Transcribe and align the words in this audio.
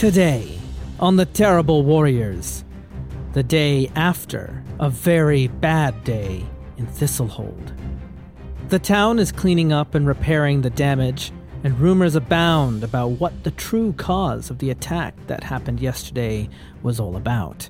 Today, 0.00 0.58
on 0.98 1.16
the 1.16 1.26
Terrible 1.26 1.82
Warriors, 1.82 2.64
the 3.34 3.42
day 3.42 3.92
after 3.94 4.64
a 4.78 4.88
very 4.88 5.48
bad 5.48 6.04
day 6.04 6.42
in 6.78 6.86
Thistlehold. 6.86 7.76
The 8.70 8.78
town 8.78 9.18
is 9.18 9.30
cleaning 9.30 9.74
up 9.74 9.94
and 9.94 10.06
repairing 10.06 10.62
the 10.62 10.70
damage, 10.70 11.32
and 11.64 11.78
rumors 11.78 12.14
abound 12.14 12.82
about 12.82 13.20
what 13.20 13.44
the 13.44 13.50
true 13.50 13.92
cause 13.92 14.48
of 14.48 14.58
the 14.58 14.70
attack 14.70 15.14
that 15.26 15.44
happened 15.44 15.80
yesterday 15.80 16.48
was 16.82 16.98
all 16.98 17.14
about. 17.14 17.68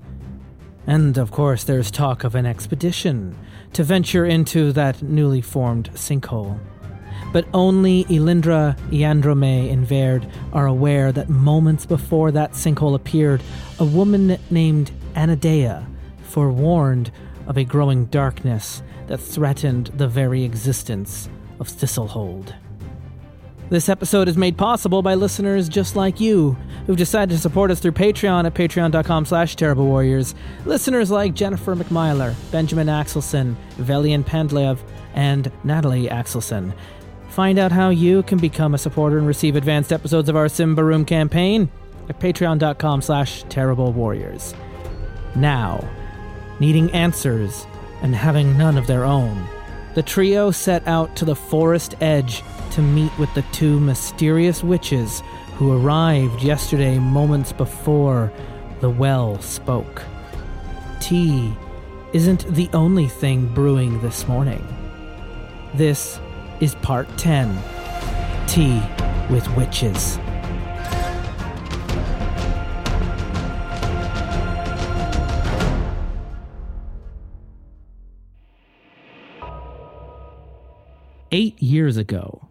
And 0.87 1.19
of 1.19 1.33
course, 1.33 1.65
there's 1.65 1.91
talk 1.91 2.23
of 2.23 2.37
an 2.37 2.47
expedition 2.47 3.37
to 3.73 3.83
venture 3.83 4.25
into 4.25 4.71
that 4.75 5.03
newly 5.03 5.41
formed 5.41 5.91
sinkhole 5.95 6.61
but 7.33 7.47
only 7.55 8.05
Elindra, 8.05 8.79
Iandrome, 8.91 9.73
and 9.73 9.87
Verd 9.87 10.27
are 10.53 10.67
aware 10.67 11.13
that 11.13 11.29
moments 11.29 11.87
before 11.87 12.31
that 12.33 12.53
sinkhole 12.53 12.95
appeared, 12.95 13.43
a 13.79 13.85
woman 13.85 14.39
named 14.51 14.91
Anadea 15.15 15.87
forewarned 16.23 17.11
of 17.47 17.57
a 17.57 17.65
growing 17.65 18.07
darkness 18.07 18.83
that 19.09 19.19
threatened 19.19 19.89
the 19.89 20.09
very 20.09 20.45
existence 20.45 21.29
of 21.59 21.69
Thistlehold. 21.69 22.55
This 23.71 23.89
episode 23.89 24.27
is 24.27 24.37
made 24.37 24.59
possible 24.59 25.01
by 25.01 25.15
listeners 25.15 25.69
just 25.69 25.95
like 25.95 26.19
you, 26.19 26.57
who've 26.87 26.97
decided 26.97 27.33
to 27.33 27.39
support 27.39 27.71
us 27.71 27.79
through 27.79 27.93
Patreon 27.93 28.45
at 28.45 28.55
patreon.com 28.55 29.25
slash 29.25 29.55
terrible 29.55 29.87
warriors. 29.87 30.35
Listeners 30.65 31.09
like 31.09 31.35
Jennifer 31.35 31.77
McMyler, 31.77 32.35
Benjamin 32.51 32.89
Axelson, 32.89 33.55
Velian 33.77 34.25
Pandlev, 34.25 34.81
and 35.15 35.53
Natalie 35.63 36.09
Axelson. 36.09 36.73
Find 37.41 37.59
out 37.59 37.73
how 37.73 37.89
you 37.89 38.23
can 38.25 38.37
become 38.37 38.75
a 38.75 38.79
supporter 38.79 39.17
and 39.17 39.27
receive 39.27 39.57
advanced 39.57 39.95
episodes 39.95 40.29
of 40.29 40.37
our 40.37 40.45
Symbaroum 40.45 41.07
campaign 41.07 41.71
at 42.11 42.21
patreon.com 42.21 43.01
slash 43.01 43.45
terrible 43.45 43.95
warriors. 43.95 44.55
Now, 45.35 45.89
needing 46.61 46.91
answers 46.91 47.67
and 48.03 48.15
having 48.15 48.59
none 48.59 48.77
of 48.77 48.87
their 48.87 49.07
own, 49.07 49.49
the 49.95 50.03
trio 50.03 50.51
set 50.51 50.87
out 50.87 51.17
to 51.17 51.25
the 51.25 51.35
forest 51.35 51.95
edge 52.03 52.43
to 52.73 52.83
meet 52.83 53.19
with 53.19 53.33
the 53.33 53.47
two 53.53 53.81
mysterious 53.81 54.63
witches 54.63 55.23
who 55.55 55.73
arrived 55.73 56.43
yesterday 56.43 56.99
moments 56.99 57.55
before 57.55 58.31
the 58.83 58.91
well 58.91 59.41
spoke. 59.41 60.03
Tea 61.01 61.55
isn't 62.13 62.55
the 62.55 62.69
only 62.75 63.07
thing 63.07 63.47
brewing 63.55 63.99
this 64.03 64.29
morning. 64.29 64.63
This 65.73 66.21
is 66.61 66.75
part 66.77 67.09
10 67.19 67.59
Tea 68.47 68.83
with 69.31 69.49
Witches. 69.57 70.19
Eight 81.33 81.63
years 81.63 81.97
ago, 81.97 82.49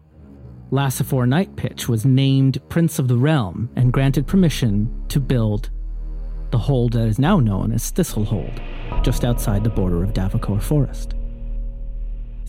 Lassifor 0.70 1.28
Nightpitch 1.28 1.86
was 1.86 2.06
named 2.06 2.66
Prince 2.70 2.98
of 2.98 3.08
the 3.08 3.16
Realm 3.16 3.68
and 3.76 3.92
granted 3.92 4.26
permission 4.26 5.04
to 5.08 5.20
build 5.20 5.68
the 6.50 6.58
hold 6.58 6.94
that 6.94 7.06
is 7.06 7.18
now 7.18 7.38
known 7.38 7.72
as 7.72 7.92
Thistlehold, 7.92 8.58
just 9.04 9.24
outside 9.24 9.64
the 9.64 9.70
border 9.70 10.02
of 10.02 10.14
Davokar 10.14 10.62
Forest. 10.62 11.14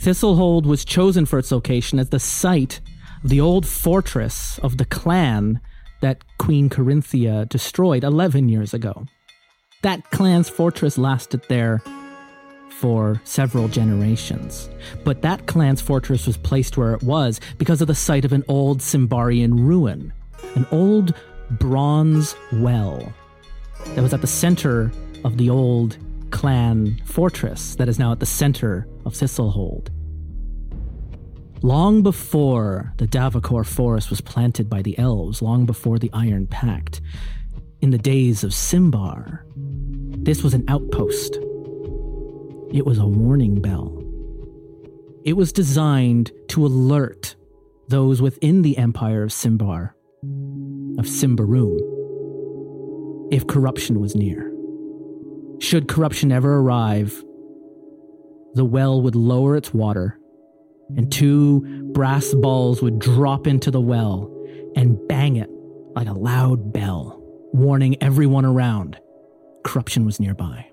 Thistlehold 0.02 0.66
was 0.66 0.84
chosen 0.84 1.28
for 1.28 1.38
its 1.38 1.52
location 1.52 2.00
as 2.00 2.10
the 2.10 2.20
site 2.20 2.80
of 3.24 3.30
the 3.30 3.40
old 3.40 3.68
fortress 3.68 4.58
of 4.64 4.78
the 4.78 4.86
clan 4.86 5.62
that 6.02 6.24
Queen 6.40 6.70
Korinthia 6.70 7.48
destroyed 7.48 8.04
11 8.04 8.50
years 8.50 8.74
ago. 8.74 9.06
That 9.84 10.10
clan's 10.10 10.50
fortress 10.50 10.98
lasted 10.98 11.44
there 11.50 11.84
for 12.72 13.22
several 13.26 13.68
generations. 13.68 14.72
But 15.04 15.22
that 15.22 15.46
clan's 15.46 15.82
fortress 15.82 16.26
was 16.26 16.36
placed 16.36 16.78
where 16.78 16.96
it 16.96 17.04
was 17.04 17.40
because 17.60 17.80
of 17.80 17.88
the 17.88 17.94
site 17.94 18.26
of 18.26 18.34
an 18.34 18.44
old 18.48 18.82
Symbarian 18.82 19.54
ruin, 19.68 20.12
an 20.56 20.66
old 20.72 21.14
bronze 21.52 22.36
well 22.54 23.14
that 23.86 24.02
was 24.02 24.16
at 24.16 24.22
the 24.22 24.28
center 24.28 24.92
of 25.24 25.38
the 25.38 25.52
old 25.52 25.96
clan 26.32 27.02
fortress 27.06 27.76
that 27.76 27.90
is 27.90 28.00
now 28.00 28.12
at 28.12 28.20
the 28.20 28.26
center 28.26 28.88
of 29.06 29.14
Thistlehold. 29.14 29.90
Long 31.64 32.02
before 32.02 32.94
the 32.98 33.08
Davokar 33.08 33.66
forest 33.66 34.10
was 34.10 34.20
planted 34.20 34.68
by 34.68 34.82
the 34.82 34.98
elves, 34.98 35.42
long 35.42 35.66
before 35.66 36.00
the 36.00 36.10
Iron 36.12 36.48
Pact, 36.48 37.02
in 37.82 37.92
the 37.92 37.98
days 37.98 38.44
of 38.44 38.52
Symbar, 38.52 39.44
this 40.24 40.44
was 40.44 40.54
an 40.54 40.66
outpost. 40.68 41.36
It 42.72 42.86
was 42.86 42.98
a 42.98 43.06
warning 43.06 43.62
bell. 43.62 43.98
It 45.24 45.34
was 45.34 45.52
designed 45.52 46.32
to 46.50 46.66
alert 46.66 47.36
those 47.90 48.22
within 48.22 48.62
the 48.62 48.78
empire 48.78 49.24
of 49.24 49.30
Symbar, 49.30 49.94
of 50.98 51.06
Symbaroum, 51.06 51.78
if 53.32 53.46
corruption 53.48 54.00
was 54.00 54.16
near. 54.16 54.51
Should 55.62 55.88
corruption 55.88 56.32
ever 56.32 56.58
arrive, 56.58 57.24
the 58.56 58.66
well 58.66 59.00
would 59.04 59.16
lower 59.16 59.56
its 59.56 59.72
water, 59.72 60.18
and 60.98 61.12
two 61.12 61.92
brass 61.94 62.34
balls 62.34 62.82
would 62.82 62.98
drop 62.98 63.46
into 63.46 63.70
the 63.70 63.80
well 63.80 64.36
and 64.76 64.98
bang 65.08 65.36
it 65.36 65.52
like 65.96 66.08
a 66.08 66.14
loud 66.14 66.74
bell, 66.74 67.22
warning 67.54 67.96
everyone 68.02 68.44
around 68.44 69.00
corruption 69.64 70.04
was 70.04 70.20
nearby. 70.20 70.68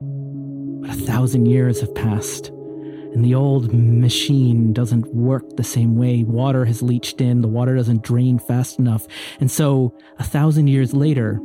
But 0.00 0.90
a 0.90 0.94
thousand 1.04 1.46
years 1.46 1.80
have 1.80 1.92
passed, 1.92 2.50
and 2.50 3.24
the 3.24 3.34
old 3.34 3.74
machine 3.74 4.72
doesn't 4.72 5.12
work 5.12 5.56
the 5.56 5.64
same 5.64 5.96
way. 5.96 6.22
Water 6.22 6.64
has 6.64 6.80
leached 6.80 7.20
in, 7.20 7.40
the 7.40 7.48
water 7.48 7.74
doesn't 7.74 8.04
drain 8.04 8.38
fast 8.38 8.78
enough. 8.78 9.04
And 9.40 9.50
so, 9.50 9.98
a 10.20 10.24
thousand 10.24 10.68
years 10.68 10.94
later, 10.94 11.40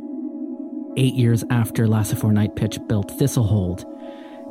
eight 0.96 1.14
years 1.14 1.44
after 1.50 1.86
Lassifor 1.86 2.32
Nightpitch 2.32 2.86
built 2.88 3.08
Thistlehold, 3.08 3.84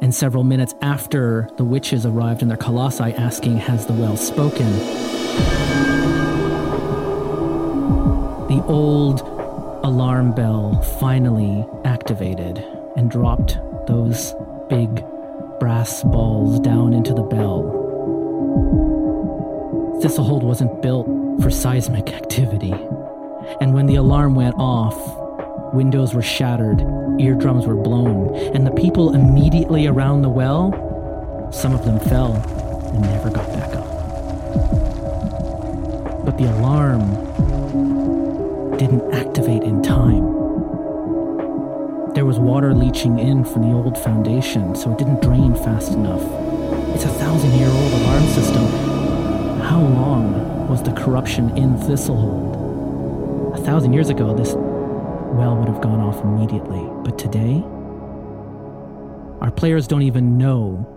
and 0.01 0.13
several 0.13 0.43
minutes 0.43 0.73
after 0.81 1.49
the 1.57 1.63
witches 1.63 2.05
arrived 2.05 2.41
in 2.41 2.47
their 2.47 2.57
colossi 2.57 3.03
asking, 3.03 3.57
Has 3.57 3.85
the 3.85 3.93
well 3.93 4.17
spoken? 4.17 4.67
The 8.47 8.63
old 8.65 9.21
alarm 9.83 10.33
bell 10.33 10.81
finally 10.99 11.65
activated 11.85 12.57
and 12.95 13.09
dropped 13.09 13.57
those 13.87 14.33
big 14.69 15.03
brass 15.59 16.03
balls 16.03 16.59
down 16.59 16.93
into 16.93 17.13
the 17.13 17.23
bell. 17.23 17.77
Thistlehold 20.01 20.43
wasn't 20.43 20.81
built 20.81 21.07
for 21.41 21.51
seismic 21.51 22.09
activity. 22.09 22.73
And 23.59 23.73
when 23.73 23.85
the 23.85 23.95
alarm 23.95 24.35
went 24.35 24.55
off, 24.57 24.97
Windows 25.73 26.13
were 26.13 26.21
shattered, 26.21 26.81
eardrums 27.17 27.65
were 27.65 27.75
blown, 27.75 28.35
and 28.53 28.67
the 28.67 28.71
people 28.71 29.15
immediately 29.15 29.87
around 29.87 30.21
the 30.21 30.29
well, 30.29 31.49
some 31.53 31.73
of 31.73 31.85
them 31.85 31.97
fell 31.97 32.33
and 32.93 33.01
never 33.03 33.29
got 33.29 33.47
back 33.53 33.73
up. 33.75 33.87
But 36.25 36.37
the 36.37 36.51
alarm 36.57 37.15
didn't 38.77 39.13
activate 39.13 39.63
in 39.63 39.81
time. 39.81 40.23
There 42.15 42.25
was 42.25 42.37
water 42.37 42.73
leaching 42.73 43.19
in 43.19 43.45
from 43.45 43.61
the 43.61 43.73
old 43.73 43.97
foundation, 43.97 44.75
so 44.75 44.91
it 44.91 44.97
didn't 44.97 45.21
drain 45.21 45.55
fast 45.55 45.93
enough. 45.93 46.21
It's 46.93 47.05
a 47.05 47.13
thousand 47.13 47.51
year 47.57 47.69
old 47.69 47.93
alarm 47.93 48.25
system. 48.25 48.65
How 49.61 49.79
long 49.79 50.67
was 50.67 50.83
the 50.83 50.91
corruption 50.91 51.57
in 51.57 51.77
Thistlehold? 51.77 53.55
A 53.57 53.61
thousand 53.63 53.93
years 53.93 54.09
ago, 54.09 54.35
this 54.35 54.53
well 55.33 55.55
would 55.55 55.67
have 55.67 55.81
gone 55.81 55.99
off 55.99 56.23
immediately. 56.23 56.81
But 57.03 57.17
today, 57.17 57.63
our 59.41 59.51
players 59.51 59.87
don't 59.87 60.03
even 60.03 60.37
know 60.37 60.87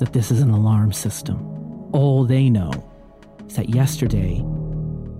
that 0.00 0.12
this 0.12 0.30
is 0.30 0.40
an 0.40 0.50
alarm 0.50 0.92
system. 0.92 1.46
All 1.92 2.24
they 2.24 2.48
know 2.48 2.72
is 3.46 3.56
that 3.56 3.68
yesterday, 3.70 4.44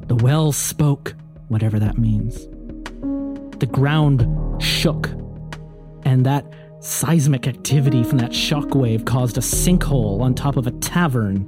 the 0.07 0.17
well 0.17 0.53
spoke, 0.53 1.15
whatever 1.49 1.79
that 1.79 1.99
means. 1.99 2.47
The 3.59 3.69
ground 3.71 4.27
shook, 4.63 5.11
and 6.05 6.25
that 6.27 6.47
seismic 6.81 7.47
activity 7.47 8.03
from 8.03 8.19
that 8.19 8.31
shockwave 8.31 9.05
caused 9.05 9.37
a 9.37 9.43
sinkhole 9.43 10.21
on 10.21 10.35
top 10.35 10.57
of 10.57 10.67
a 10.67 10.71
tavern 10.73 11.47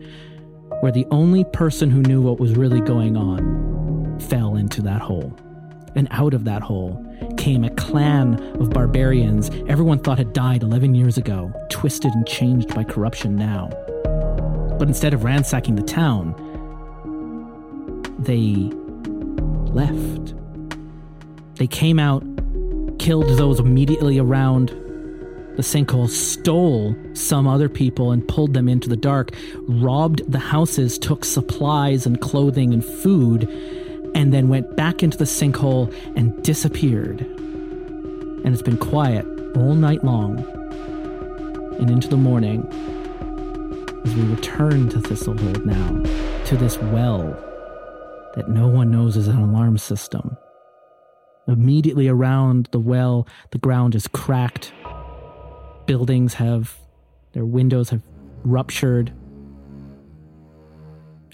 where 0.81 0.93
the 0.93 1.07
only 1.11 1.45
person 1.53 1.91
who 1.91 2.03
knew 2.03 2.21
what 2.21 2.39
was 2.39 2.55
really 2.55 2.81
going 2.81 3.17
on 3.17 4.19
fell 4.21 4.57
into 4.57 4.83
that 4.83 5.01
hole. 5.01 5.35
And 5.95 6.09
out 6.11 6.35
of 6.35 6.45
that 6.45 6.63
hole 6.63 7.05
came 7.37 7.65
a 7.65 7.71
clan 7.71 8.41
of 8.61 8.71
barbarians 8.71 9.51
everyone 9.69 9.99
thought 9.99 10.19
had 10.19 10.33
died 10.33 10.63
11 10.63 10.95
years 10.95 11.19
ago, 11.19 11.53
twisted 11.69 12.13
and 12.15 12.27
changed 12.27 12.75
by 12.75 12.85
corruption 12.85 13.37
now. 13.37 13.69
But 14.79 14.89
instead 14.89 15.15
of 15.15 15.25
ransacking 15.25 15.77
the 15.77 15.83
town, 15.83 16.35
they 18.19 18.71
left 19.73 20.35
They 21.57 21.67
came 21.67 21.99
out, 21.99 22.25
killed 22.99 23.29
those 23.39 23.61
immediately 23.61 24.19
around 24.19 24.69
the 25.57 25.63
sinkhole, 25.63 26.09
stole 26.09 26.97
some 27.15 27.47
other 27.47 27.69
people 27.69 28.11
and 28.11 28.27
pulled 28.27 28.55
them 28.55 28.69
into 28.69 28.89
the 28.89 28.97
dark, 28.97 29.31
robbed 29.69 30.31
the 30.31 30.39
houses, 30.39 30.99
took 30.99 31.25
supplies 31.25 32.07
and 32.07 32.21
clothing 32.21 32.73
and 32.73 32.85
food, 32.85 33.49
and 34.15 34.33
then 34.33 34.49
went 34.49 34.77
back 34.77 35.03
into 35.03 35.17
the 35.17 35.25
sinkhole 35.25 35.93
and 36.17 36.43
disappeared. 36.43 37.21
And 37.21 38.49
it's 38.49 38.63
been 38.63 38.79
quiet 38.79 39.25
all 39.57 39.75
night 39.75 40.05
long 40.05 40.39
and 41.79 41.91
into 41.91 42.09
the 42.09 42.17
morning 42.17 42.67
as 44.05 44.15
we 44.15 44.23
return 44.25 44.89
to 44.89 44.99
Thistlehold 44.99 45.65
now, 45.65 46.45
to 46.47 46.57
this 46.57 46.77
well 46.79 47.23
that 48.35 48.49
no 48.49 48.67
one 48.67 48.91
knows 48.91 49.17
is 49.17 49.29
an 49.29 49.39
alarm 49.39 49.79
system. 49.79 50.37
Immediately 51.47 52.09
around 52.09 52.69
the 52.73 52.79
well, 52.79 53.27
the 53.51 53.59
ground 53.59 53.95
is 53.95 54.09
cracked. 54.09 54.73
Buildings 55.87 56.35
have, 56.35 56.77
their 57.33 57.45
windows 57.45 57.91
have 57.91 58.03
ruptured. 58.45 59.13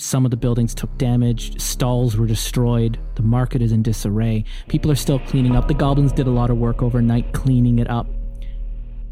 Some 0.00 0.25
of 0.25 0.31
the 0.31 0.37
buildings 0.37 0.77
took 0.77 0.97
damage. 0.97 1.61
Stalls 1.61 2.17
were 2.17 2.29
destroyed. 2.29 3.00
The 3.17 3.23
market 3.23 3.61
is 3.61 3.73
in 3.73 3.83
disarray. 3.83 4.45
People 4.69 4.93
are 4.93 4.97
still 4.97 5.19
cleaning 5.19 5.56
up. 5.56 5.67
The 5.67 5.75
goblins 5.75 6.12
did 6.12 6.29
a 6.29 6.31
lot 6.31 6.50
of 6.50 6.56
work 6.56 6.85
overnight 6.85 7.33
cleaning 7.33 7.81
it 7.81 7.91
up. 7.91 8.06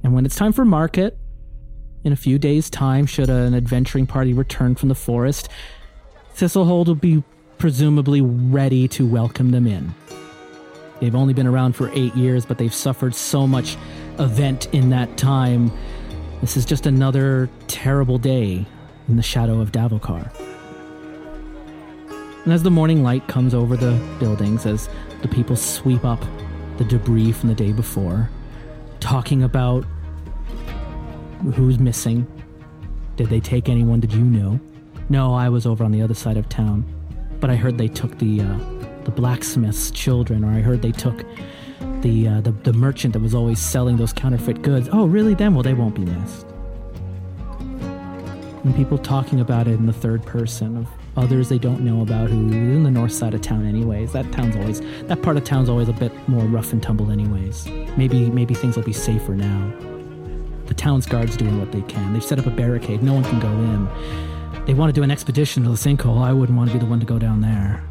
And 0.05 0.15
when 0.15 0.25
it's 0.25 0.37
time 0.37 0.53
for 0.53 0.65
market, 0.65 1.19
in 2.05 2.13
a 2.13 2.17
few 2.17 2.39
days' 2.39 2.71
time, 2.71 3.05
should 3.05 3.29
an 3.29 3.53
adventuring 3.53 4.07
party 4.07 4.33
return 4.33 4.77
from 4.77 4.89
the 4.89 4.95
forest, 4.95 5.49
Thistlehold 6.37 6.87
will 6.87 6.95
be 6.95 7.25
presumably 7.59 8.21
ready 8.21 8.87
to 8.87 9.05
welcome 9.05 9.51
them 9.51 9.67
in. 9.67 9.93
They've 11.01 11.17
only 11.17 11.35
been 11.35 11.49
around 11.49 11.75
for 11.75 11.91
eight 11.95 12.15
years, 12.15 12.47
but 12.47 12.59
they've 12.59 12.73
suffered 12.73 13.17
so 13.17 13.45
much 13.45 13.77
event 14.21 14.73
in 14.73 14.91
that 14.91 15.17
time. 15.17 15.73
This 16.41 16.57
is 16.57 16.65
just 16.65 16.87
another 16.87 17.51
terrible 17.67 18.19
day 18.19 18.65
in 19.09 19.17
the 19.17 19.23
shadow 19.23 19.61
of 19.61 19.73
Davokar. 19.73 20.46
And 22.47 22.53
as 22.53 22.63
the 22.63 22.71
morning 22.71 23.03
light 23.03 23.27
comes 23.27 23.55
over 23.55 23.77
the 23.77 24.01
buildings, 24.21 24.67
as 24.67 24.89
the 25.21 25.27
people 25.27 25.57
sweep 25.57 26.05
up 26.05 26.25
the 26.77 26.85
debris 26.85 27.33
from 27.33 27.49
the 27.49 27.57
day 27.57 27.73
before, 27.73 28.31
talking 29.01 29.43
about 29.43 29.85
who's 31.57 31.81
missing, 31.81 32.25
did 33.17 33.31
they 33.31 33.41
take 33.41 33.69
anyone? 33.69 33.99
Did 33.99 34.13
you 34.13 34.23
know? 34.23 34.61
No, 35.09 35.35
I 35.35 35.49
was 35.49 35.67
over 35.67 35.83
on 35.83 35.91
the 35.91 36.01
other 36.01 36.15
side 36.15 36.37
of 36.37 36.49
town, 36.49 36.85
but 37.41 37.51
I 37.51 37.57
heard 37.57 37.79
they 37.79 37.89
took 37.89 38.17
the 38.19 38.43
uh, 38.43 38.59
the 39.03 39.11
blacksmith's 39.11 39.91
children, 39.91 40.45
or 40.45 40.53
I 40.53 40.61
heard 40.61 40.83
they 40.83 40.93
took 40.93 41.25
the, 42.01 42.29
uh, 42.29 42.41
the 42.43 42.53
the 42.53 42.73
merchant 42.73 43.15
that 43.15 43.23
was 43.23 43.35
always 43.35 43.59
selling 43.59 43.97
those 43.97 44.13
counterfeit 44.13 44.63
goods. 44.63 44.89
Oh, 44.93 45.07
really? 45.07 45.35
Then 45.35 45.55
well, 45.55 45.65
they 45.65 45.75
won't 45.75 45.97
be 45.97 46.05
missed. 46.05 46.47
And 47.59 48.77
people 48.77 48.99
talking 48.99 49.41
about 49.41 49.67
it 49.67 49.73
in 49.73 49.87
the 49.87 49.93
third 49.93 50.25
person 50.25 50.77
of 50.77 50.89
others 51.17 51.49
they 51.49 51.59
don't 51.59 51.81
know 51.81 52.03
about 52.03 52.29
who 52.29 52.37
in 52.53 52.83
the 52.83 52.91
north 52.91 53.13
side 53.13 53.35
of 53.35 53.41
town 53.41 53.67
anyways 53.67 54.13
that 54.13 54.31
town's 54.33 54.57
always 54.57 54.81
that 55.07 55.23
part 55.23 55.37
of 55.37 55.45
town's 55.45 55.69
always 55.69 55.89
a 55.89 55.93
bit 55.93 56.13
more 56.29 56.45
rough 56.47 56.73
and 56.73 56.83
tumble 56.83 57.11
anyways 57.11 57.67
maybe 57.97 58.31
maybe 58.31 58.55
things 58.55 58.77
will 58.77 58.85
be 58.85 58.93
safer 58.93 59.35
now 59.35 59.73
the 60.67 60.75
town's 60.75 61.07
guards 61.07 61.37
doing 61.37 61.59
what 61.59 61.73
they 61.73 61.83
can 61.83 62.13
they've 62.13 62.25
set 62.25 62.39
up 62.39 62.47
a 62.47 62.51
barricade 62.51 63.03
no 63.03 63.15
one 63.15 63.25
can 63.25 63.41
go 63.41 63.49
in 63.49 64.65
they 64.67 64.75
want 64.75 64.89
to 64.89 64.99
do 64.99 65.03
an 65.03 65.11
expedition 65.11 65.63
to 65.63 65.71
the 65.71 65.77
sinkhole 65.77 66.23
i 66.23 66.33
wouldn't 66.33 66.57
want 66.57 66.71
to 66.71 66.75
be 66.75 66.81
the 66.81 66.87
one 66.87 67.01
to 67.01 67.07
go 67.07 67.19
down 67.19 67.41
there 67.41 67.83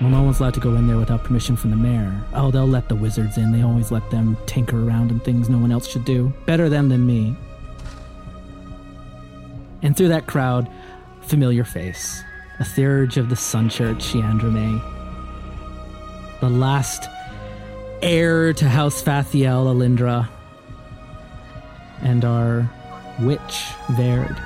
well, 0.00 0.10
no 0.10 0.22
one's 0.22 0.38
allowed 0.38 0.54
to 0.54 0.60
go 0.60 0.76
in 0.76 0.86
there 0.86 0.96
without 0.96 1.24
permission 1.24 1.56
from 1.56 1.70
the 1.70 1.76
mayor. 1.76 2.22
Oh, 2.32 2.52
they'll 2.52 2.68
let 2.68 2.88
the 2.88 2.94
wizards 2.94 3.36
in. 3.36 3.50
They 3.50 3.62
always 3.62 3.90
let 3.90 4.08
them 4.12 4.36
tinker 4.46 4.86
around 4.86 5.10
in 5.10 5.18
things 5.18 5.48
no 5.48 5.58
one 5.58 5.72
else 5.72 5.88
should 5.88 6.04
do. 6.04 6.32
Better 6.46 6.68
them 6.68 6.88
than 6.88 7.04
me. 7.04 7.36
And 9.82 9.96
through 9.96 10.08
that 10.08 10.28
crowd, 10.28 10.70
familiar 11.28 11.64
face. 11.64 12.24
A 12.58 12.64
theurge 12.64 13.18
of 13.18 13.28
the 13.28 13.36
Sun 13.36 13.68
Church, 13.68 14.12
Yandrome. 14.12 14.80
The 16.40 16.48
last 16.48 17.08
heir 18.02 18.52
to 18.54 18.68
House 18.68 19.02
Fathiel, 19.02 19.66
Alindra. 19.66 20.28
And 22.00 22.24
our 22.24 22.68
witch, 23.20 23.66
Verd. 23.90 24.36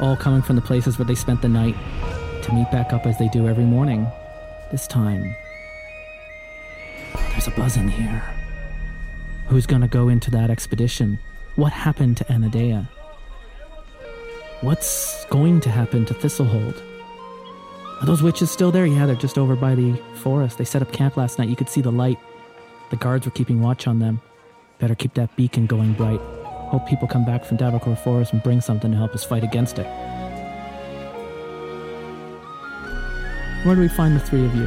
All 0.00 0.16
coming 0.16 0.42
from 0.42 0.56
the 0.56 0.62
places 0.62 0.98
where 0.98 1.06
they 1.06 1.14
spent 1.14 1.42
the 1.42 1.48
night 1.48 1.76
to 2.42 2.52
meet 2.52 2.70
back 2.72 2.92
up 2.92 3.06
as 3.06 3.18
they 3.18 3.28
do 3.28 3.46
every 3.46 3.64
morning. 3.64 4.06
This 4.70 4.86
time, 4.86 5.34
there's 7.30 7.46
a 7.46 7.52
buzz 7.52 7.76
in 7.76 7.86
the 7.86 7.94
air. 7.94 8.34
Who's 9.46 9.66
gonna 9.66 9.88
go 9.88 10.08
into 10.08 10.30
that 10.32 10.50
expedition? 10.50 11.18
What 11.56 11.72
happened 11.72 12.16
to 12.18 12.24
Anadea? 12.24 12.88
What's 14.60 15.24
going 15.26 15.60
to 15.60 15.70
happen 15.70 16.04
to 16.06 16.14
Thistlehold? 16.14 16.82
Are 18.00 18.06
those 18.06 18.24
witches 18.24 18.50
still 18.50 18.72
there? 18.72 18.86
Yeah, 18.86 19.06
they're 19.06 19.14
just 19.14 19.38
over 19.38 19.54
by 19.54 19.76
the 19.76 19.94
forest. 20.16 20.58
They 20.58 20.64
set 20.64 20.82
up 20.82 20.90
camp 20.90 21.16
last 21.16 21.38
night. 21.38 21.48
You 21.48 21.54
could 21.54 21.68
see 21.68 21.80
the 21.80 21.92
light. 21.92 22.18
The 22.90 22.96
guards 22.96 23.24
were 23.24 23.30
keeping 23.30 23.60
watch 23.60 23.86
on 23.86 24.00
them. 24.00 24.20
Better 24.80 24.96
keep 24.96 25.14
that 25.14 25.36
beacon 25.36 25.66
going 25.66 25.92
bright. 25.92 26.18
Hope 26.72 26.88
people 26.88 27.06
come 27.06 27.24
back 27.24 27.44
from 27.44 27.56
Davokar 27.56 27.96
Forest 28.02 28.32
and 28.32 28.42
bring 28.42 28.60
something 28.60 28.90
to 28.90 28.96
help 28.96 29.14
us 29.14 29.24
fight 29.24 29.44
against 29.44 29.78
it. 29.78 29.86
Where 33.64 33.76
do 33.76 33.80
we 33.80 33.88
find 33.88 34.16
the 34.16 34.20
three 34.20 34.44
of 34.44 34.56
you? 34.56 34.66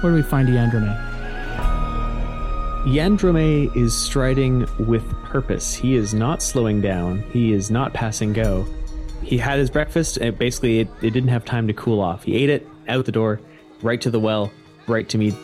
Where 0.00 0.12
do 0.12 0.14
we 0.14 0.22
find 0.22 0.48
Yandrome? 0.48 1.15
Yandrome 2.86 3.74
is 3.76 3.92
striding 3.92 4.64
with 4.86 5.02
purpose. 5.24 5.74
He 5.74 5.96
is 5.96 6.14
not 6.14 6.40
slowing 6.40 6.80
down. 6.80 7.22
He 7.32 7.52
is 7.52 7.68
not 7.68 7.92
passing 7.92 8.32
go. 8.32 8.64
He 9.24 9.38
had 9.38 9.58
his 9.58 9.70
breakfast, 9.70 10.18
and 10.18 10.38
basically, 10.38 10.78
it, 10.78 10.88
it 11.02 11.10
didn't 11.10 11.30
have 11.30 11.44
time 11.44 11.66
to 11.66 11.72
cool 11.72 12.00
off. 12.00 12.22
He 12.22 12.36
ate 12.36 12.48
it, 12.48 12.64
out 12.86 13.04
the 13.04 13.10
door, 13.10 13.40
right 13.82 14.00
to 14.00 14.08
the 14.08 14.20
well, 14.20 14.52
right 14.86 15.08
to 15.08 15.18
me, 15.18 15.36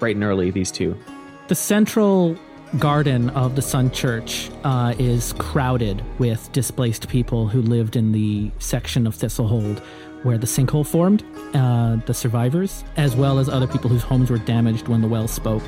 bright 0.00 0.16
and 0.16 0.24
early, 0.24 0.50
these 0.50 0.70
two. 0.70 0.94
The 1.48 1.54
central 1.54 2.36
garden 2.78 3.30
of 3.30 3.56
the 3.56 3.62
Sun 3.62 3.92
Church 3.92 4.50
uh, 4.62 4.94
is 4.98 5.32
crowded 5.38 6.04
with 6.18 6.52
displaced 6.52 7.08
people 7.08 7.48
who 7.48 7.62
lived 7.62 7.96
in 7.96 8.12
the 8.12 8.50
section 8.58 9.06
of 9.06 9.14
Thistlehold 9.14 9.82
where 10.24 10.36
the 10.36 10.46
sinkhole 10.46 10.86
formed, 10.86 11.24
uh, 11.54 11.96
the 12.06 12.14
survivors, 12.14 12.84
as 12.98 13.16
well 13.16 13.38
as 13.38 13.48
other 13.48 13.66
people 13.66 13.88
whose 13.88 14.02
homes 14.02 14.30
were 14.30 14.38
damaged 14.38 14.88
when 14.88 15.00
the 15.00 15.08
well 15.08 15.26
spoke. 15.26 15.64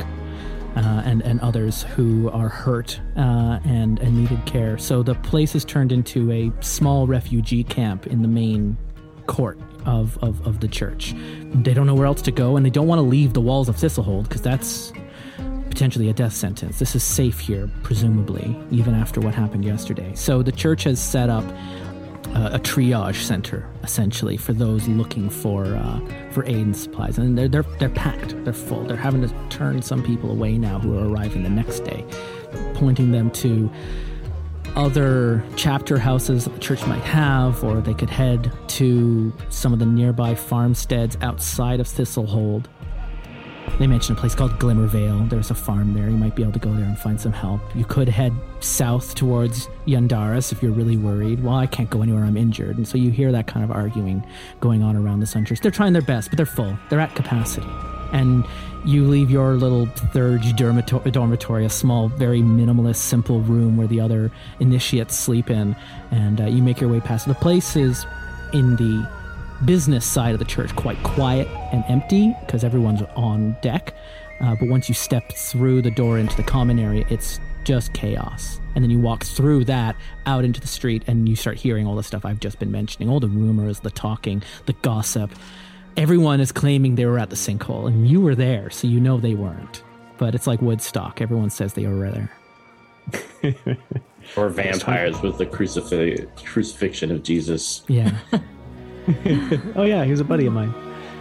Uh, 0.76 1.02
and 1.04 1.22
and 1.22 1.40
others 1.40 1.84
who 1.94 2.28
are 2.30 2.48
hurt 2.48 3.00
uh, 3.16 3.60
and 3.64 4.00
and 4.00 4.18
needed 4.18 4.44
care. 4.44 4.76
So 4.76 5.04
the 5.04 5.14
place 5.14 5.54
is 5.54 5.64
turned 5.64 5.92
into 5.92 6.32
a 6.32 6.52
small 6.60 7.06
refugee 7.06 7.62
camp 7.62 8.08
in 8.08 8.22
the 8.22 8.28
main 8.28 8.76
court 9.26 9.58
of, 9.86 10.18
of, 10.22 10.46
of 10.46 10.60
the 10.60 10.68
church. 10.68 11.14
They 11.54 11.74
don't 11.74 11.86
know 11.86 11.94
where 11.94 12.06
else 12.06 12.22
to 12.22 12.32
go, 12.32 12.56
and 12.56 12.64
they 12.64 12.70
don't 12.70 12.86
want 12.86 12.98
to 12.98 13.02
leave 13.02 13.32
the 13.32 13.40
walls 13.40 13.68
of 13.68 13.76
Thistlehold 13.76 14.24
because 14.24 14.42
that's 14.42 14.92
potentially 15.68 16.08
a 16.08 16.12
death 16.12 16.32
sentence. 16.32 16.78
This 16.78 16.94
is 16.94 17.02
safe 17.02 17.38
here, 17.38 17.68
presumably, 17.82 18.56
even 18.70 18.94
after 18.94 19.20
what 19.20 19.34
happened 19.34 19.64
yesterday. 19.64 20.12
So 20.14 20.42
the 20.42 20.52
church 20.52 20.84
has 20.84 21.00
set 21.00 21.28
up 21.28 21.44
a 22.34 22.58
triage 22.58 23.22
center 23.22 23.68
essentially 23.82 24.36
for 24.36 24.52
those 24.52 24.88
looking 24.88 25.30
for 25.30 25.66
uh, 25.66 26.00
for 26.32 26.44
aid 26.46 26.56
and 26.56 26.76
supplies, 26.76 27.16
and 27.18 27.38
they're 27.38 27.48
they're 27.48 27.64
they're 27.78 27.88
packed. 27.88 28.34
They're 28.44 28.52
full. 28.52 28.84
They're 28.84 28.96
having 28.96 29.26
to 29.26 29.34
turn 29.50 29.82
some 29.82 30.02
people 30.02 30.30
away 30.30 30.58
now 30.58 30.78
who 30.80 30.98
are 30.98 31.08
arriving 31.08 31.42
the 31.44 31.50
next 31.50 31.80
day, 31.80 32.04
pointing 32.74 33.12
them 33.12 33.30
to 33.32 33.70
other 34.76 35.44
chapter 35.54 35.98
houses 35.98 36.44
that 36.44 36.54
the 36.54 36.60
church 36.60 36.84
might 36.86 37.02
have, 37.02 37.62
or 37.62 37.80
they 37.80 37.94
could 37.94 38.10
head 38.10 38.50
to 38.66 39.32
some 39.48 39.72
of 39.72 39.78
the 39.78 39.86
nearby 39.86 40.34
farmsteads 40.34 41.16
outside 41.20 41.78
of 41.78 41.86
Thistlehold 41.86 42.66
they 43.78 43.86
mentioned 43.86 44.16
a 44.16 44.20
place 44.20 44.34
called 44.34 44.52
Glimmervale. 44.52 45.28
There's 45.28 45.50
a 45.50 45.54
farm 45.54 45.94
there. 45.94 46.08
You 46.08 46.16
might 46.16 46.36
be 46.36 46.42
able 46.42 46.52
to 46.52 46.58
go 46.58 46.72
there 46.72 46.84
and 46.84 46.98
find 46.98 47.20
some 47.20 47.32
help. 47.32 47.60
You 47.74 47.84
could 47.84 48.08
head 48.08 48.32
south 48.60 49.14
towards 49.14 49.68
Yndaros 49.86 50.52
if 50.52 50.62
you're 50.62 50.72
really 50.72 50.96
worried. 50.96 51.42
Well, 51.42 51.56
I 51.56 51.66
can't 51.66 51.90
go 51.90 52.02
anywhere. 52.02 52.24
I'm 52.24 52.36
injured. 52.36 52.76
And 52.76 52.86
so 52.86 52.98
you 52.98 53.10
hear 53.10 53.32
that 53.32 53.46
kind 53.46 53.64
of 53.64 53.70
arguing 53.70 54.24
going 54.60 54.82
on 54.82 54.96
around 54.96 55.20
the 55.20 55.26
Sun 55.26 55.46
Church. 55.46 55.60
They're 55.60 55.70
trying 55.70 55.92
their 55.92 56.02
best, 56.02 56.30
but 56.30 56.36
they're 56.36 56.46
full. 56.46 56.78
They're 56.88 57.00
at 57.00 57.14
capacity. 57.16 57.66
And 58.12 58.44
you 58.84 59.06
leave 59.08 59.30
your 59.30 59.54
little 59.54 59.86
third 59.86 60.42
dormitory, 60.56 61.64
a 61.64 61.70
small, 61.70 62.08
very 62.08 62.42
minimalist, 62.42 62.96
simple 62.96 63.40
room 63.40 63.76
where 63.76 63.86
the 63.86 64.00
other 64.00 64.30
initiates 64.60 65.16
sleep 65.16 65.50
in, 65.50 65.74
and 66.10 66.40
uh, 66.40 66.44
you 66.44 66.62
make 66.62 66.80
your 66.80 66.90
way 66.90 67.00
past. 67.00 67.26
The 67.26 67.34
place 67.34 67.76
is 67.76 68.06
in 68.52 68.76
the 68.76 69.08
business 69.64 70.04
side 70.04 70.32
of 70.32 70.38
the 70.38 70.44
church 70.44 70.74
quite 70.76 71.02
quiet 71.02 71.48
and 71.72 71.84
empty 71.88 72.34
because 72.40 72.64
everyone's 72.64 73.02
on 73.16 73.56
deck. 73.62 73.94
Uh, 74.40 74.54
but 74.56 74.68
once 74.68 74.88
you 74.88 74.94
step 74.94 75.32
through 75.32 75.82
the 75.82 75.90
door 75.90 76.18
into 76.18 76.36
the 76.36 76.42
common 76.42 76.78
area, 76.78 77.04
it's 77.08 77.40
just 77.64 77.92
chaos. 77.92 78.60
And 78.74 78.84
then 78.84 78.90
you 78.90 78.98
walk 78.98 79.24
through 79.24 79.64
that 79.66 79.96
out 80.26 80.44
into 80.44 80.60
the 80.60 80.66
street 80.66 81.02
and 81.06 81.28
you 81.28 81.36
start 81.36 81.56
hearing 81.56 81.86
all 81.86 81.96
the 81.96 82.02
stuff 82.02 82.24
I've 82.24 82.40
just 82.40 82.58
been 82.58 82.70
mentioning 82.70 83.08
all 83.08 83.20
the 83.20 83.28
rumors, 83.28 83.80
the 83.80 83.90
talking, 83.90 84.42
the 84.66 84.74
gossip. 84.74 85.30
everyone 85.96 86.40
is 86.40 86.52
claiming 86.52 86.96
they 86.96 87.06
were 87.06 87.18
at 87.20 87.30
the 87.30 87.36
sinkhole, 87.36 87.86
and 87.86 88.08
you 88.08 88.20
were 88.20 88.34
there, 88.34 88.68
so 88.70 88.88
you 88.88 88.98
know 89.00 89.18
they 89.18 89.34
weren't. 89.34 89.82
But 90.18 90.34
it's 90.34 90.46
like 90.46 90.60
Woodstock. 90.60 91.20
Everyone 91.20 91.50
says 91.50 91.74
they 91.74 91.86
were 91.86 92.10
there. 92.10 93.56
or 94.36 94.48
vampires 94.48 95.20
with 95.22 95.38
the 95.38 95.46
crucifix 95.46 96.22
crucifixion 96.42 97.10
of 97.10 97.22
Jesus. 97.22 97.84
Yeah. 97.88 98.16
oh 99.76 99.82
yeah, 99.84 100.04
he 100.04 100.10
was 100.10 100.20
a 100.20 100.24
buddy 100.24 100.46
of 100.46 100.52
mine. 100.52 100.72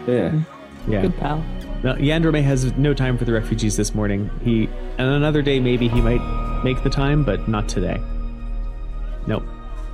Yeah. 0.08 0.40
Yeah. 0.88 1.02
Good 1.04 1.18
pal. 1.18 1.44
No, 1.84 1.96
Yandrome 1.96 2.42
has 2.44 2.72
no 2.74 2.94
time 2.94 3.18
for 3.18 3.26
the 3.26 3.34
refugees 3.34 3.76
this 3.78 3.94
morning. 3.94 4.30
He 4.44 4.70
and 4.98 5.08
another 5.08 5.42
day 5.42 5.60
maybe 5.60 5.88
he 5.88 6.02
might 6.02 6.22
make 6.64 6.82
the 6.84 6.90
time, 6.90 7.24
but 7.24 7.48
not 7.48 7.68
today. 7.70 8.00
Nope. 9.28 9.44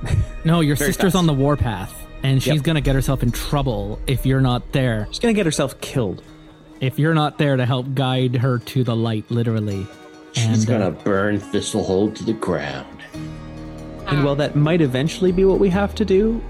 No, 0.44 0.60
your 0.60 0.76
Very 0.76 0.88
sister's 0.92 1.12
fast. 1.12 1.16
on 1.16 1.26
the 1.26 1.34
warpath, 1.34 1.92
and 2.22 2.42
she's 2.42 2.54
Yep. 2.54 2.62
gonna 2.62 2.80
get 2.80 2.94
herself 2.94 3.22
in 3.22 3.30
trouble 3.30 3.98
if 4.06 4.24
you're 4.24 4.40
not 4.40 4.72
there. 4.72 5.06
She's 5.10 5.18
gonna 5.18 5.34
get 5.34 5.44
herself 5.44 5.78
killed. 5.82 6.22
If 6.80 6.98
you're 6.98 7.12
not 7.12 7.36
there 7.36 7.56
to 7.58 7.66
help 7.66 7.94
guide 7.94 8.36
her 8.36 8.58
to 8.58 8.82
the 8.82 8.96
light, 8.96 9.26
literally. 9.30 9.86
She's 10.32 10.66
And, 10.66 10.70
uh, 10.70 10.78
gonna 10.78 10.90
burn 11.04 11.38
Thistlehold 11.38 12.14
to 12.14 12.24
the 12.24 12.32
ground. 12.32 12.86
And 14.06 14.24
while 14.24 14.34
that 14.36 14.56
might 14.56 14.80
eventually 14.80 15.30
be 15.32 15.44
what 15.44 15.58
we 15.60 15.68
have 15.68 15.94
to 15.96 16.04
do, 16.06 16.40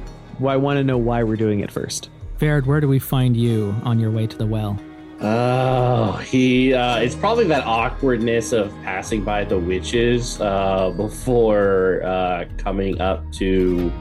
well, 0.41 0.53
I 0.53 0.57
want 0.57 0.79
to 0.79 0.85
know 0.85 0.99
why 0.99 1.23
we're 1.23 1.37
doing 1.37 1.61
it 1.61 1.71
first. 1.71 2.11
Verd, 2.39 2.67
where 2.67 2.81
do 2.81 2.89
we 2.89 2.99
find 2.99 3.37
you 3.37 3.75
on 3.85 4.01
your 4.01 4.11
way 4.11 4.27
to 4.27 4.37
the 4.37 4.47
well? 4.47 4.79
Oh, 5.21 6.13
he. 6.17 6.73
Uh, 6.73 6.99
it's 6.99 7.15
probably 7.15 7.47
that 7.49 7.65
awkwardness 7.65 8.53
of 8.53 8.73
passing 8.83 9.23
by 9.23 9.45
the 9.45 9.59
witches 9.59 10.41
uh, 10.41 10.91
before 10.97 12.03
uh, 12.05 12.47
coming 12.57 12.99
up 13.03 13.31
to 13.33 13.93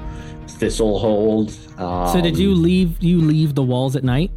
Thistlehold. 0.47 1.77
Um, 1.77 2.13
so 2.13 2.21
did 2.21 2.37
you 2.37 2.55
leave? 2.55 3.01
You 3.03 3.19
leave 3.19 3.53
the 3.53 3.63
walls 3.63 3.97
at 3.97 4.05
night? 4.05 4.31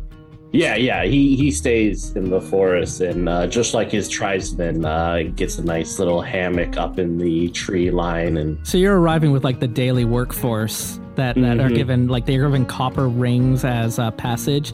Yeah, 0.50 0.74
yeah. 0.74 1.04
He 1.04 1.36
he 1.36 1.52
stays 1.52 2.16
in 2.16 2.28
the 2.30 2.40
forest, 2.40 3.00
and 3.00 3.28
uh, 3.28 3.46
just 3.46 3.74
like 3.74 3.92
his 3.92 4.08
tribesmen, 4.08 4.84
uh, 4.84 5.22
gets 5.36 5.58
a 5.58 5.64
nice 5.64 6.00
little 6.00 6.20
hammock 6.20 6.76
up 6.76 6.98
in 6.98 7.16
the 7.16 7.48
tree 7.50 7.92
line, 7.92 8.38
and 8.38 8.66
So 8.66 8.76
you're 8.76 8.98
arriving 8.98 9.30
with 9.30 9.44
like 9.44 9.60
the 9.60 9.68
daily 9.68 10.04
workforce 10.04 10.98
that, 11.16 11.36
that 11.36 11.60
are 11.60 11.68
Mhm. 11.70 11.74
given 11.74 12.08
like 12.08 12.26
they're 12.26 12.42
given 12.42 12.64
copper 12.66 13.08
rings 13.08 13.64
as 13.64 13.98
uh, 13.98 14.10
passage. 14.12 14.72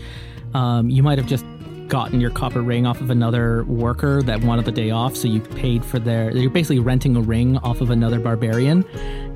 Um, 0.55 0.89
you 0.91 1.03
might 1.03 1.19
have 1.19 1.27
just 1.27 1.45
gotten 1.89 2.21
your 2.21 2.31
copper 2.31 2.61
ring 2.61 2.87
off 2.87 3.01
of 3.01 3.11
another 3.11 3.65
worker 3.65 4.23
that 4.23 4.43
wanted 4.45 4.65
the 4.67 4.73
day 4.73 4.91
off, 4.91 5.17
so 5.17 5.27
you 5.29 5.41
paid 5.41 5.85
for 5.85 5.99
their. 5.99 6.31
You're 6.37 6.51
basically 6.51 6.81
renting 6.81 7.17
a 7.17 7.21
ring 7.21 7.57
off 7.59 7.81
of 7.81 7.91
another 7.91 8.19
barbarian, 8.21 8.85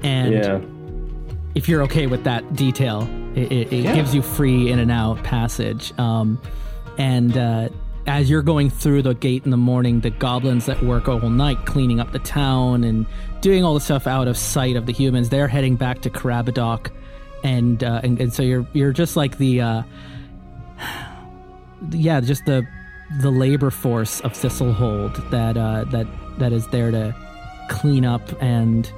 and 0.02 0.32
yeah. 0.34 0.60
if 1.54 1.68
you're 1.68 1.82
okay 1.84 2.06
with 2.06 2.24
that 2.24 2.54
detail, 2.54 3.08
it, 3.34 3.50
it, 3.50 3.72
it 3.72 3.84
Yeah. 3.84 3.94
gives 3.94 4.14
you 4.14 4.20
free 4.22 4.70
in 4.70 4.78
and 4.78 4.90
out 4.90 5.22
passage. 5.22 5.92
Um, 5.98 6.38
and 6.98 7.36
uh, 7.36 7.68
as 8.06 8.28
you're 8.28 8.42
going 8.42 8.70
through 8.70 9.02
the 9.02 9.14
gate 9.14 9.44
in 9.44 9.50
the 9.50 9.56
morning, 9.56 10.00
the 10.00 10.10
goblins 10.10 10.66
that 10.66 10.82
work 10.82 11.08
all 11.08 11.30
night 11.30 11.64
cleaning 11.66 12.00
up 12.00 12.12
the 12.12 12.18
town 12.18 12.84
and 12.84 13.06
doing 13.40 13.64
all 13.64 13.74
the 13.74 13.80
stuff 13.80 14.06
out 14.06 14.28
of 14.28 14.36
sight 14.36 14.76
of 14.76 14.86
the 14.86 14.92
humans, 14.92 15.28
they're 15.28 15.48
heading 15.48 15.76
back 15.76 16.00
to 16.02 16.10
Karabadoc, 16.10 16.90
and 17.44 17.82
uh, 17.84 18.00
and, 18.02 18.20
and 18.20 18.32
so 18.32 18.42
you're 18.42 18.66
you're 18.72 18.92
just 18.92 19.16
like 19.16 19.38
the 19.38 19.60
uh, 19.60 19.82
yeah, 21.90 22.20
just 22.20 22.44
the 22.44 22.66
the 23.20 23.30
labor 23.30 23.70
force 23.70 24.20
of 24.20 24.32
Thistlehold 24.32 25.30
that 25.30 25.56
uh, 25.56 25.84
that 25.84 26.06
that 26.38 26.52
is 26.52 26.66
there 26.68 26.90
to 26.90 27.14
clean 27.68 28.04
up 28.04 28.22
and 28.42 28.92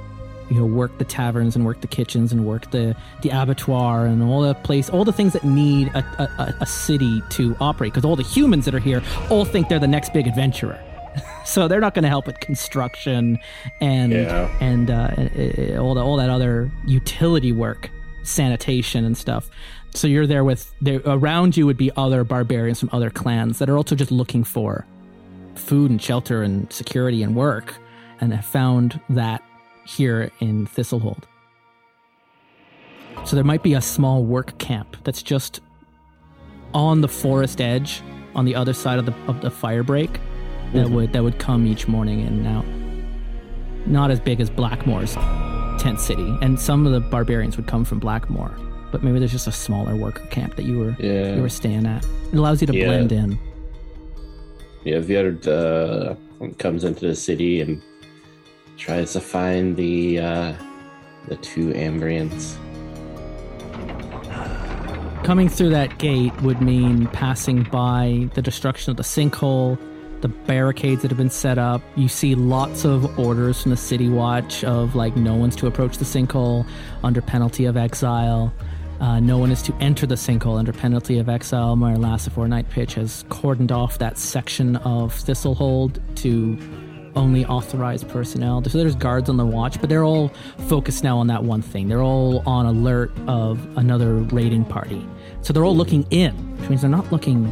you 0.49 0.57
know 0.59 0.65
work 0.65 0.97
the 0.97 1.05
taverns 1.05 1.55
and 1.55 1.65
work 1.65 1.81
the 1.81 1.87
kitchens 1.87 2.31
and 2.31 2.45
work 2.45 2.69
the 2.71 2.95
the 3.21 3.29
abattoir 3.29 4.05
and 4.05 4.21
all 4.23 4.41
the 4.41 4.53
place 4.53 4.89
all 4.89 5.03
the 5.05 5.11
things 5.13 5.33
that 5.33 5.43
need 5.43 5.87
a, 5.89 5.99
a, 6.21 6.55
a- 6.61 6.65
city 6.65 7.21
to 7.31 7.55
operate. 7.59 7.93
Because 7.93 8.05
all 8.05 8.15
the 8.15 8.23
humans 8.23 8.65
that 8.65 8.75
are 8.75 8.79
here 8.79 9.01
all 9.29 9.45
think 9.45 9.69
they're 9.69 9.79
the 9.79 9.87
next 9.87 10.13
big 10.13 10.27
adventurer. 10.27 10.79
So 11.45 11.67
they're 11.67 11.79
not 11.79 11.93
going 11.93 12.03
to 12.03 12.09
help 12.09 12.25
with 12.25 12.39
construction 12.39 13.37
and 13.79 14.11
Yeah. 14.11 14.49
and 14.59 14.89
uh, 14.89 14.93
uh, 14.95 15.77
all 15.79 15.93
the, 15.93 16.01
all 16.01 16.17
that 16.17 16.29
other 16.31 16.71
utility 16.87 17.51
work 17.51 17.89
sanitation 18.23 19.05
and 19.05 19.15
stuff. 19.15 19.47
So 19.93 20.07
you're 20.07 20.25
there 20.27 20.43
with 20.43 20.73
there 20.81 21.01
around 21.05 21.55
you 21.55 21.67
would 21.67 21.77
be 21.77 21.91
other 21.95 22.23
barbarians 22.23 22.79
from 22.79 22.89
other 22.91 23.11
clans 23.11 23.59
that 23.59 23.69
are 23.69 23.77
also 23.77 23.95
just 23.95 24.11
looking 24.11 24.43
for 24.43 24.85
food 25.53 25.91
and 25.91 26.01
shelter 26.01 26.41
and 26.43 26.71
security 26.73 27.21
and 27.23 27.35
work 27.35 27.75
and 28.19 28.33
have 28.33 28.43
found 28.45 28.99
that 29.11 29.43
here 29.85 30.31
in 30.39 30.65
Thistlehold. 30.67 31.23
So 33.25 33.35
there 33.35 33.45
might 33.45 33.63
be 33.63 33.73
a 33.73 33.81
small 33.81 34.23
work 34.23 34.57
camp 34.57 34.97
that's 35.03 35.23
just 35.23 35.61
on 36.73 37.01
the 37.01 37.07
forest 37.07 37.61
edge 37.61 38.01
on 38.35 38.45
the 38.45 38.55
other 38.55 38.73
side 38.73 38.99
of 38.99 39.05
the 39.05 39.13
of 39.27 39.41
the 39.41 39.49
fire 39.49 39.83
break 39.83 40.19
that 40.73 40.89
would 40.89 41.13
that 41.13 41.23
would 41.23 41.39
come 41.39 41.65
each 41.65 41.87
morning 41.87 42.19
in 42.21 42.45
and 42.45 42.47
out. 42.47 42.65
Not 43.87 44.11
as 44.11 44.19
big 44.19 44.41
as 44.41 44.49
Blackmore's 44.49 45.13
tent 45.81 45.99
city, 45.99 46.35
and 46.41 46.59
some 46.59 46.85
of 46.85 46.91
the 46.93 46.99
barbarians 46.99 47.55
would 47.57 47.67
come 47.67 47.85
from 47.85 47.99
Blackmore. 47.99 48.51
But 48.91 49.03
maybe 49.03 49.19
there's 49.19 49.31
just 49.31 49.47
a 49.47 49.51
smaller 49.51 49.95
worker 49.95 50.25
camp 50.27 50.55
that 50.55 50.63
you 50.65 50.79
were 50.79 50.95
Yeah. 50.99 51.35
you 51.35 51.41
were 51.41 51.49
staying 51.49 51.85
at. 51.85 52.05
It 52.31 52.37
allows 52.37 52.61
you 52.61 52.67
to 52.67 52.75
Yeah. 52.75 52.85
blend 52.87 53.11
in. 53.11 53.39
Yeah, 54.83 54.99
Verd 54.99 55.47
uh, 55.47 56.15
comes 56.59 56.83
into 56.83 57.07
the 57.07 57.15
city 57.15 57.61
and 57.61 57.81
tries 58.77 59.13
to 59.13 59.21
find 59.21 59.75
the 59.75 60.19
uh, 60.19 60.53
the 61.27 61.35
two 61.37 61.71
Ambrians. 61.73 62.57
Coming 65.23 65.49
through 65.49 65.69
that 65.69 65.97
gate 65.97 66.39
would 66.41 66.61
mean 66.61 67.07
passing 67.07 67.63
by 67.63 68.29
the 68.35 68.41
destruction 68.43 68.91
of 68.91 68.97
the 68.97 69.03
sinkhole, 69.03 69.79
the 70.21 70.27
barricades 70.27 71.01
that 71.01 71.09
have 71.09 71.17
been 71.17 71.31
set 71.31 71.57
up. 71.57 71.81
You 71.95 72.07
see 72.07 72.35
lots 72.35 72.85
of 72.85 73.17
orders 73.17 73.63
from 73.63 73.71
the 73.71 73.77
City 73.77 74.07
Watch 74.07 74.63
of 74.63 74.95
like 74.95 75.15
no 75.15 75.33
one's 75.33 75.55
to 75.57 75.67
approach 75.67 75.97
the 75.97 76.05
sinkhole 76.05 76.67
under 77.03 77.21
penalty 77.21 77.65
of 77.65 77.75
exile. 77.75 78.53
Uh, 78.99 79.19
no 79.19 79.37
one 79.37 79.51
is 79.51 79.61
to 79.63 79.73
enter 79.81 80.05
the 80.05 80.15
sinkhole 80.15 80.57
under 80.57 80.71
penalty 80.71 81.17
of 81.17 81.27
exile. 81.27 81.75
Mayor 81.75 81.97
Lassifor 81.97 82.47
Nightpitch 82.47 82.93
has 82.93 83.23
cordoned 83.25 83.71
off 83.71 83.97
that 83.97 84.17
section 84.17 84.75
of 84.77 85.13
Thistlehold 85.13 85.99
to 86.17 86.55
only 87.15 87.45
authorized 87.45 88.09
personnel. 88.09 88.63
So 88.63 88.77
there's 88.77 88.95
guards 88.95 89.29
on 89.29 89.37
the 89.37 89.45
watch, 89.45 89.79
but 89.79 89.89
they're 89.89 90.03
all 90.03 90.29
focused 90.67 91.03
now 91.03 91.17
on 91.17 91.27
that 91.27 91.43
one 91.43 91.61
thing. 91.61 91.87
They're 91.87 92.01
all 92.01 92.43
on 92.47 92.65
alert 92.65 93.11
of 93.27 93.59
another 93.77 94.15
raiding 94.15 94.65
party. 94.65 95.05
So 95.41 95.53
they're 95.53 95.65
all 95.65 95.75
looking 95.75 96.05
in, 96.09 96.33
which 96.57 96.69
means 96.69 96.81
they're 96.81 96.89
not 96.89 97.11
looking 97.11 97.45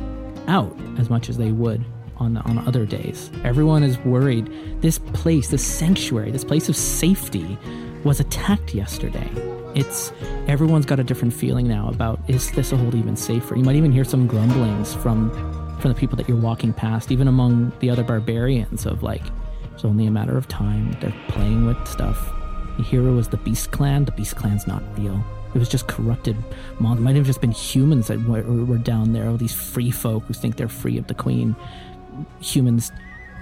out 0.47 0.75
as 0.97 1.09
much 1.09 1.29
as 1.29 1.37
they 1.37 1.51
would 1.51 1.83
on 2.17 2.37
on 2.37 2.59
other 2.59 2.85
days. 2.85 3.31
Everyone 3.43 3.83
is 3.83 3.97
worried. 3.99 4.49
This 4.81 4.99
place, 4.99 5.49
this 5.49 5.65
sanctuary, 5.65 6.31
this 6.31 6.43
place 6.43 6.69
of 6.69 6.75
safety 6.75 7.57
was 8.03 8.19
attacked 8.19 8.73
yesterday. 8.73 9.29
It's 9.75 10.11
everyone's 10.47 10.85
got 10.85 10.99
a 10.99 11.03
different 11.03 11.33
feeling 11.33 11.67
now 11.67 11.87
about 11.89 12.19
is 12.27 12.51
this 12.51 12.71
a 12.71 12.77
hold 12.77 12.95
even 12.95 13.15
safer? 13.15 13.55
You 13.55 13.63
might 13.63 13.75
even 13.75 13.91
hear 13.91 14.03
some 14.03 14.27
grumblings 14.27 14.93
from 14.95 15.31
from 15.79 15.91
the 15.91 15.99
people 15.99 16.15
that 16.15 16.29
you're 16.29 16.37
walking 16.37 16.71
past, 16.71 17.11
even 17.11 17.27
among 17.27 17.73
the 17.79 17.89
other 17.89 18.03
barbarians 18.03 18.85
of 18.85 19.03
like 19.03 19.23
it's 19.83 19.89
only 19.89 20.05
a 20.05 20.11
matter 20.11 20.37
of 20.37 20.47
time. 20.47 20.95
They're 21.01 21.13
playing 21.27 21.65
with 21.65 21.85
stuff. 21.85 22.31
The 22.77 22.83
hero 22.83 23.11
was 23.11 23.27
the 23.27 23.35
Beast 23.35 23.71
Clan. 23.71 24.05
The 24.05 24.13
Beast 24.13 24.37
Clan's 24.37 24.65
not 24.65 24.81
real. 24.97 25.21
It 25.53 25.59
was 25.59 25.67
just 25.67 25.89
corrupted 25.89 26.37
mon- 26.79 27.03
Might 27.03 27.17
have 27.17 27.25
just 27.25 27.41
been 27.41 27.51
humans 27.51 28.07
that 28.07 28.23
were, 28.23 28.43
were 28.43 28.77
down 28.77 29.11
there. 29.11 29.27
All 29.27 29.35
these 29.35 29.53
free 29.53 29.91
folk 29.91 30.23
who 30.23 30.33
think 30.33 30.55
they're 30.55 30.69
free 30.69 30.97
of 30.97 31.07
the 31.07 31.13
Queen. 31.13 31.53
Humans, 32.39 32.93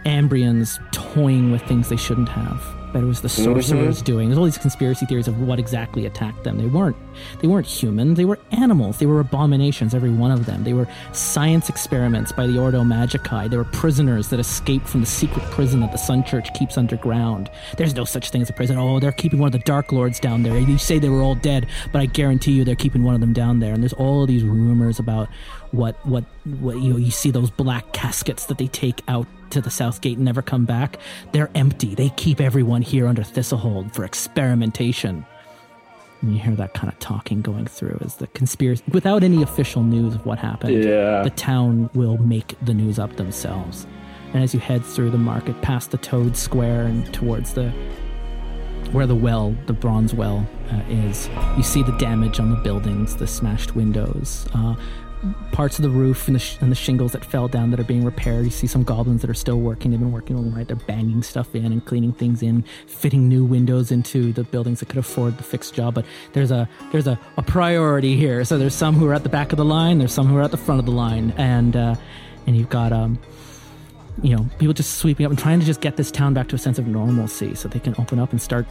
Ambrians 0.03 0.79
toying 0.91 1.51
with 1.51 1.61
things 1.67 1.89
they 1.89 1.95
shouldn't 1.95 2.29
have. 2.29 2.80
But 2.93 3.03
it 3.03 3.05
was 3.05 3.21
the 3.21 3.29
sorcerers 3.29 4.01
doing. 4.01 4.27
There's 4.29 4.37
all 4.37 4.45
these 4.45 4.57
conspiracy 4.57 5.05
theories 5.05 5.27
of 5.27 5.39
what 5.39 5.59
exactly 5.59 6.05
attacked 6.05 6.43
them. 6.43 6.57
They 6.57 6.65
weren't. 6.65 6.97
They 7.39 7.47
weren't 7.47 7.67
human. 7.67 8.15
They 8.15 8.25
were 8.25 8.39
animals. 8.51 8.97
They 8.97 9.05
were 9.05 9.19
abominations. 9.19 9.93
Every 9.93 10.09
one 10.09 10.31
of 10.31 10.45
them. 10.45 10.63
They 10.63 10.73
were 10.73 10.87
science 11.13 11.69
experiments 11.69 12.31
by 12.31 12.47
the 12.47 12.59
Ordo 12.59 12.83
Magicae. 12.83 13.49
They 13.49 13.57
were 13.57 13.63
prisoners 13.65 14.27
that 14.29 14.39
escaped 14.39 14.87
from 14.87 15.01
the 15.01 15.07
secret 15.07 15.43
prison 15.51 15.79
that 15.81 15.91
the 15.91 15.97
Sun 15.97 16.25
Church 16.25 16.53
keeps 16.53 16.77
underground. 16.77 17.49
There's 17.77 17.95
no 17.95 18.03
such 18.03 18.29
thing 18.29 18.41
as 18.41 18.49
a 18.49 18.53
prison. 18.53 18.77
Oh, 18.77 18.99
they're 18.99 19.11
keeping 19.11 19.39
one 19.39 19.47
of 19.47 19.53
the 19.53 19.59
Dark 19.59 19.91
Lords 19.91 20.19
down 20.19 20.43
there. 20.43 20.57
You 20.57 20.77
say 20.77 20.99
they 20.99 21.09
were 21.09 21.21
all 21.21 21.35
dead, 21.35 21.67
but 21.91 22.01
I 22.01 22.05
guarantee 22.07 22.51
you 22.51 22.65
they're 22.65 22.75
keeping 22.75 23.03
one 23.03 23.15
of 23.15 23.21
them 23.21 23.33
down 23.33 23.59
there. 23.59 23.73
And 23.73 23.81
there's 23.81 23.93
all 23.93 24.23
of 24.23 24.27
these 24.27 24.43
rumors 24.43 24.99
about 24.99 25.29
what 25.71 25.95
what 26.05 26.23
what 26.59 26.77
you 26.77 26.93
know. 26.93 26.97
You 26.97 27.11
see 27.11 27.31
those 27.31 27.49
black 27.49 27.93
caskets 27.93 28.45
that 28.47 28.57
they 28.57 28.67
take 28.67 29.01
out 29.07 29.27
to 29.51 29.61
the 29.61 29.71
south 29.71 30.01
gate 30.01 30.17
and 30.17 30.25
never 30.25 30.41
come 30.41 30.65
back. 30.65 30.97
They're 31.31 31.49
empty. 31.55 31.95
They 31.95 32.09
keep 32.09 32.39
everyone 32.39 32.81
here 32.81 33.07
under 33.07 33.23
Thistlehold 33.23 33.93
for 33.93 34.03
experimentation. 34.05 35.25
And 36.21 36.35
you 36.35 36.39
hear 36.39 36.55
that 36.55 36.73
kind 36.73 36.91
of 36.91 36.99
talking 36.99 37.41
going 37.41 37.65
through 37.65 37.97
as 38.05 38.15
the 38.17 38.27
conspiracy, 38.27 38.83
without 38.91 39.23
any 39.23 39.41
official 39.41 39.83
news 39.83 40.13
of 40.13 40.25
what 40.25 40.37
happened. 40.37 40.83
Yeah. 40.83 41.23
The 41.23 41.31
town 41.31 41.89
will 41.95 42.17
make 42.17 42.55
the 42.61 42.73
news 42.73 42.99
up 42.99 43.15
themselves. 43.15 43.87
And 44.33 44.43
as 44.43 44.53
you 44.53 44.59
head 44.59 44.85
through 44.85 45.09
the 45.09 45.17
market, 45.17 45.61
past 45.61 45.91
the 45.91 45.97
Toad 45.97 46.37
Square 46.37 46.85
and 46.85 47.13
towards 47.13 47.53
the 47.53 47.73
where 48.91 49.07
the 49.07 49.15
well, 49.15 49.55
the 49.67 49.73
bronze 49.73 50.13
well, 50.13 50.45
uh, 50.69 50.81
is, 50.89 51.29
you 51.55 51.63
see 51.63 51.81
the 51.81 51.95
damage 51.97 52.39
on 52.39 52.49
the 52.49 52.57
buildings, 52.57 53.15
the 53.15 53.27
smashed 53.27 53.73
windows. 53.73 54.47
Uh, 54.53 54.75
parts 55.51 55.77
of 55.77 55.83
the 55.83 55.89
roof 55.89 56.27
and 56.27 56.35
the, 56.35 56.39
sh- 56.39 56.57
and 56.61 56.71
the 56.71 56.75
shingles 56.75 57.11
that 57.11 57.23
fell 57.23 57.47
down 57.47 57.71
that 57.71 57.79
are 57.79 57.83
being 57.85 58.03
repaired. 58.03 58.45
You 58.45 58.51
see 58.51 58.67
some 58.67 58.83
goblins 58.83 59.21
that 59.21 59.29
are 59.29 59.35
still 59.35 59.59
working. 59.59 59.91
They've 59.91 59.99
been 59.99 60.11
working 60.11 60.35
all 60.35 60.43
night. 60.43 60.67
They're 60.67 60.75
banging 60.75 61.23
stuff 61.23 61.53
in 61.55 61.65
and 61.65 61.85
cleaning 61.85 62.13
things 62.13 62.41
in, 62.41 62.63
fitting 62.87 63.27
new 63.27 63.45
windows 63.45 63.91
into 63.91 64.33
the 64.33 64.43
buildings 64.43 64.79
that 64.79 64.89
could 64.89 64.97
afford 64.97 65.37
the 65.37 65.43
fixed 65.43 65.73
job. 65.73 65.93
But 65.93 66.05
there's 66.33 66.51
a 66.51 66.67
there's 66.91 67.07
a, 67.07 67.19
a 67.37 67.43
priority 67.43 68.15
here. 68.15 68.43
So 68.45 68.57
there's 68.57 68.75
some 68.75 68.95
who 68.95 69.07
are 69.07 69.13
at 69.13 69.23
the 69.23 69.29
back 69.29 69.51
of 69.51 69.57
the 69.57 69.65
line. 69.65 69.99
There's 69.99 70.13
some 70.13 70.27
who 70.27 70.37
are 70.37 70.43
at 70.43 70.51
the 70.51 70.57
front 70.57 70.79
of 70.79 70.85
the 70.85 70.91
line, 70.91 71.33
and 71.37 71.75
uh, 71.75 71.95
and 72.47 72.55
you've 72.55 72.69
got 72.69 72.91
um 72.91 73.19
you 74.21 74.35
know, 74.35 74.45
people 74.59 74.73
just 74.73 74.97
sweeping 74.97 75.25
up 75.25 75.31
and 75.31 75.39
trying 75.39 75.59
to 75.59 75.65
just 75.65 75.81
get 75.81 75.97
this 75.97 76.11
town 76.11 76.33
back 76.33 76.47
to 76.49 76.55
a 76.55 76.59
sense 76.59 76.77
of 76.77 76.85
normalcy 76.85 77.55
so 77.55 77.67
they 77.67 77.79
can 77.79 77.95
open 77.97 78.19
up 78.19 78.31
and 78.31 78.41
start 78.41 78.67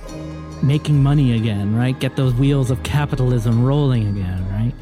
making 0.62 1.02
money 1.02 1.34
again, 1.34 1.74
right? 1.74 1.98
Get 1.98 2.14
those 2.16 2.34
wheels 2.34 2.70
of 2.70 2.82
capitalism 2.82 3.64
rolling 3.64 4.06
again, 4.06 4.46
right? 4.50 4.74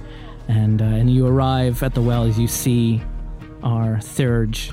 And 0.48 0.80
uh, 0.80 0.86
and 0.86 1.12
you 1.12 1.26
arrive 1.26 1.82
at 1.82 1.94
the 1.94 2.00
well 2.00 2.24
as 2.24 2.38
you 2.38 2.48
see 2.48 3.02
our 3.62 4.00
Theurge 4.00 4.72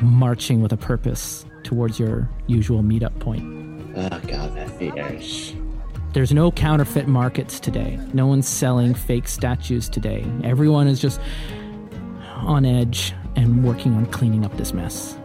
marching 0.00 0.62
with 0.62 0.72
a 0.72 0.76
purpose 0.76 1.44
towards 1.62 1.98
your 1.98 2.28
usual 2.46 2.82
meetup 2.82 3.18
point. 3.20 3.42
Oh 3.96 4.20
god, 4.26 4.56
that 4.56 4.70
fierce. 4.78 5.54
There's 6.14 6.32
no 6.32 6.50
counterfeit 6.50 7.06
markets 7.06 7.60
today. 7.60 7.98
No 8.14 8.26
one's 8.26 8.48
selling 8.48 8.94
fake 8.94 9.28
statues 9.28 9.88
today. 9.88 10.24
Everyone 10.42 10.86
is 10.88 11.00
just 11.00 11.20
on 12.36 12.64
edge 12.64 13.12
and 13.36 13.62
working 13.62 13.94
on 13.94 14.06
cleaning 14.06 14.44
up 14.44 14.56
this 14.56 14.72
mess. 14.72 15.18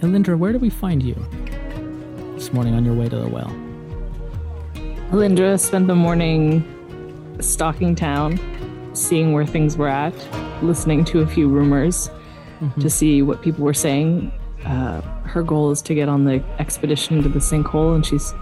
Elindra, 0.00 0.36
where 0.36 0.52
do 0.52 0.58
we 0.58 0.68
find 0.68 1.02
you 1.02 1.14
this 2.34 2.52
morning 2.52 2.74
on 2.74 2.84
your 2.84 2.94
way 2.94 3.08
to 3.08 3.16
the 3.16 3.28
well? 3.28 3.50
Alindra 5.12 5.60
spent 5.60 5.88
the 5.88 5.94
morning 5.94 6.64
stalking 7.38 7.94
town, 7.94 8.40
seeing 8.94 9.34
where 9.34 9.44
things 9.44 9.76
were 9.76 9.86
at, 9.86 10.14
listening 10.62 11.04
to 11.04 11.20
a 11.20 11.26
few 11.26 11.48
rumors 11.48 12.08
to 12.80 12.88
see 12.88 13.20
what 13.20 13.42
people 13.42 13.62
were 13.62 13.74
saying. 13.74 14.32
Uh, 14.64 15.02
her 15.24 15.42
goal 15.42 15.70
is 15.70 15.82
to 15.82 15.94
get 15.94 16.08
on 16.08 16.24
the 16.24 16.42
expedition 16.58 17.22
to 17.22 17.28
the 17.28 17.40
sinkhole, 17.40 17.94
and 17.94 18.06
she's 18.06 18.32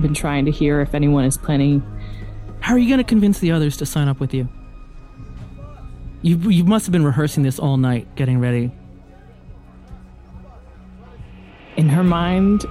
been 0.00 0.14
trying 0.14 0.44
to 0.44 0.50
hear 0.50 0.80
if 0.80 0.96
anyone 0.96 1.24
is 1.24 1.38
planning. 1.38 1.80
How 2.58 2.74
are 2.74 2.78
you 2.78 2.88
going 2.88 2.98
to 2.98 3.04
convince 3.04 3.38
the 3.38 3.52
others 3.52 3.76
to 3.76 3.86
sign 3.86 4.08
up 4.08 4.18
with 4.18 4.34
you? 4.34 4.48
You, 6.22 6.38
you 6.50 6.64
must 6.64 6.86
have 6.86 6.92
been 6.92 7.04
rehearsing 7.04 7.44
this 7.44 7.60
all 7.60 7.76
night, 7.76 8.16
getting 8.16 8.40
ready. 8.40 8.72
In 11.76 11.88
her 11.88 12.02
mind, 12.02 12.64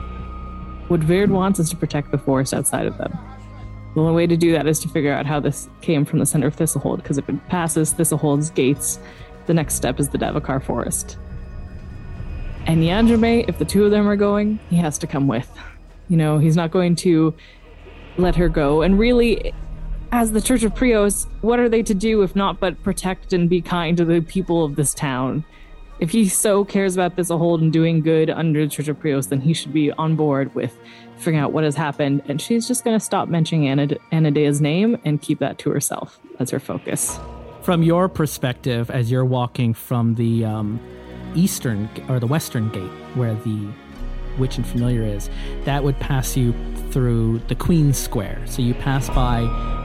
what 0.90 1.00
Verd 1.00 1.32
wants 1.32 1.58
is 1.60 1.70
to 1.70 1.78
protect 1.78 2.12
the 2.12 2.18
forest 2.18 2.54
outside 2.54 2.86
of 2.86 2.98
them. 2.98 3.18
The 3.96 4.02
only 4.02 4.14
way 4.14 4.28
to 4.28 4.38
do 4.38 4.52
that 4.52 4.68
is 4.68 4.80
to 4.82 4.90
figure 4.90 5.14
out 5.14 5.25
how 5.25 5.40
this 5.40 5.70
came 5.82 6.04
from 6.06 6.20
the 6.20 6.25
center 6.25 6.48
of 6.48 6.56
Thistlehold, 6.56 6.98
because 6.98 7.18
if 7.18 7.28
it 7.30 7.48
passes 7.48 7.94
Thistlehold's 7.94 8.50
gates, 8.50 9.00
the 9.46 9.54
next 9.54 9.75
step 9.75 10.00
is 10.00 10.10
the 10.10 10.18
Davokar 10.18 10.62
forest. 10.62 11.18
And 12.68 12.84
Yandrame, 12.84 13.48
if 13.48 13.58
the 13.58 13.66
two 13.66 13.86
of 13.86 13.92
them 13.92 14.08
are 14.08 14.16
going, 14.16 14.60
he 14.70 14.75
has 14.78 14.98
to 14.98 15.08
come 15.08 15.28
with. 15.28 15.50
You 16.10 16.18
know, 16.18 16.40
he's 16.40 16.56
not 16.56 16.72
going 16.72 16.96
to 16.98 17.34
let 18.18 18.36
her 18.36 18.50
go. 18.50 18.82
And 18.82 19.00
really, 19.00 19.54
as 20.12 20.32
the 20.32 20.42
Church 20.42 20.64
of 20.64 20.74
Prios, 20.74 21.28
what 21.42 21.60
are 21.60 21.70
they 21.70 21.84
to 21.84 21.94
do 21.94 22.22
if 22.22 22.36
not 22.36 22.60
but 22.60 22.82
protect 22.84 23.34
and 23.34 23.50
be 23.50 23.62
kind 23.62 23.96
to 23.98 24.06
the 24.06 24.20
people 24.20 24.66
of 24.66 24.75
this 24.75 24.94
town? 24.94 25.46
If 26.00 26.12
he 26.12 26.28
so 26.28 26.66
cares 26.66 26.96
about 26.96 27.16
Thistlehold 27.16 27.62
and 27.62 27.72
doing 27.72 28.02
good 28.02 28.30
under 28.30 28.66
the 28.66 28.70
Church 28.70 28.90
of 28.90 29.00
Prios, 29.00 29.30
then 29.30 29.40
he 29.40 29.54
should 29.54 29.74
be 29.74 29.92
on 29.94 30.16
board 30.16 30.54
with 30.54 30.78
figuring 31.18 31.40
out 31.40 31.54
what 31.54 31.64
has 31.64 31.75
happened. 31.75 32.22
And 32.28 32.42
she's 32.42 32.68
just 32.68 32.84
going 32.84 32.98
to 32.98 33.04
stop 33.04 33.30
mentioning 33.30 33.66
Anad- 33.66 33.98
Anadea's 34.12 34.60
name 34.60 34.98
and 35.06 35.22
keep 35.22 35.40
that 35.40 35.58
to 35.60 35.70
herself 35.70 36.20
as 36.40 36.50
her 36.50 36.60
focus. 36.60 37.18
From 37.62 37.82
your 37.82 38.10
perspective, 38.10 38.92
as 38.92 39.10
you're 39.10 39.25
walking 39.25 39.74
from 39.74 40.15
the 40.15 40.43
um, 40.43 40.80
eastern 41.34 41.89
or 42.10 42.19
the 42.19 42.28
western 42.28 42.69
gate 42.69 42.91
where 43.15 43.34
the 43.34 43.67
witch 44.38 44.58
and 44.58 44.67
familiar 44.67 45.02
is, 45.02 45.30
that 45.63 45.84
would 45.84 45.98
pass 46.00 46.36
you 46.36 46.54
through 46.91 47.39
the 47.48 47.56
Queen's 47.56 47.98
Square. 47.98 48.41
So 48.46 48.62
you 48.62 48.74
pass 48.74 49.10
by 49.10 49.43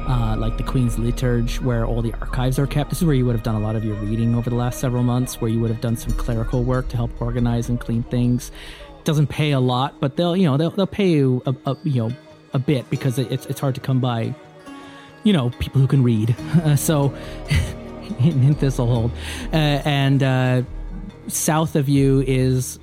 uh, 0.09 0.37
like 0.39 0.57
the 0.57 0.63
Queen's 0.63 0.99
Liturge, 0.99 1.61
where 1.61 1.85
all 1.85 2.03
the 2.03 2.13
archives 2.15 2.59
are 2.59 2.67
kept. 2.67 2.91
This 2.91 3.01
is 3.01 3.05
where 3.05 3.15
you 3.15 3.27
would 3.27 3.35
have 3.35 3.43
done 3.43 3.55
a 3.55 3.61
lot 3.61 3.77
of 3.77 3.85
your 3.85 3.97
reading 3.97 4.35
over 4.35 4.51
the 4.51 4.57
last 4.57 4.81
several 4.81 5.03
months, 5.03 5.41
where 5.41 5.51
you 5.51 5.61
would 5.61 5.71
have 5.71 5.81
done 5.81 5.97
some 5.97 6.13
clerical 6.13 6.63
work 6.63 6.89
to 6.89 6.97
help 6.97 7.21
organize 7.21 7.69
and 7.69 7.81
clean 7.81 8.03
things. 8.05 8.51
Doesn't 9.05 9.29
pay 9.29 9.53
a 9.53 9.61
lot, 9.61 10.01
but 10.01 10.17
they'll 10.17 10.37
you 10.37 10.47
know 10.47 10.57
they'll, 10.57 10.71
they'll 10.71 10.87
pay 10.87 11.11
you 11.11 11.43
a, 11.47 11.55
a 11.67 11.77
you 11.85 12.09
know 12.09 12.17
a 12.53 12.59
bit 12.59 12.89
because 12.91 13.19
it's 13.19 13.47
it's 13.47 13.61
hard 13.61 13.75
to 13.77 13.81
come 13.81 14.01
by 14.01 14.35
you 15.25 15.33
know 15.33 15.51
people 15.59 15.81
who 15.81 15.87
can 15.87 16.03
read. 16.03 16.37
So 16.77 17.07
in 18.21 18.55
Thistlehold, 18.55 19.11
uh, 19.53 19.57
and 19.85 20.23
uh, 20.23 20.63
south 21.29 21.77
of 21.77 21.89
you 21.89 22.23
is 22.27 22.79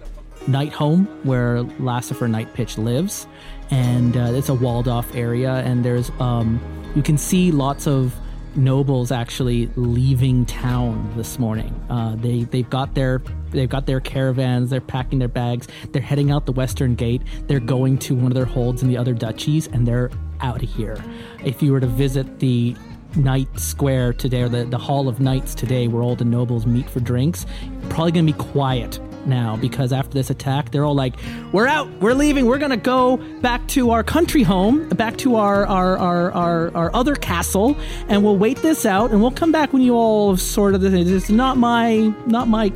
Night 0.48 0.72
Home, 0.74 1.06
where 1.24 1.64
Lassifer 1.80 2.30
Night 2.30 2.54
Pitch 2.54 2.78
lives, 2.78 3.28
and 3.70 4.16
uh, 4.16 4.32
it's 4.32 4.50
a 4.50 4.54
walled 4.54 4.88
off 4.88 5.14
area. 5.16 5.56
And 5.56 5.84
there's 5.84 6.10
um, 6.20 6.60
you 6.96 7.04
can 7.04 7.18
see 7.18 7.52
lots 7.52 7.88
of 7.88 8.16
nobles 8.56 9.12
actually 9.12 9.68
leaving 9.76 10.46
town 10.46 11.14
this 11.16 11.38
morning. 11.40 11.74
Uh, 11.90 12.16
they 12.16 12.44
they've 12.44 12.70
got 12.70 12.96
their 12.96 13.22
they've 13.52 13.70
got 13.70 13.86
their 13.86 14.00
caravans. 14.00 14.70
They're 14.70 14.82
packing 14.82 15.20
their 15.20 15.28
bags. 15.28 15.68
They're 15.92 16.02
heading 16.02 16.32
out 16.32 16.46
the 16.46 16.52
western 16.52 16.96
gate. 16.96 17.22
They're 17.48 17.60
going 17.60 17.98
to 18.00 18.16
one 18.16 18.28
of 18.28 18.34
their 18.34 18.46
holds 18.46 18.82
in 18.82 18.90
the 18.90 18.98
other 18.98 19.14
duchies, 19.14 19.68
and 19.68 19.88
they're 19.88 20.12
out 20.42 20.64
of 20.64 20.70
here. 20.70 21.02
If 21.44 21.62
you 21.62 21.72
were 21.72 21.80
to 21.80 21.88
visit 21.88 22.40
the 22.40 22.76
Knight 23.16 23.48
Square 23.60 24.14
today, 24.14 24.42
or 24.44 24.50
the, 24.50 24.66
the 24.66 24.78
Hall 24.78 25.08
of 25.08 25.20
Knights 25.20 25.56
today, 25.56 25.88
where 25.88 26.04
all 26.04 26.16
the 26.16 26.26
nobles 26.26 26.66
meet 26.66 26.90
for 26.90 27.00
drinks, 27.00 27.46
probably 27.90 28.12
gonna 28.12 28.26
be 28.26 28.34
quiet 28.34 29.00
now 29.26 29.58
because 29.58 29.92
after 29.92 30.14
this 30.14 30.30
attack, 30.30 30.72
they're 30.72 30.86
all 30.86 30.96
like, 30.96 31.16
"We're 31.52 31.68
out, 31.68 31.90
we're 32.00 32.14
leaving, 32.14 32.46
we're 32.46 32.58
gonna 32.58 32.78
go 32.78 33.18
back 33.42 33.68
to 33.70 33.92
our 33.92 34.04
country 34.04 34.44
home, 34.44 34.90
back 34.90 35.18
to 35.18 35.36
our 35.36 35.66
our 35.66 35.98
our 35.98 36.32
our, 36.32 36.72
our 36.76 36.96
other 36.96 37.16
castle, 37.16 37.76
and 38.10 38.24
we'll 38.24 38.38
wait 38.38 38.62
this 38.62 38.86
out, 38.86 39.12
and 39.12 39.22
we'll 39.22 39.32
come 39.32 39.52
back 39.52 39.74
when 39.74 39.82
you 39.82 39.96
all 39.96 40.32
have 40.32 40.42
sort 40.42 40.76
of 40.76 40.82
this 40.82 40.94
it's 40.94 41.30
not 41.30 41.58
my 41.58 42.14
not 42.26 42.48
my." 42.48 42.72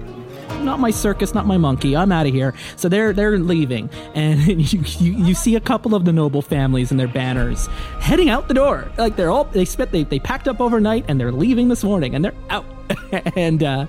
Not 0.59 0.79
my 0.79 0.91
circus, 0.91 1.33
not 1.33 1.47
my 1.47 1.57
monkey. 1.57 1.95
I'm 1.95 2.11
out 2.11 2.27
of 2.27 2.33
here. 2.33 2.53
So 2.75 2.87
they're 2.89 3.13
they're 3.13 3.39
leaving, 3.39 3.89
and 4.13 4.39
you, 4.73 4.83
you 4.99 5.25
you 5.25 5.33
see 5.33 5.55
a 5.55 5.59
couple 5.59 5.95
of 5.95 6.05
the 6.05 6.13
noble 6.13 6.41
families 6.41 6.91
and 6.91 6.99
their 6.99 7.07
banners 7.07 7.67
heading 7.99 8.29
out 8.29 8.47
the 8.47 8.53
door. 8.53 8.91
Like 8.97 9.15
they're 9.15 9.31
all 9.31 9.45
they 9.45 9.65
spent 9.65 9.91
they 9.91 10.03
they 10.03 10.19
packed 10.19 10.47
up 10.47 10.61
overnight 10.61 11.05
and 11.07 11.19
they're 11.19 11.31
leaving 11.31 11.69
this 11.69 11.83
morning 11.83 12.15
and 12.15 12.23
they're 12.23 12.35
out. 12.49 12.65
and 13.35 13.63
uh, 13.63 13.87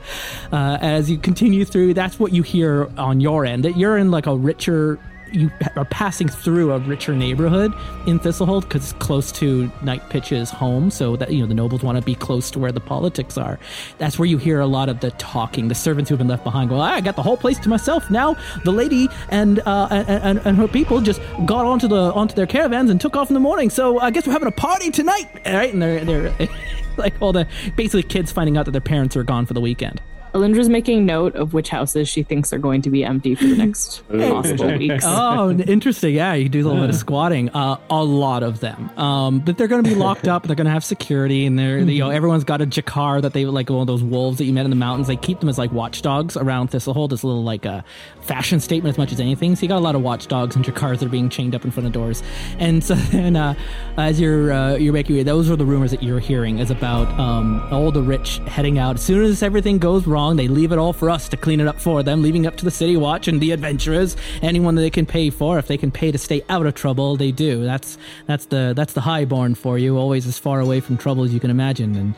uh, 0.52 0.78
as 0.80 1.10
you 1.10 1.18
continue 1.18 1.64
through, 1.64 1.94
that's 1.94 2.18
what 2.18 2.32
you 2.32 2.42
hear 2.42 2.88
on 2.96 3.20
your 3.20 3.44
end. 3.44 3.64
That 3.64 3.76
you're 3.76 3.98
in 3.98 4.10
like 4.10 4.26
a 4.26 4.36
richer. 4.36 4.98
You 5.32 5.50
are 5.76 5.84
passing 5.86 6.28
through 6.28 6.72
a 6.72 6.78
richer 6.78 7.14
neighborhood 7.14 7.72
in 8.06 8.18
Thistlehold 8.18 8.62
because 8.62 8.90
it's 8.90 9.02
close 9.04 9.32
to 9.32 9.70
Night 9.82 10.08
Pitch's 10.10 10.50
home, 10.50 10.90
so 10.90 11.16
that 11.16 11.32
you 11.32 11.40
know 11.40 11.46
the 11.46 11.54
nobles 11.54 11.82
want 11.82 11.96
to 11.96 12.02
be 12.02 12.14
close 12.14 12.50
to 12.52 12.58
where 12.58 12.72
the 12.72 12.80
politics 12.80 13.38
are. 13.38 13.58
That's 13.98 14.18
where 14.18 14.26
you 14.26 14.38
hear 14.38 14.60
a 14.60 14.66
lot 14.66 14.88
of 14.88 15.00
the 15.00 15.10
talking. 15.12 15.68
The 15.68 15.74
servants 15.74 16.10
who've 16.10 16.18
been 16.18 16.28
left 16.28 16.44
behind 16.44 16.70
go, 16.70 16.80
"I 16.80 17.00
got 17.00 17.16
the 17.16 17.22
whole 17.22 17.36
place 17.36 17.58
to 17.60 17.68
myself 17.68 18.10
now." 18.10 18.36
The 18.64 18.72
lady 18.72 19.08
and 19.30 19.60
uh, 19.60 19.88
and, 19.90 20.38
and 20.44 20.56
her 20.56 20.68
people 20.68 21.00
just 21.00 21.20
got 21.46 21.64
onto 21.64 21.88
the 21.88 22.12
onto 22.12 22.34
their 22.34 22.46
caravans 22.46 22.90
and 22.90 23.00
took 23.00 23.16
off 23.16 23.30
in 23.30 23.34
the 23.34 23.40
morning. 23.40 23.70
So 23.70 23.98
I 24.00 24.10
guess 24.10 24.26
we're 24.26 24.34
having 24.34 24.48
a 24.48 24.52
party 24.52 24.90
tonight, 24.90 25.28
all 25.46 25.54
right? 25.54 25.72
And 25.72 25.80
they're 25.80 26.04
they're 26.04 26.48
like 26.96 27.14
all 27.20 27.32
the 27.32 27.46
basically 27.76 28.02
kids 28.02 28.30
finding 28.32 28.56
out 28.56 28.66
that 28.66 28.72
their 28.72 28.80
parents 28.80 29.16
are 29.16 29.24
gone 29.24 29.46
for 29.46 29.54
the 29.54 29.60
weekend. 29.60 30.00
Alindra's 30.34 30.68
making 30.68 31.04
note 31.06 31.34
of 31.36 31.52
which 31.52 31.68
houses 31.68 32.08
she 32.08 32.22
thinks 32.22 32.52
are 32.52 32.58
going 32.58 32.82
to 32.82 32.90
be 32.90 33.04
empty 33.04 33.34
for 33.34 33.44
the 33.44 33.56
next 33.56 34.02
possible 34.10 34.76
weeks. 34.78 35.04
Oh, 35.06 35.50
interesting. 35.50 36.14
Yeah, 36.14 36.34
you 36.34 36.48
do 36.48 36.60
a 36.60 36.64
little 36.64 36.80
bit 36.80 36.90
of 36.90 36.96
squatting. 36.96 37.50
Uh, 37.50 37.78
a 37.90 38.02
lot 38.02 38.42
of 38.42 38.60
them. 38.60 38.90
Um, 38.98 39.40
but 39.40 39.58
they're 39.58 39.68
going 39.68 39.84
to 39.84 39.88
be 39.88 39.94
locked 39.94 40.28
up. 40.28 40.44
They're 40.44 40.56
going 40.56 40.66
to 40.66 40.72
have 40.72 40.84
security, 40.84 41.46
and 41.46 41.58
they're 41.58 41.78
you 41.78 42.00
know 42.00 42.10
everyone's 42.10 42.44
got 42.44 42.60
a 42.62 42.66
jakar 42.66 43.20
that 43.22 43.32
they 43.32 43.44
like 43.44 43.68
one 43.68 43.80
of 43.80 43.86
those 43.86 44.02
wolves 44.02 44.38
that 44.38 44.44
you 44.44 44.52
met 44.52 44.64
in 44.64 44.70
the 44.70 44.76
mountains. 44.76 45.06
They 45.06 45.16
keep 45.16 45.40
them 45.40 45.48
as 45.48 45.58
like 45.58 45.72
watchdogs 45.72 46.36
around 46.36 46.70
Thistlehold. 46.70 47.12
It's 47.12 47.22
a 47.22 47.26
little 47.26 47.44
like 47.44 47.64
a 47.64 47.84
fashion 48.22 48.60
statement 48.60 48.94
as 48.94 48.98
much 48.98 49.12
as 49.12 49.20
anything. 49.20 49.56
So 49.56 49.62
you 49.62 49.68
got 49.68 49.78
a 49.78 49.80
lot 49.80 49.94
of 49.94 50.02
watchdogs 50.02 50.56
and 50.56 50.64
jakars 50.64 51.00
that 51.00 51.06
are 51.06 51.10
being 51.10 51.28
chained 51.28 51.54
up 51.54 51.64
in 51.64 51.70
front 51.70 51.86
of 51.86 51.92
doors. 51.92 52.22
And 52.58 52.82
so 52.82 52.94
then, 53.12 53.36
uh, 53.36 53.54
as 53.96 54.20
you're 54.20 54.52
uh, 54.52 54.74
you're 54.76 54.92
making 54.92 55.16
way, 55.16 55.22
those 55.22 55.50
are 55.50 55.56
the 55.56 55.66
rumors 55.66 55.90
that 55.90 56.02
you're 56.02 56.20
hearing 56.20 56.58
is 56.58 56.70
about 56.70 57.08
um, 57.18 57.66
all 57.70 57.90
the 57.90 58.02
rich 58.02 58.38
heading 58.46 58.78
out. 58.78 58.96
As 58.96 59.02
soon 59.02 59.24
as 59.24 59.42
everything 59.42 59.78
goes 59.78 60.06
wrong, 60.22 60.36
they 60.36 60.48
leave 60.48 60.72
it 60.72 60.78
all 60.78 60.92
for 60.92 61.10
us 61.10 61.28
to 61.28 61.36
clean 61.36 61.60
it 61.60 61.66
up 61.66 61.80
for 61.80 62.02
them, 62.02 62.22
leaving 62.22 62.46
up 62.46 62.56
to 62.56 62.64
the 62.64 62.70
City 62.70 62.96
Watch 62.96 63.26
and 63.26 63.40
the 63.40 63.50
adventurers, 63.50 64.16
anyone 64.40 64.76
that 64.76 64.82
they 64.82 64.90
can 64.90 65.04
pay 65.04 65.30
for. 65.30 65.58
If 65.58 65.66
they 65.66 65.76
can 65.76 65.90
pay 65.90 66.12
to 66.12 66.18
stay 66.18 66.42
out 66.48 66.64
of 66.64 66.74
trouble, 66.74 67.16
they 67.16 67.32
do. 67.32 67.64
That's 67.64 67.98
that's 68.26 68.46
the 68.46 68.72
that's 68.76 68.92
the 68.92 69.00
highborn 69.00 69.56
for 69.56 69.78
you, 69.78 69.96
always 69.96 70.26
as 70.26 70.38
far 70.38 70.60
away 70.60 70.80
from 70.80 70.96
trouble 70.96 71.24
as 71.24 71.34
you 71.34 71.40
can 71.40 71.50
imagine. 71.50 71.96
And, 71.96 72.14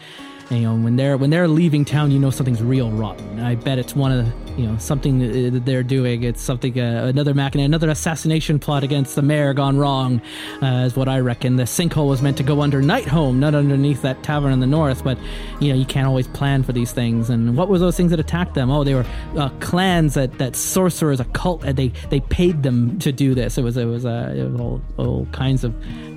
and, 0.51 0.61
you 0.61 0.67
know 0.67 0.75
when 0.75 0.97
they're 0.97 1.17
when 1.17 1.31
they're 1.31 1.49
leaving 1.49 1.85
town, 1.85 2.11
you 2.11 2.19
know 2.19 2.31
something's 2.31 2.63
real 2.63 2.91
rotten. 2.91 3.41
I 3.41 3.55
bet 3.55 3.79
it's 3.79 3.95
one 3.97 4.13
of 4.13 4.27
the 4.27 4.61
you 4.61 4.67
know 4.67 4.77
something 4.79 5.19
that 5.53 5.65
they're 5.65 5.83
doing. 5.83 6.23
It's 6.23 6.41
something 6.41 6.79
uh, 6.79 7.07
another 7.07 7.35
machina, 7.35 7.65
another 7.65 7.91
assassination 7.91 8.59
plot 8.59 8.85
against 8.85 9.15
the 9.15 9.23
mayor 9.23 9.53
gone 9.55 9.79
wrong, 9.79 10.21
uh, 10.63 10.85
is 10.87 10.97
what 10.97 11.09
I 11.09 11.21
reckon. 11.21 11.57
The 11.57 11.65
sinkhole 11.65 12.09
was 12.09 12.23
meant 12.23 12.37
to 12.37 12.43
go 12.43 12.61
under 12.61 12.83
Nightholm, 12.83 13.37
not 13.37 13.55
underneath 13.55 14.03
that 14.03 14.23
tavern 14.23 14.53
in 14.53 14.61
the 14.61 14.67
north. 14.67 15.03
But 15.03 15.19
you 15.61 15.71
know 15.71 15.79
you 15.79 15.87
can't 15.87 16.07
always 16.07 16.29
plan 16.29 16.63
for 16.63 16.73
these 16.73 16.93
things. 16.93 17.31
And 17.31 17.57
what 17.57 17.69
were 17.69 17.79
those 17.79 17.97
things 17.97 18.11
that 18.11 18.21
attacked 18.21 18.55
them? 18.55 18.71
Oh, 18.71 18.85
they 18.85 18.95
were 18.95 19.07
uh, 19.37 19.49
clans 19.61 20.15
that 20.15 20.39
that 20.39 20.57
sorcerers, 20.57 21.21
a 21.21 21.25
cult, 21.27 21.65
and 21.65 21.77
they 21.77 21.89
they 22.11 22.21
paid 22.21 22.63
them 22.63 22.99
to 23.01 23.13
do 23.13 23.35
this. 23.35 23.59
It 23.59 23.63
was 23.63 23.77
it 23.77 23.87
was 23.87 24.05
uh, 24.05 24.35
it 24.37 24.51
was 24.51 24.61
all, 24.61 24.83
all 24.99 25.27
kinds 25.27 25.65
of 25.65 25.75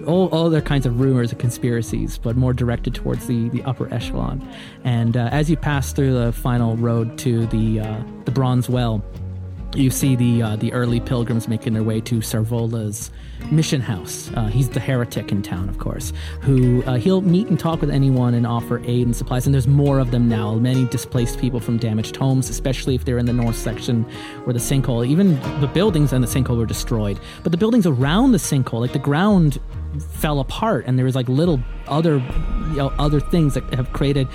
all, 0.07 0.27
all 0.29 0.47
other 0.47 0.61
kinds 0.61 0.85
of 0.85 0.99
rumors 0.99 1.31
and 1.31 1.39
conspiracies, 1.39 2.17
but 2.17 2.35
more 2.35 2.53
directed 2.53 2.95
towards 2.95 3.27
the, 3.27 3.49
the 3.49 3.63
upper 3.63 3.93
echelon. 3.93 4.47
And 4.83 5.15
uh, 5.17 5.29
as 5.31 5.49
you 5.49 5.57
pass 5.57 5.93
through 5.93 6.13
the 6.13 6.31
final 6.31 6.75
road 6.77 7.17
to 7.19 7.45
the 7.47 7.81
uh, 7.81 8.01
the 8.25 8.31
Bronze 8.31 8.69
Well, 8.69 9.03
you 9.75 9.89
see 9.89 10.15
the 10.15 10.41
uh, 10.41 10.55
the 10.55 10.73
early 10.73 10.99
pilgrims 10.99 11.47
making 11.47 11.73
their 11.73 11.83
way 11.83 12.01
to 12.01 12.15
Sarvola's 12.15 13.11
mission 13.51 13.81
house. 13.81 14.31
Uh, 14.35 14.47
he's 14.47 14.69
the 14.69 14.79
heretic 14.79 15.31
in 15.31 15.41
town, 15.41 15.69
of 15.69 15.77
course, 15.77 16.11
who 16.41 16.83
uh, 16.83 16.95
he'll 16.95 17.21
meet 17.21 17.47
and 17.47 17.59
talk 17.59 17.81
with 17.81 17.89
anyone 17.89 18.33
and 18.33 18.47
offer 18.47 18.79
aid 18.85 19.05
and 19.05 19.15
supplies. 19.15 19.45
And 19.45 19.53
there's 19.53 19.67
more 19.67 19.99
of 19.99 20.11
them 20.11 20.27
now. 20.27 20.55
Many 20.55 20.85
displaced 20.85 21.39
people 21.39 21.59
from 21.59 21.77
damaged 21.77 22.15
homes, 22.15 22.49
especially 22.49 22.95
if 22.95 23.05
they're 23.05 23.17
in 23.17 23.25
the 23.25 23.33
north 23.33 23.55
section 23.55 24.03
where 24.43 24.53
the 24.53 24.59
sinkhole, 24.59 25.05
even 25.05 25.39
the 25.61 25.69
buildings 25.71 26.13
and 26.13 26.23
the 26.23 26.27
sinkhole 26.27 26.57
were 26.57 26.65
destroyed. 26.65 27.19
But 27.43 27.51
the 27.51 27.57
buildings 27.57 27.85
around 27.85 28.31
the 28.31 28.39
sinkhole, 28.39 28.81
like 28.81 28.93
the 28.93 28.99
ground 28.99 29.59
fell 29.99 30.39
apart 30.39 30.85
and 30.87 30.97
there 30.97 31.05
was 31.05 31.15
like 31.15 31.29
little 31.29 31.61
other 31.87 32.17
you 32.69 32.77
know, 32.77 32.93
other 32.99 33.19
things 33.19 33.53
that 33.53 33.73
have 33.73 33.91
created 33.93 34.27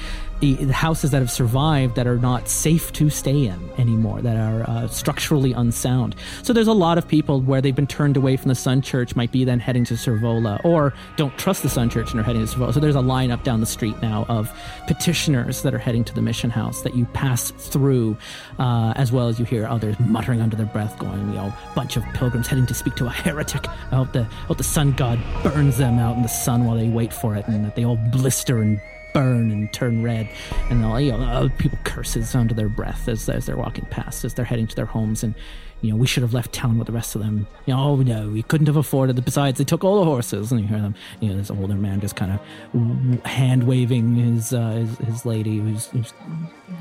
the, 0.43 0.73
houses 0.73 1.13
that 1.13 1.21
have 1.21 1.31
survived 1.31 1.95
that 1.95 2.07
are 2.07 2.19
not 2.19 2.49
safe 2.49 2.93
to 2.93 3.09
stay 3.09 3.47
in 3.47 3.71
anymore, 3.79 4.21
that 4.21 4.37
are 4.37 4.69
uh, 4.69 4.89
structurally 4.89 5.53
unsound. 5.53 6.17
So 6.43 6.53
there's 6.53 6.67
a 6.67 6.73
lot 6.73 6.99
of 6.99 7.07
people 7.07 7.41
where 7.41 7.61
they've 7.61 7.75
been 7.75 7.87
turned 7.87 8.17
away 8.17 8.37
from 8.37 8.49
the 8.49 8.55
Sun 8.57 8.83
Church, 8.83 9.15
might 9.15 9.31
be 9.31 9.45
then 9.45 9.61
heading 9.61 9.85
to 9.85 9.95
Sarvola, 9.95 10.63
or 10.65 10.95
don't 11.17 11.37
trust 11.39 11.63
the 11.63 11.69
Sun 11.69 11.91
Church 11.91 12.11
and 12.11 12.19
are 12.19 12.25
heading 12.25 12.45
to 12.45 12.53
Sarvola. 12.53 12.75
So 12.75 12.81
there's 12.81 12.97
a 12.97 13.01
line 13.01 13.31
up 13.31 13.45
down 13.45 13.61
the 13.61 13.67
street 13.67 13.95
now 14.03 14.27
of 14.29 14.53
petitioners 14.89 15.63
that 15.63 15.75
are 15.75 15.79
heading 15.79 16.03
to 16.05 16.15
the 16.15 16.23
mission 16.23 16.51
house 16.51 16.83
that 16.83 16.97
you 16.97 17.05
pass 17.07 17.53
through, 17.53 18.17
uh, 18.59 18.95
as 18.97 19.13
well 19.13 19.29
as 19.29 19.39
you 19.39 19.45
hear 19.45 19.67
others 19.67 19.95
muttering 20.01 20.41
under 20.41 20.57
their 20.57 20.67
breath, 20.67 20.99
going, 20.99 21.21
you 21.29 21.35
know, 21.35 21.55
bunch 21.77 21.97
of 21.97 22.03
pilgrims 22.15 22.49
heading 22.49 22.67
to 22.67 22.75
speak 22.75 22.97
to 22.97 23.07
a 23.07 23.11
heretic. 23.11 23.69
I 23.69 23.97
hope 23.97 24.13
the, 24.13 24.23
I 24.23 24.47
hope 24.47 24.59
the 24.59 24.65
sun 24.65 24.93
god 24.93 25.21
burns 25.45 25.79
them 25.79 26.01
out 26.01 26.17
in 26.17 26.23
the 26.23 26.29
sun 26.29 26.65
while 26.65 26.77
they 26.77 26.89
wait 26.89 27.13
for 27.13 27.37
it, 27.37 27.47
and 27.47 27.65
that 27.65 27.77
they 27.77 27.85
all 27.85 27.97
blister 27.97 28.61
and 28.61 28.81
burn 29.13 29.51
and 29.51 29.73
turn 29.73 30.03
red, 30.03 30.29
and 30.71 30.85
all 30.85 31.01
you 31.01 31.13
know, 31.13 31.51
people 31.59 31.79
curses 31.85 32.35
under 32.35 32.55
their 32.55 32.69
breath 32.69 33.09
as 33.09 33.29
as 33.29 33.47
they're 33.47 33.57
walking 33.57 33.85
past, 33.87 34.25
as 34.25 34.35
they're 34.35 34.45
heading 34.45 34.67
to 34.67 34.77
their 34.77 34.87
homes, 34.87 35.23
and 35.23 35.35
you 35.81 35.91
know 35.91 35.97
we 35.97 36.07
should 36.07 36.23
have 36.23 36.33
left 36.33 36.53
town 36.53 36.79
with 36.79 36.87
the 36.87 36.93
rest 36.93 37.15
of 37.15 37.23
them. 37.23 37.47
You 37.67 37.75
know, 37.75 37.81
oh 37.81 37.97
no, 37.97 38.29
we 38.29 38.43
couldn't 38.43 38.67
have 38.69 38.77
afforded 38.77 39.19
it. 39.19 39.25
Besides, 39.25 39.59
they 39.59 39.65
took 39.65 39.85
all 39.85 39.99
the 40.01 40.05
horses, 40.05 40.51
and 40.53 40.61
you 40.61 40.67
hear 40.67 40.81
them. 40.81 40.95
You 41.21 41.31
know, 41.31 41.37
this 41.37 41.51
older 41.51 41.75
man 41.75 42.01
just 42.01 42.17
kind 42.17 42.33
of 42.33 43.25
hand 43.25 43.65
waving 43.65 44.15
his, 44.15 44.53
uh, 44.53 44.71
his 44.71 44.99
his 44.99 45.27
lady 45.27 45.59
who's, 45.59 45.87
who's 45.87 46.13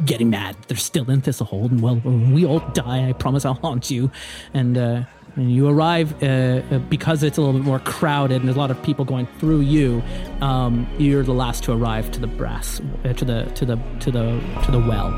getting 0.06 0.30
mad. 0.30 0.56
They're 0.68 0.78
still 0.78 1.10
in 1.10 1.22
Thistlehold, 1.22 1.72
and 1.72 1.82
well, 1.82 1.96
when 1.98 2.34
we 2.34 2.46
all 2.46 2.60
die, 2.74 3.10
I 3.10 3.14
promise 3.14 3.46
I'll 3.46 3.56
haunt 3.56 3.90
you, 3.92 4.12
and. 4.54 4.78
uh 4.78 5.04
and 5.36 5.52
you 5.52 5.68
arrive 5.68 6.22
uh, 6.22 6.26
uh, 6.26 6.80
because 6.80 7.24
it's 7.24 7.38
a 7.38 7.42
little 7.42 7.58
bit 7.58 7.66
more 7.66 7.80
crowded 7.80 8.36
and 8.36 8.46
there's 8.46 8.58
a 8.58 8.60
lot 8.60 8.72
of 8.72 8.82
people 8.84 9.06
going 9.06 9.28
through 9.40 9.62
you. 9.62 10.04
Um, 10.42 10.88
you're 10.98 11.24
the 11.24 11.34
last 11.34 11.64
to 11.66 11.72
arrive 11.72 12.12
to 12.12 12.20
the 12.20 12.28
brass, 12.28 12.82
uh, 13.06 13.14
to 13.14 13.26
the 13.26 13.44
to 13.56 13.66
the 13.66 13.76
to 14.02 14.12
the 14.12 14.42
to 14.66 14.72
the 14.72 14.80
well 14.80 15.10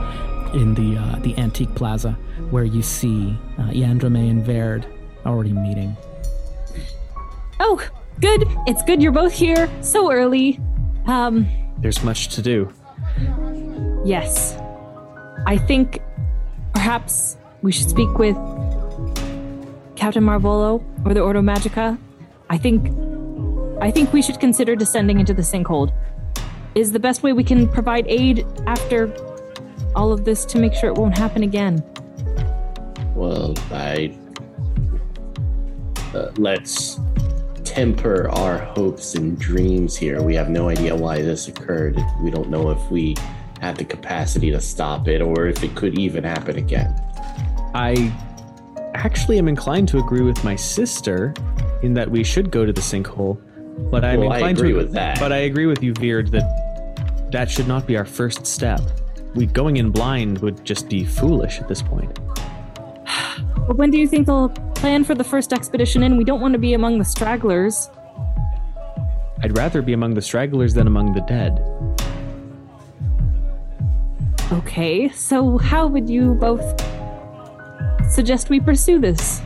in 0.54 0.76
the 0.76 0.98
uh, 1.00 1.20
the 1.20 1.38
antique 1.38 1.74
plaza 1.76 2.12
where 2.52 2.64
you 2.64 2.82
see 2.82 3.38
uh, 3.58 3.64
Yandrame 3.70 4.30
and 4.30 4.46
Verd 4.46 4.86
already 5.26 5.54
meeting. 5.54 5.96
Oh, 7.60 7.84
good! 8.20 8.46
It's 8.68 8.84
good 8.84 9.02
you're 9.02 9.12
both 9.12 9.34
here 9.34 9.70
so 9.82 10.12
early. 10.12 10.60
Um, 11.08 11.48
there's 11.80 12.04
much 12.04 12.30
to 12.36 12.42
do. 12.42 12.72
Yes, 14.06 14.58
I 15.46 15.58
think 15.58 16.00
perhaps 16.74 17.38
we 17.62 17.72
should 17.72 17.90
speak 17.90 18.18
with 18.18 18.38
Captain 20.04 20.22
Marvolo 20.22 20.84
or 21.06 21.14
the 21.14 21.22
Ordo 21.22 21.42
Magica, 21.42 21.98
I 22.50 22.58
think 22.58 22.90
I 23.82 23.90
think 23.90 24.12
we 24.12 24.22
should 24.22 24.38
consider 24.38 24.76
descending 24.76 25.22
into 25.22 25.34
the 25.34 25.42
sinkhole. 25.42 25.94
Is 26.76 26.92
the 26.92 27.00
best 27.00 27.24
way 27.24 27.32
we 27.32 27.46
can 27.46 27.70
provide 27.70 28.06
aid 28.10 28.46
after 28.68 29.16
all 29.96 30.12
of 30.12 30.26
this 30.26 30.44
to 30.44 30.60
make 30.60 30.74
sure 30.74 30.90
it 30.90 30.98
won't 30.98 31.18
happen 31.18 31.44
again. 31.44 31.82
Well, 33.16 33.54
I 33.72 34.14
uh, 36.14 36.32
let's 36.36 37.00
temper 37.64 38.30
our 38.32 38.58
hopes 38.58 39.16
and 39.16 39.40
dreams 39.40 39.96
here. 39.96 40.22
We 40.22 40.36
have 40.36 40.50
no 40.50 40.68
idea 40.68 40.94
why 40.94 41.22
this 41.22 41.48
occurred. 41.48 41.98
We 42.22 42.30
don't 42.30 42.50
know 42.50 42.72
if 42.72 42.92
we 42.92 43.16
had 43.62 43.78
the 43.78 43.86
capacity 43.86 44.52
to 44.52 44.60
stop 44.60 45.08
it 45.08 45.22
or 45.22 45.48
if 45.48 45.64
it 45.64 45.76
could 45.76 45.98
even 45.98 46.26
happen 46.26 46.58
again. 46.58 46.94
I 47.74 48.14
actually 48.94 49.38
am 49.38 49.48
inclined 49.48 49.88
to 49.90 49.98
agree 49.98 50.22
with 50.22 50.44
my 50.44 50.56
sister 50.56 51.34
in 51.82 51.94
that 51.94 52.10
we 52.10 52.24
should 52.24 52.52
go 52.52 52.66
to 52.66 52.74
the 52.74 52.82
sinkhole. 52.82 53.40
But 53.90 54.04
I'm 54.04 54.20
well, 54.20 54.32
inclined 54.32 54.58
I 54.58 54.60
agree 54.60 54.72
to 54.72 54.78
with 54.78 54.94
that. 54.94 55.20
But 55.20 55.32
I 55.32 55.38
agree 55.38 55.66
with 55.66 55.84
you, 55.84 55.94
Verd, 55.94 56.32
that 56.32 57.30
that 57.32 57.50
should 57.50 57.68
not 57.68 57.88
be 57.88 57.98
our 57.98 58.06
first 58.06 58.46
step. 58.46 58.82
We 59.36 59.48
going 59.48 59.78
in 59.78 59.90
blind 59.90 60.40
would 60.40 60.64
just 60.64 60.90
be 60.90 61.04
foolish 61.04 61.60
at 61.60 61.68
this 61.68 61.82
point. 61.82 62.20
But 63.68 63.78
when 63.78 63.92
do 63.92 63.98
you 63.98 64.08
think 64.08 64.28
they'll 64.28 64.50
plan 64.76 65.04
for 65.04 65.16
the 65.16 65.24
first 65.24 65.54
expedition 65.54 66.04
in? 66.04 66.18
We 66.18 66.24
don't 66.24 66.42
want 66.42 66.54
to 66.54 66.60
be 66.60 66.74
among 66.74 67.00
the 67.00 67.06
stragglers. 67.06 67.90
I'd 69.42 69.58
rather 69.58 69.82
be 69.82 69.94
among 69.94 70.14
the 70.14 70.22
stragglers 70.22 70.74
than 70.74 70.86
among 70.86 71.14
the 71.14 71.22
dead. 71.22 71.60
Okay, 74.52 75.10
so 75.10 75.58
how 75.58 75.88
would 75.88 76.10
you 76.10 76.36
both 76.36 76.64
suggest 78.10 78.50
we 78.50 78.60
pursue 78.60 79.00
this? 79.00 79.42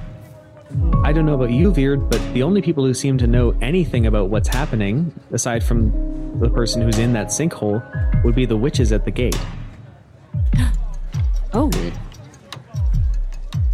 I 1.04 1.13
don't 1.13 1.26
know 1.26 1.36
about 1.36 1.52
you, 1.52 1.72
Verd, 1.72 2.10
but 2.10 2.22
the 2.34 2.43
only 2.43 2.62
people 2.62 2.84
who 2.84 2.93
seem 2.93 3.17
to 3.20 3.28
know 3.28 3.56
anything 3.62 4.06
about 4.06 4.30
what's 4.30 4.50
happening, 4.50 5.13
aside 5.32 5.63
from 5.63 6.39
the 6.39 6.50
person 6.50 6.82
who's 6.82 7.00
in 7.00 7.13
that 7.13 7.28
sinkhole, 7.28 7.82
would 8.24 8.36
be 8.36 8.46
the 8.46 8.58
witches 8.58 8.91
at 8.91 9.06
the 9.06 9.12
gate. 9.12 9.39
oh. 11.54 11.67
Okay. 11.67 11.93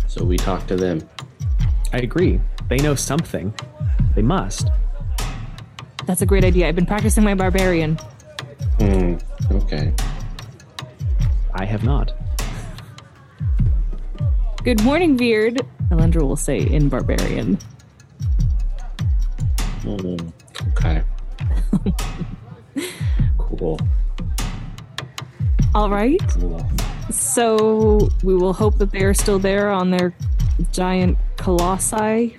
So 0.07 0.23
we 0.23 0.37
talk 0.37 0.67
to 0.67 0.75
them. 0.75 1.01
I 1.91 1.97
agree. 1.97 2.39
They 2.69 2.77
know 2.77 2.95
something. 2.95 3.53
They 4.15 4.21
must. 4.21 4.69
That's 6.05 6.21
a 6.21 6.25
great 6.25 6.43
idea. 6.43 6.67
I've 6.67 6.75
been 6.75 6.85
practicing 6.85 7.23
my 7.23 7.33
barbarian. 7.33 7.97
Hmm. 8.79 9.15
Okay. 9.51 9.93
I 11.53 11.65
have 11.65 11.83
not. 11.83 12.11
Good 14.63 14.81
morning, 14.83 15.17
Beard. 15.17 15.61
Elendra 15.89 16.21
will 16.21 16.37
say 16.37 16.59
in 16.59 16.87
barbarian. 16.87 17.57
Mm, 19.81 20.31
okay. 20.69 21.03
cool. 23.37 23.77
All 25.75 25.89
right. 25.89 26.19
Cool. 26.29 26.65
So 27.11 28.09
we 28.23 28.35
will 28.35 28.53
hope 28.53 28.77
that 28.77 28.91
they 28.91 29.03
are 29.03 29.13
still 29.13 29.37
there 29.39 29.69
on 29.69 29.91
their 29.91 30.15
giant 30.71 31.17
colossi. 31.35 32.35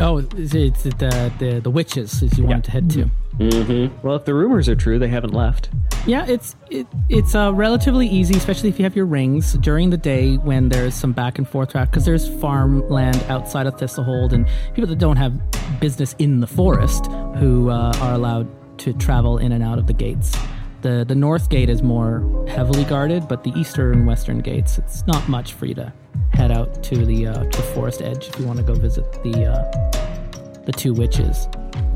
Oh, 0.00 0.18
it's, 0.18 0.54
it's 0.54 0.82
the, 0.84 1.30
the 1.38 1.60
the 1.62 1.70
witches 1.70 2.22
as 2.22 2.38
you 2.38 2.44
Yeah. 2.44 2.50
want 2.50 2.64
to 2.66 2.70
head 2.70 2.90
to. 2.92 3.10
Mm-hmm. 3.38 4.06
Well, 4.06 4.16
if 4.16 4.24
the 4.24 4.34
rumors 4.34 4.68
are 4.68 4.76
true, 4.76 4.98
they 4.98 5.08
haven't 5.08 5.34
left. 5.34 5.68
Yeah, 6.06 6.24
it's 6.26 6.56
it, 6.70 6.86
it's 7.08 7.34
uh, 7.34 7.52
relatively 7.52 8.06
easy, 8.06 8.34
especially 8.36 8.68
if 8.68 8.78
you 8.78 8.84
have 8.84 8.96
your 8.96 9.06
rings 9.06 9.54
during 9.54 9.90
the 9.90 9.96
day 9.96 10.36
when 10.36 10.68
there's 10.68 10.94
some 10.94 11.12
back 11.12 11.38
and 11.38 11.48
forth 11.48 11.72
traffic, 11.72 11.90
because 11.90 12.04
there's 12.04 12.28
farmland 12.40 13.22
outside 13.28 13.66
of 13.66 13.74
Thistlehold 13.76 14.32
and 14.32 14.48
people 14.74 14.86
that 14.86 14.98
don't 14.98 15.16
have 15.16 15.38
business 15.80 16.14
in 16.18 16.40
the 16.40 16.46
forest 16.46 17.06
who 17.36 17.70
uh, 17.70 17.92
are 18.00 18.14
allowed 18.14 18.48
to 18.78 18.92
travel 18.94 19.38
in 19.38 19.52
and 19.52 19.62
out 19.62 19.78
of 19.78 19.86
the 19.86 19.92
gates. 19.92 20.36
The 20.82 21.04
the 21.06 21.14
north 21.14 21.50
gate 21.50 21.68
is 21.68 21.82
more 21.82 22.46
heavily 22.48 22.84
guarded, 22.84 23.26
but 23.28 23.42
the 23.42 23.50
eastern 23.58 23.92
and 23.92 24.06
western 24.06 24.38
gates, 24.38 24.78
it's 24.78 25.06
not 25.06 25.28
much 25.28 25.54
for 25.54 25.66
you 25.66 25.74
to 25.74 25.92
head 26.32 26.52
out 26.52 26.82
to 26.84 27.04
the 27.04 27.26
uh, 27.26 27.44
to 27.44 27.56
the 27.56 27.66
forest 27.74 28.00
edge 28.00 28.28
if 28.28 28.38
you 28.38 28.46
want 28.46 28.58
to 28.60 28.64
go 28.64 28.74
visit 28.74 29.12
the 29.22 29.44
uh, 29.44 30.62
the 30.64 30.72
two 30.72 30.94
witches. 30.94 31.48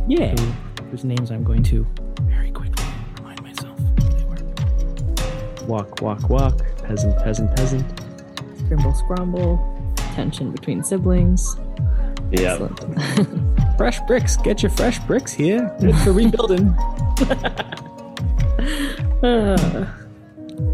Yeah. 0.09 0.35
Who, 0.39 0.53
whose 0.91 1.05
names 1.05 1.31
I'm 1.31 1.45
going 1.45 1.63
to 1.65 1.87
very 2.23 2.51
quickly 2.51 2.85
remind 3.17 3.43
myself 3.43 3.79
they 3.97 4.25
were. 4.25 5.67
Walk, 5.67 6.01
walk, 6.01 6.29
walk. 6.29 6.59
Peasant, 6.83 7.17
peasant, 7.23 7.55
peasant. 7.57 7.87
Scrimble, 8.59 8.95
scramble. 8.97 9.95
Tension 10.15 10.51
between 10.51 10.83
siblings. 10.83 11.57
Yeah. 12.33 12.69
Fresh 13.77 14.01
bricks. 14.07 14.37
Get 14.37 14.63
your 14.63 14.71
fresh 14.71 14.99
bricks 15.01 15.33
here. 15.33 15.75
Good 15.81 15.97
for 15.99 16.13
rebuilding. 16.21 16.75
Ah. 19.23 20.00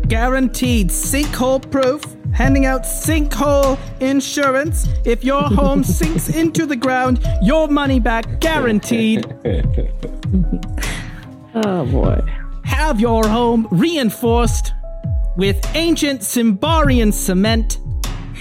Guaranteed 0.09 0.89
sinkhole 0.89 1.71
proof 1.71 2.03
handing 2.33 2.67
out 2.67 2.83
sinkhole 2.83 3.79
insurance. 4.01 4.89
If 5.05 5.25
your 5.25 5.43
home 5.43 5.83
sinks 5.99 6.29
into 6.29 6.67
the 6.67 6.77
ground, 6.77 7.25
your 7.43 7.69
money 7.69 8.01
back 8.01 8.41
guaranteed. 8.41 9.27
Oh 11.65 11.87
boy. 11.87 12.21
Have 12.65 13.01
your 13.01 13.27
home 13.27 13.67
reinforced 13.71 14.75
with 15.39 15.59
ancient 15.75 16.21
Symbarian 16.21 17.15
cement 17.15 17.79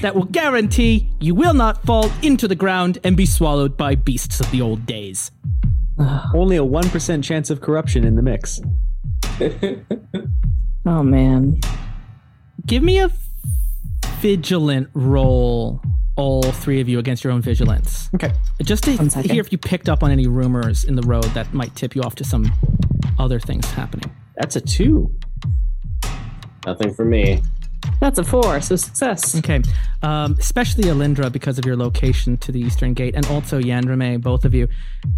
that 0.02 0.14
will 0.14 0.26
guarantee 0.26 1.10
you 1.22 1.34
will 1.34 1.54
not 1.54 1.82
fall 1.84 2.12
into 2.22 2.46
the 2.46 2.56
ground 2.56 2.98
and 3.06 3.16
be 3.16 3.26
swallowed 3.26 3.78
by 3.78 3.96
beasts 3.96 4.42
of 4.42 4.52
the 4.52 4.62
old 4.62 4.86
days. 4.86 5.32
Only 6.34 6.58
a 6.58 6.64
1% 6.64 7.24
chance 7.24 7.50
of 7.50 7.62
corruption 7.62 8.04
in 8.04 8.16
the 8.16 8.22
mix. 8.22 8.60
Oh 10.86 11.02
man. 11.04 11.60
Give 12.66 12.84
me 12.84 13.00
a 13.00 13.10
vigilant 14.20 14.90
roll, 14.94 15.82
all 16.16 16.44
three 16.44 16.80
of 16.82 16.88
you, 16.88 17.00
against 17.00 17.24
your 17.24 17.34
own 17.34 17.42
vigilance. 17.42 18.10
Okay. 18.16 18.32
Just 18.62 18.84
to 18.84 18.92
hear 19.22 19.42
if 19.42 19.52
you 19.52 19.58
picked 19.58 19.90
up 19.90 20.04
on 20.04 20.12
any 20.12 20.28
rumors 20.28 20.84
in 20.84 20.96
the 20.96 21.02
road 21.04 21.26
that 21.26 21.54
might 21.54 21.76
tip 21.76 21.96
you 21.96 22.02
off 22.02 22.16
to 22.16 22.24
some 22.24 22.52
other 23.20 23.40
things 23.40 23.70
happening. 23.72 24.12
That's 24.38 24.56
a 24.56 24.62
two. 24.62 25.14
Nothing 26.66 26.94
for 26.94 27.06
me. 27.06 27.42
That's 28.00 28.20
a 28.20 28.24
four, 28.24 28.62
so 28.62 28.76
success. 28.76 29.36
Okay. 29.38 29.62
Um, 30.04 30.36
especially 30.40 30.84
Alindra 30.86 31.32
because 31.32 31.58
of 31.58 31.66
your 31.66 31.76
location 31.76 32.38
to 32.38 32.52
the 32.52 32.60
Eastern 32.60 32.94
Gate, 32.94 33.16
and 33.16 33.26
also 33.28 33.60
Yandrame, 33.60 34.22
both 34.22 34.46
of 34.46 34.54
you. 34.54 34.68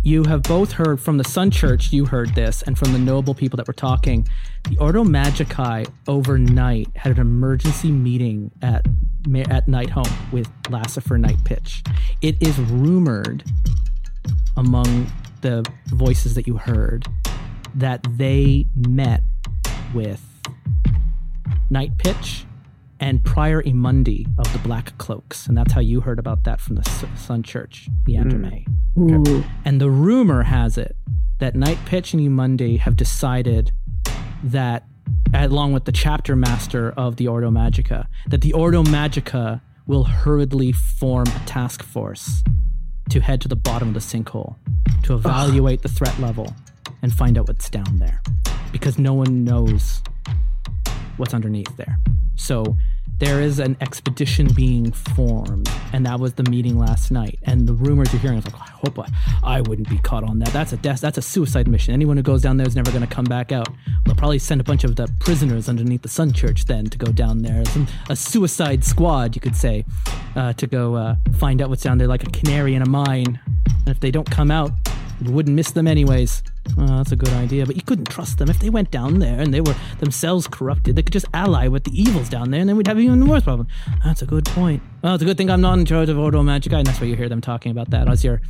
You 0.04 0.24
have 0.24 0.44
both 0.44 0.72
heard 0.74 1.00
from 1.00 1.18
the 1.18 1.24
Sun 1.24 1.52
Church, 1.52 1.92
you 1.92 2.06
heard 2.06 2.34
this, 2.36 2.62
and 2.62 2.78
from 2.78 2.94
the 2.94 3.00
noble 3.00 3.34
people 3.34 3.58
that 3.58 3.68
were 3.68 3.74
talking. 3.74 4.28
The 4.70 4.78
Ordo 4.78 5.04
Magicae 5.04 5.92
overnight 6.08 6.88
had 6.96 7.14
an 7.14 7.20
emergency 7.20 7.92
meeting 7.92 8.52
at 8.62 8.86
at 9.50 9.68
Night 9.68 9.90
Home 9.90 10.06
with 10.32 10.50
Lassifer 10.70 11.20
Night 11.20 11.44
Pitch. 11.44 11.84
It 12.22 12.42
is 12.42 12.58
rumored 12.60 13.44
among 14.56 15.12
the 15.42 15.70
voices 15.88 16.34
that 16.36 16.48
you 16.48 16.58
heard 16.58 17.06
that 17.76 18.06
they 18.18 18.66
met 18.76 19.22
with 19.94 20.24
Night 21.70 21.98
Pitch 21.98 22.47
and 23.00 23.24
Prior 23.24 23.62
Emundi 23.62 24.26
of 24.40 24.52
the 24.54 24.60
Black 24.60 24.98
Cloaks. 24.98 25.48
And 25.48 25.58
that's 25.58 25.74
how 25.74 25.82
you 25.82 26.02
heard 26.02 26.20
about 26.20 26.44
that 26.46 26.60
from 26.60 26.76
the 26.76 26.88
S- 26.88 27.06
Sun 27.16 27.44
Church, 27.44 27.90
the 28.06 28.16
Androme. 28.16 28.66
Mm. 28.98 29.28
Ooh. 29.28 29.44
And 29.66 29.80
the 29.80 29.90
rumor 29.90 30.44
has 30.44 30.78
it 30.78 30.96
that 31.40 31.56
Night 31.56 31.78
Pitch 31.86 32.14
and 32.14 32.22
Emundi 32.22 32.80
have 32.80 32.96
decided 32.96 33.72
that, 34.44 34.86
along 35.34 35.74
with 35.74 35.86
the 35.86 35.92
chapter 35.92 36.36
master 36.36 36.92
of 36.92 37.18
the 37.18 37.28
Ordo 37.28 37.52
Magica, 37.52 38.08
that 38.28 38.42
the 38.42 38.54
Ordo 38.54 38.84
Magica 38.84 39.62
will 39.86 40.04
hurriedly 40.04 40.72
form 40.72 41.28
a 41.28 41.46
task 41.46 41.84
force 41.84 42.44
to 43.10 43.22
head 43.22 43.40
to 43.42 43.48
the 43.48 43.56
bottom 43.56 43.90
of 43.90 43.94
the 43.94 44.00
sinkhole 44.00 44.56
to 45.04 45.14
evaluate 45.14 45.82
the 45.82 45.90
threat 45.90 46.18
level 46.20 46.54
and 47.02 47.14
find 47.14 47.38
out 47.38 47.48
what's 47.48 47.70
down 47.70 47.98
there. 48.00 48.22
Because 48.72 48.98
no 48.98 49.14
one 49.14 49.44
knows 49.44 50.02
what's 51.16 51.34
underneath 51.34 51.76
there. 51.78 51.98
So 52.36 52.78
there 53.20 53.42
is 53.42 53.60
an 53.60 53.76
expedition 53.82 54.48
being 54.54 54.92
formed, 54.92 55.70
and 55.92 56.06
that 56.06 56.20
was 56.20 56.34
the 56.34 56.44
meeting 56.44 56.78
last 56.78 57.10
night. 57.10 57.40
And 57.44 57.68
the 57.68 57.74
rumors 57.74 58.14
you're 58.14 58.22
hearing 58.22 58.38
is 58.38 58.46
like, 58.46 58.62
I 58.62 58.66
hope 58.66 59.00
I, 59.00 59.08
I 59.44 59.62
wouldn't 59.62 59.90
be 59.90 59.98
caught 60.00 60.24
on 60.24 60.40
that. 60.40 60.50
That's 60.50 60.74
a 60.74 60.78
death, 60.78 61.02
that's 61.02 61.18
a 61.18 61.22
suicide 61.22 61.68
mission. 61.68 61.94
Anyone 61.94 62.18
who 62.18 62.24
goes 62.24 62.42
down 62.42 62.58
there 62.58 62.68
is 62.68 62.76
never 62.76 62.92
going 62.92 63.06
to 63.06 63.14
come 63.14 63.26
back 63.26 63.52
out. 63.52 63.68
They'll 64.06 64.16
probably 64.16 64.40
send 64.40 64.62
a 64.62 64.64
bunch 64.64 64.84
of 64.84 64.96
the 64.96 65.12
prisoners 65.20 65.68
underneath 65.68 66.04
the 66.04 66.10
Sun 66.10 66.34
Church 66.34 66.66
then 66.66 66.86
to 66.86 66.98
go 66.98 67.12
down 67.12 67.42
there. 67.42 67.66
Some, 67.66 67.88
a 68.10 68.16
suicide 68.16 68.84
squad, 68.84 69.36
you 69.36 69.42
could 69.42 69.56
say, 69.56 69.84
uh, 70.36 70.54
to 70.54 70.68
go 70.68 70.96
uh, 70.96 71.16
find 71.38 71.62
out 71.62 71.70
what's 71.70 71.84
down 71.84 71.98
there, 71.98 72.08
like 72.08 72.24
a 72.24 72.32
canary 72.32 72.76
in 72.76 72.82
a 72.82 72.90
mine. 72.90 73.40
And 73.66 73.88
if 73.88 74.00
they 74.00 74.12
don't 74.12 74.30
come 74.30 74.52
out, 74.52 74.72
you 75.22 75.32
wouldn't 75.32 75.56
miss 75.56 75.72
them 75.72 75.88
anyways. 75.88 76.44
Well, 76.76 76.88
that's 76.88 77.12
a 77.12 77.16
good 77.16 77.30
idea, 77.30 77.66
but 77.66 77.76
you 77.76 77.82
couldn't 77.82 78.10
trust 78.10 78.38
them. 78.38 78.50
If 78.50 78.60
they 78.60 78.70
went 78.70 78.92
down 78.92 79.20
there 79.20 79.40
and 79.40 79.54
they 79.54 79.62
were 79.62 79.76
themselves 80.00 80.48
corrupted, 80.48 80.96
they 80.96 81.04
could 81.04 81.14
just 81.14 81.26
ally 81.34 81.68
with 81.68 81.84
the 81.84 81.92
evils 81.92 82.30
down 82.30 82.52
there, 82.52 82.60
and 82.60 82.70
then 82.70 82.78
we'd 82.78 82.88
have 82.88 83.00
even 83.00 83.26
worse 83.28 83.44
problem. 83.44 83.68
That's 84.04 84.22
a 84.22 84.26
good 84.26 84.46
point. 84.46 84.82
Well, 85.02 85.16
it's 85.16 85.24
a 85.24 85.26
good 85.26 85.38
thing 85.38 85.50
I'm 85.50 85.62
not 85.62 85.80
in 85.80 85.86
charge 85.86 86.10
of 86.10 86.18
Ordo 86.18 86.42
Magica, 86.42 86.78
and 86.78 86.86
that's 86.86 87.00
why 87.00 87.08
you 87.08 87.16
hear 87.16 87.30
them 87.30 87.42
talking 87.42 87.72
about 87.72 87.90
that 87.92 88.10
as 88.10 88.24
you're. 88.24 88.42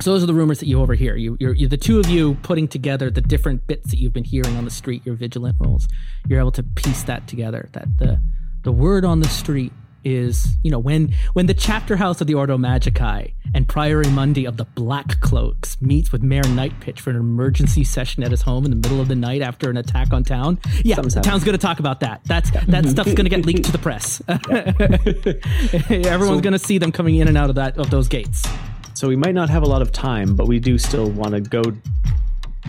So 0.00 0.12
those 0.12 0.22
are 0.22 0.26
the 0.26 0.34
rumors 0.34 0.58
that 0.58 0.66
you 0.66 0.80
overhear. 0.80 1.16
You, 1.16 1.36
you're, 1.38 1.54
you're 1.54 1.68
the 1.68 1.76
two 1.76 2.00
of 2.00 2.08
you 2.08 2.34
putting 2.42 2.66
together 2.66 3.10
the 3.10 3.20
different 3.20 3.66
bits 3.66 3.90
that 3.90 3.98
you've 3.98 4.12
been 4.12 4.24
hearing 4.24 4.56
on 4.56 4.64
the 4.64 4.70
street. 4.70 5.06
Your 5.06 5.14
vigilant 5.14 5.56
rolls. 5.60 5.86
You're 6.26 6.40
able 6.40 6.52
to 6.52 6.62
piece 6.62 7.04
that 7.04 7.28
together. 7.28 7.68
That 7.72 7.98
the 7.98 8.20
the 8.62 8.72
word 8.72 9.04
on 9.04 9.20
the 9.20 9.28
street 9.28 9.72
is 10.04 10.56
you 10.62 10.70
know 10.70 10.78
when 10.78 11.14
when 11.32 11.46
the 11.46 11.54
chapter 11.54 11.96
house 11.96 12.20
of 12.20 12.26
the 12.26 12.34
Ordo 12.34 12.56
Magicae 12.56 13.32
and 13.54 13.68
Prior 13.68 14.02
Emundi 14.02 14.46
of 14.46 14.56
the 14.56 14.64
Black 14.64 15.20
Cloaks 15.20 15.80
meets 15.80 16.12
with 16.12 16.22
Mayor 16.22 16.42
Nightpitch 16.42 16.98
for 16.98 17.10
an 17.10 17.16
emergency 17.16 17.84
session 17.84 18.22
at 18.22 18.30
his 18.30 18.42
home 18.42 18.64
in 18.64 18.70
the 18.70 18.76
middle 18.76 19.00
of 19.00 19.08
the 19.08 19.14
night 19.14 19.42
after 19.42 19.70
an 19.70 19.76
attack 19.76 20.12
on 20.12 20.24
town. 20.24 20.58
Yeah, 20.82 20.96
Something's 20.96 21.14
the 21.14 21.20
happening. 21.20 21.30
town's 21.30 21.44
going 21.44 21.58
to 21.58 21.66
talk 21.66 21.78
about 21.78 22.00
that. 22.00 22.20
That's 22.24 22.50
that 22.50 22.66
mm-hmm. 22.66 22.88
stuff's 22.88 23.14
going 23.14 23.26
to 23.26 23.30
get 23.30 23.46
leaked 23.46 23.64
to 23.64 23.72
the 23.72 23.78
press. 23.78 24.22
Everyone's 24.28 26.40
going 26.40 26.52
to 26.52 26.58
see 26.58 26.78
them 26.78 26.92
coming 26.92 27.16
in 27.16 27.28
and 27.28 27.36
out 27.36 27.48
of 27.48 27.56
that 27.56 27.78
of 27.78 27.90
those 27.90 28.08
gates. 28.08 28.46
So 28.94 29.08
we 29.08 29.16
might 29.16 29.34
not 29.34 29.50
have 29.50 29.62
a 29.62 29.66
lot 29.66 29.82
of 29.82 29.92
time, 29.92 30.36
but 30.36 30.46
we 30.46 30.60
do 30.60 30.78
still 30.78 31.10
want 31.10 31.32
to 31.32 31.40
go 31.40 31.62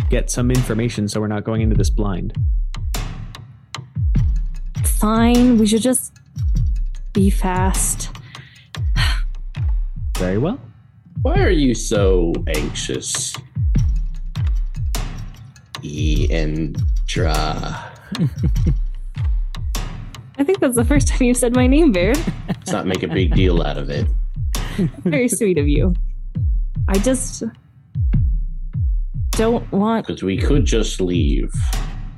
get 0.09 0.29
some 0.29 0.51
information 0.51 1.07
so 1.07 1.21
we're 1.21 1.27
not 1.27 1.43
going 1.43 1.61
into 1.61 1.75
this 1.75 1.89
blind. 1.89 2.33
Fine, 4.83 5.57
we 5.57 5.67
should 5.67 5.81
just 5.81 6.13
be 7.15 7.29
fast. 7.29 8.11
Very 10.17 10.37
well. 10.37 10.59
Why 11.21 11.41
are 11.41 11.49
you 11.49 11.73
so 11.73 12.33
anxious? 12.53 13.33
Iendra. 15.81 16.75
I 20.37 20.43
think 20.43 20.59
that's 20.59 20.75
the 20.75 20.83
first 20.83 21.07
time 21.07 21.23
you've 21.23 21.37
said 21.37 21.55
my 21.55 21.67
name, 21.67 21.93
Verd. 21.93 22.19
Let's 22.49 22.71
not 22.71 22.85
make 22.85 23.01
a 23.01 23.07
big 23.07 23.33
deal 23.33 23.63
out 23.63 23.77
of 23.77 23.89
it. 23.89 24.05
Very 25.05 25.29
sweet 25.29 25.57
of 25.57 25.69
you. 25.69 25.93
I 26.89 26.97
just 26.99 27.43
don't 29.31 29.71
want. 29.71 30.05
Because 30.05 30.21
we 30.21 30.37
could 30.37 30.65
just 30.65 30.99
leave. 30.99 31.53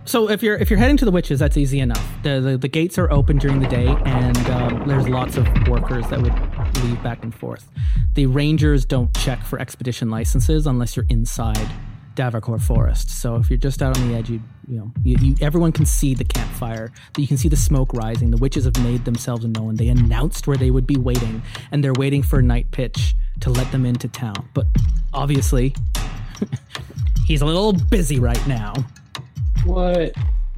So 0.07 0.29
if 0.29 0.41
you're 0.41 0.55
if 0.55 0.69
you're 0.69 0.79
heading 0.79 0.95
to 0.97 1.05
the 1.05 1.11
witches, 1.11 1.37
that's 1.39 1.57
easy 1.57 1.81
enough. 1.81 2.05
The 2.23 2.39
the, 2.39 2.57
the 2.57 2.69
gates 2.69 2.97
are 2.97 3.11
open 3.11 3.37
during 3.37 3.59
the 3.59 3.67
day, 3.67 3.87
and 4.05 4.37
um, 4.47 4.87
there's 4.87 5.09
lots 5.09 5.35
of 5.35 5.45
workers 5.67 6.07
that 6.07 6.21
would 6.21 6.33
leave 6.81 7.03
back 7.03 7.23
and 7.23 7.35
forth. 7.35 7.69
The 8.13 8.25
rangers 8.25 8.85
don't 8.85 9.13
check 9.17 9.43
for 9.43 9.59
expedition 9.59 10.09
licenses 10.09 10.65
unless 10.65 10.95
you're 10.95 11.05
inside 11.09 11.69
Davokar 12.15 12.61
Forest. 12.61 13.09
So 13.21 13.35
if 13.35 13.49
you're 13.49 13.57
just 13.57 13.81
out 13.81 13.99
on 13.99 14.07
the 14.07 14.15
edge, 14.15 14.29
you 14.29 14.41
you 14.65 14.77
know 14.77 14.91
you, 15.03 15.17
you 15.19 15.35
everyone 15.41 15.73
can 15.73 15.85
see 15.85 16.13
the 16.13 16.23
campfire. 16.23 16.89
You 17.17 17.27
can 17.27 17.35
see 17.35 17.49
the 17.49 17.57
smoke 17.57 17.91
rising. 17.91 18.31
The 18.31 18.37
witches 18.37 18.63
have 18.63 18.81
made 18.81 19.03
themselves 19.03 19.45
known. 19.45 19.75
They 19.75 19.89
announced 19.89 20.47
where 20.47 20.55
they 20.55 20.71
would 20.71 20.87
be 20.87 20.95
waiting, 20.95 21.41
and 21.73 21.83
they're 21.83 21.91
waiting 21.91 22.23
for 22.23 22.41
Night 22.41 22.71
Pitch 22.71 23.13
to 23.41 23.49
let 23.49 23.69
them 23.73 23.85
into 23.85 24.07
town. 24.07 24.47
But 24.53 24.67
obviously, 25.13 25.75
he's 27.27 27.41
a 27.41 27.45
little 27.45 27.73
busy 27.73 28.19
right 28.19 28.47
now. 28.47 28.73
What? 29.65 30.13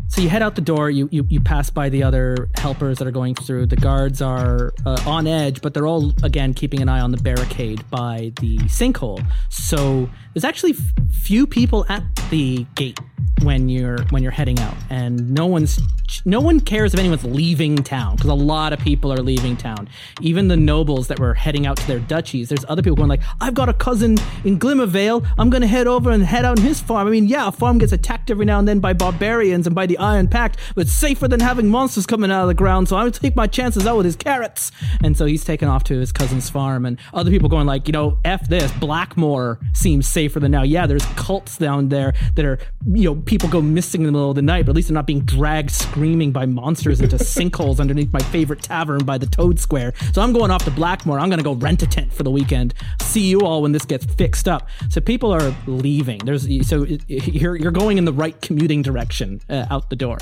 So 0.10 0.22
you 0.22 0.30
head 0.30 0.42
out 0.42 0.56
the 0.56 0.62
door. 0.62 0.90
You, 0.90 1.08
you 1.12 1.26
you 1.30 1.40
pass 1.40 1.70
by 1.70 1.90
the 1.90 2.02
other 2.04 2.50
helpers 2.56 2.98
that 2.98 3.08
are 3.08 3.12
going 3.12 3.36
through. 3.36 3.68
The 3.68 3.76
guards 3.76 4.22
are 4.22 4.74
uh, 4.86 5.02
on 5.06 5.28
edge, 5.28 5.62
but 5.62 5.74
they're 5.74 5.88
all 5.88 6.14
again 6.24 6.54
keeping 6.54 6.82
an 6.82 6.90
eye 6.90 7.00
on 7.00 7.12
the 7.12 7.18
barricade 7.18 7.88
by 7.92 8.34
the 8.42 8.58
sinkhole. 8.60 9.24
So 9.50 10.10
there's 10.34 10.44
actually 10.44 10.72
f- 10.72 11.14
few 11.14 11.46
people 11.46 11.86
at 11.90 12.04
the 12.32 12.66
gate 12.74 13.00
when 13.44 13.70
you're 13.70 14.02
when 14.10 14.24
you're 14.24 14.32
heading 14.32 14.60
out, 14.60 14.76
and 14.90 15.32
no 15.32 15.46
one's 15.46 15.80
no 16.26 16.40
one 16.40 16.60
cares 16.60 16.94
if 16.94 17.00
anyone's 17.00 17.24
leaving 17.24 17.78
town 17.78 18.16
because 18.16 18.30
a 18.30 18.34
lot 18.34 18.74
of 18.74 18.80
people 18.80 19.14
are 19.14 19.22
leaving 19.22 19.56
town. 19.56 19.88
Even 20.22 20.48
the 20.48 20.58
nobles 20.58 21.08
that 21.08 21.20
were 21.20 21.34
heading 21.34 21.66
out 21.66 21.78
to 21.78 21.88
their 21.88 22.00
duchies. 22.00 22.50
There's 22.50 22.66
other 22.68 22.82
people 22.82 22.96
going 22.96 23.10
like, 23.10 23.22
I've 23.40 23.54
got 23.54 23.70
a 23.70 23.74
cousin 23.74 24.18
in 24.44 24.60
Glimmervale. 24.60 25.26
I'm 25.38 25.50
gonna 25.50 25.68
head 25.68 25.88
over 25.88 26.10
and 26.10 26.24
head 26.24 26.46
out 26.46 26.60
on 26.60 26.66
his 26.66 26.82
farm. 26.82 27.08
I 27.08 27.12
mean, 27.12 27.28
yeah, 27.28 27.48
a 27.48 27.52
farm 27.52 27.78
gets 27.78 27.92
attacked 27.92 28.32
every 28.32 28.46
now 28.46 28.60
and 28.60 28.68
then 28.68 28.80
by 28.80 28.94
barbarians 28.94 29.68
and 29.68 29.76
by 29.76 29.86
the 29.86 29.98
Iron 30.00 30.28
Pact, 30.28 30.58
but 30.76 30.88
safer 30.88 31.28
than 31.28 31.40
having 31.40 31.68
monsters 31.68 32.06
coming 32.06 32.32
out 32.32 32.44
of 32.44 32.48
the 32.48 32.54
ground. 32.54 32.90
So 32.90 32.96
I'm 32.96 33.04
gonna 33.04 33.12
take 33.12 33.36
my 33.36 33.48
chances 33.48 33.86
out 33.86 33.98
with 33.98 34.06
his 34.06 34.16
carrots. 34.16 34.72
And 35.04 35.18
so 35.18 35.26
he's 35.26 35.44
taken 35.44 35.68
off 35.68 35.84
to 35.86 36.00
his 36.00 36.12
cousin's 36.12 36.50
farm, 36.50 36.86
and 36.86 36.98
other 37.14 37.32
people 37.32 37.50
going 37.50 37.68
like, 37.68 37.88
you 37.88 37.92
know, 37.92 38.18
f 38.26 38.48
this. 38.48 38.72
Blackmore 38.74 39.60
seems 39.74 40.08
safer 40.08 40.40
than 40.40 40.52
now. 40.52 40.64
Yeah, 40.64 40.88
there's 40.88 41.06
cults 41.16 41.58
down 41.58 41.90
there 41.90 42.14
that 42.36 42.46
are, 42.46 42.60
you 42.86 43.06
know, 43.06 43.16
people 43.16 43.50
go 43.50 43.62
missing 43.62 44.02
in 44.02 44.08
the 44.08 44.12
middle 44.12 44.30
of 44.30 44.36
the 44.36 44.42
night, 44.42 44.66
but 44.66 44.72
at 44.72 44.76
least 44.76 44.88
they're 44.88 44.96
not 44.96 45.08
being 45.08 45.22
dragged 45.22 45.72
screaming 45.72 46.32
by 46.32 46.46
monsters 46.46 47.02
into 47.02 47.16
sinkholes 47.18 47.80
underneath 47.80 48.12
my 48.14 48.20
favorite 48.20 48.62
tavern 48.62 49.04
by 49.04 49.18
the 49.18 49.26
Toad 49.26 49.60
Square. 49.60 49.94
So 50.14 50.22
I'm 50.22 50.34
going 50.34 50.52
off 50.52 50.66
to 50.66 50.72
Blackmore. 50.72 51.20
I'm 51.20 51.30
gonna 51.30 51.44
go 51.44 51.54
rent 51.54 51.82
a 51.84 51.88
tent 51.88 52.14
for 52.14 52.24
the 52.24 52.32
weekend. 52.32 52.74
See 53.02 53.28
you 53.28 53.42
all 53.42 53.62
when 53.62 53.72
this 53.72 53.86
gets 53.86 54.06
fixed 54.06 54.48
up. 54.48 54.68
So 54.90 55.02
people 55.02 55.32
are 55.32 55.54
leaving. 55.68 56.20
There's 56.20 56.48
so 56.68 56.86
you're 57.08 57.56
you're 57.56 57.72
going 57.72 57.98
in 57.98 58.06
the 58.06 58.14
right 58.14 58.40
commuting 58.42 58.82
direction 58.82 59.42
uh, 59.50 59.66
out 59.70 59.89
the 59.90 59.96
door. 59.96 60.18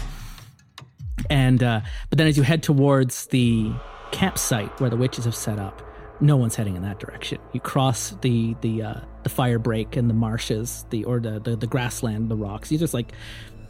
And 1.29 1.61
uh, 1.63 1.81
but 2.09 2.17
then 2.17 2.27
as 2.27 2.37
you 2.37 2.43
head 2.43 2.63
towards 2.63 3.27
the 3.27 3.71
campsite 4.11 4.79
where 4.79 4.89
the 4.89 4.97
witches 4.97 5.25
have 5.25 5.35
set 5.35 5.59
up, 5.59 5.81
no 6.19 6.37
one's 6.37 6.55
heading 6.55 6.75
in 6.75 6.83
that 6.83 6.99
direction. 6.99 7.39
You 7.53 7.59
cross 7.59 8.11
the 8.21 8.55
the 8.61 8.83
uh, 8.83 8.93
the 9.23 9.29
fire 9.29 9.59
break 9.59 9.95
and 9.95 10.09
the 10.09 10.13
marshes, 10.13 10.85
the 10.89 11.03
or 11.03 11.19
the, 11.19 11.39
the 11.39 11.55
the 11.55 11.67
grassland, 11.67 12.29
the 12.29 12.35
rocks. 12.35 12.71
You 12.71 12.77
just 12.77 12.93
like 12.93 13.11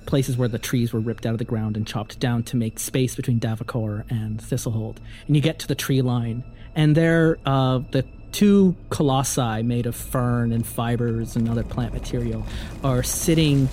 places 0.05 0.37
where 0.37 0.47
the 0.47 0.59
trees 0.59 0.93
were 0.93 1.01
ripped 1.01 1.25
out 1.25 1.33
of 1.33 1.37
the 1.37 1.45
ground 1.45 1.75
and 1.75 1.85
chopped 1.85 2.17
down 2.19 2.41
to 2.41 2.55
make 2.55 2.79
space 2.79 3.15
between 3.15 3.39
Davokar 3.39 4.09
and 4.09 4.39
Thistlehold. 4.39 4.97
And 5.27 5.35
you 5.35 5.41
get 5.41 5.59
to 5.59 5.67
the 5.67 5.75
tree 5.75 6.01
line, 6.01 6.43
and 6.75 6.95
there, 6.95 7.37
uh, 7.45 7.79
the 7.91 8.05
two 8.31 8.75
colossi 8.89 9.63
made 9.63 9.85
of 9.85 9.95
fern 9.95 10.51
and 10.51 10.65
fibers 10.65 11.35
and 11.35 11.49
other 11.49 11.63
plant 11.63 11.93
material 11.93 12.45
are 12.83 13.03
sitting 13.03 13.67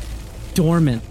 dormant 0.55 1.03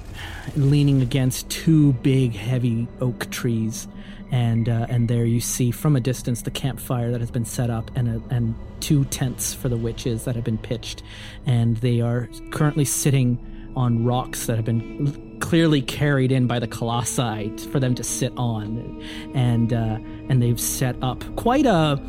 leaning 0.55 1.01
against 1.01 1.49
two 1.49 1.93
big, 1.93 2.35
heavy 2.35 2.87
oak 3.01 3.29
trees. 3.31 3.87
And 4.31 4.67
uh, 4.67 4.87
and 4.89 5.07
there 5.07 5.25
you 5.25 5.39
see 5.39 5.69
from 5.69 5.95
a 5.95 5.99
distance 5.99 6.41
the 6.41 6.49
campfire 6.49 7.11
that 7.11 7.19
has 7.19 7.29
been 7.29 7.45
set 7.45 7.69
up 7.69 7.91
and 7.95 8.09
a, 8.09 8.33
and 8.33 8.55
two 8.79 9.05
tents 9.05 9.53
for 9.53 9.69
the 9.69 9.77
witches 9.77 10.25
that 10.25 10.33
have 10.35 10.43
been 10.43 10.57
pitched, 10.57 11.03
and 11.45 11.77
they 11.77 12.01
are 12.01 12.27
currently 12.49 12.83
sitting 12.83 13.37
on 13.75 14.03
rocks 14.03 14.47
that 14.47 14.55
have 14.55 14.65
been 14.65 15.39
clearly 15.39 15.83
carried 15.83 16.31
in 16.31 16.47
by 16.47 16.57
the 16.57 16.67
colossi 16.67 17.55
for 17.71 17.79
them 17.79 17.93
to 17.93 18.03
sit 18.03 18.33
on, 18.35 19.03
and 19.35 19.71
uh, 19.71 19.99
and 20.29 20.41
they've 20.41 20.59
set 20.59 20.95
up 21.03 21.23
quite 21.35 21.67
a 21.67 22.01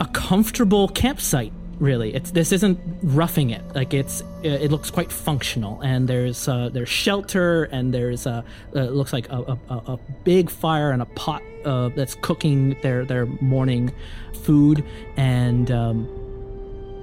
a 0.00 0.06
comfortable 0.14 0.88
campsite. 0.88 1.52
Really, 1.80 2.14
it's 2.14 2.30
this 2.30 2.52
isn't 2.52 2.78
roughing 3.02 3.50
it. 3.50 3.62
Like 3.74 3.94
it's 3.94 4.22
it 4.42 4.70
looks 4.70 4.90
quite 4.90 5.10
functional, 5.10 5.80
and 5.80 6.06
there's 6.06 6.46
uh, 6.46 6.68
there's 6.68 6.90
shelter, 6.90 7.64
and 7.64 7.92
there's 7.92 8.26
a 8.26 8.44
uh, 8.76 8.80
it 8.80 8.92
looks 8.92 9.14
like 9.14 9.26
a, 9.30 9.58
a, 9.70 9.74
a 9.74 9.98
big 10.22 10.50
fire 10.50 10.90
and 10.90 11.00
a 11.00 11.06
pot 11.06 11.42
uh, 11.64 11.88
that's 11.88 12.16
cooking 12.16 12.76
their 12.82 13.06
their 13.06 13.24
morning 13.24 13.94
food, 14.42 14.84
and 15.16 15.70
um, 15.70 16.06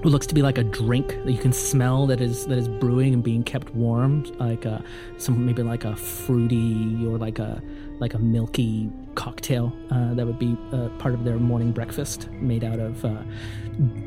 looks 0.03 0.27
to 0.27 0.35
be 0.35 0.43
like 0.43 0.59
a 0.59 0.63
drink 0.63 1.07
that 1.25 1.31
you 1.31 1.39
can 1.39 1.53
smell 1.53 2.05
that 2.05 2.21
is 2.21 2.45
that 2.45 2.59
is 2.59 2.67
brewing 2.67 3.15
and 3.15 3.23
being 3.23 3.43
kept 3.43 3.73
warm, 3.73 4.25
like 4.37 4.63
a 4.65 4.83
some 5.17 5.43
maybe 5.43 5.63
like 5.63 5.85
a 5.85 5.95
fruity 5.95 7.03
or 7.07 7.17
like 7.17 7.39
a 7.39 7.59
like 7.99 8.13
a 8.13 8.19
milky 8.19 8.91
cocktail 9.17 9.73
uh, 9.91 10.13
that 10.13 10.25
would 10.25 10.39
be 10.39 10.55
uh, 10.71 10.87
part 10.99 11.13
of 11.13 11.25
their 11.25 11.37
morning 11.37 11.71
breakfast, 11.71 12.29
made 12.33 12.63
out 12.63 12.79
of 12.79 13.03
uh, 13.03 13.17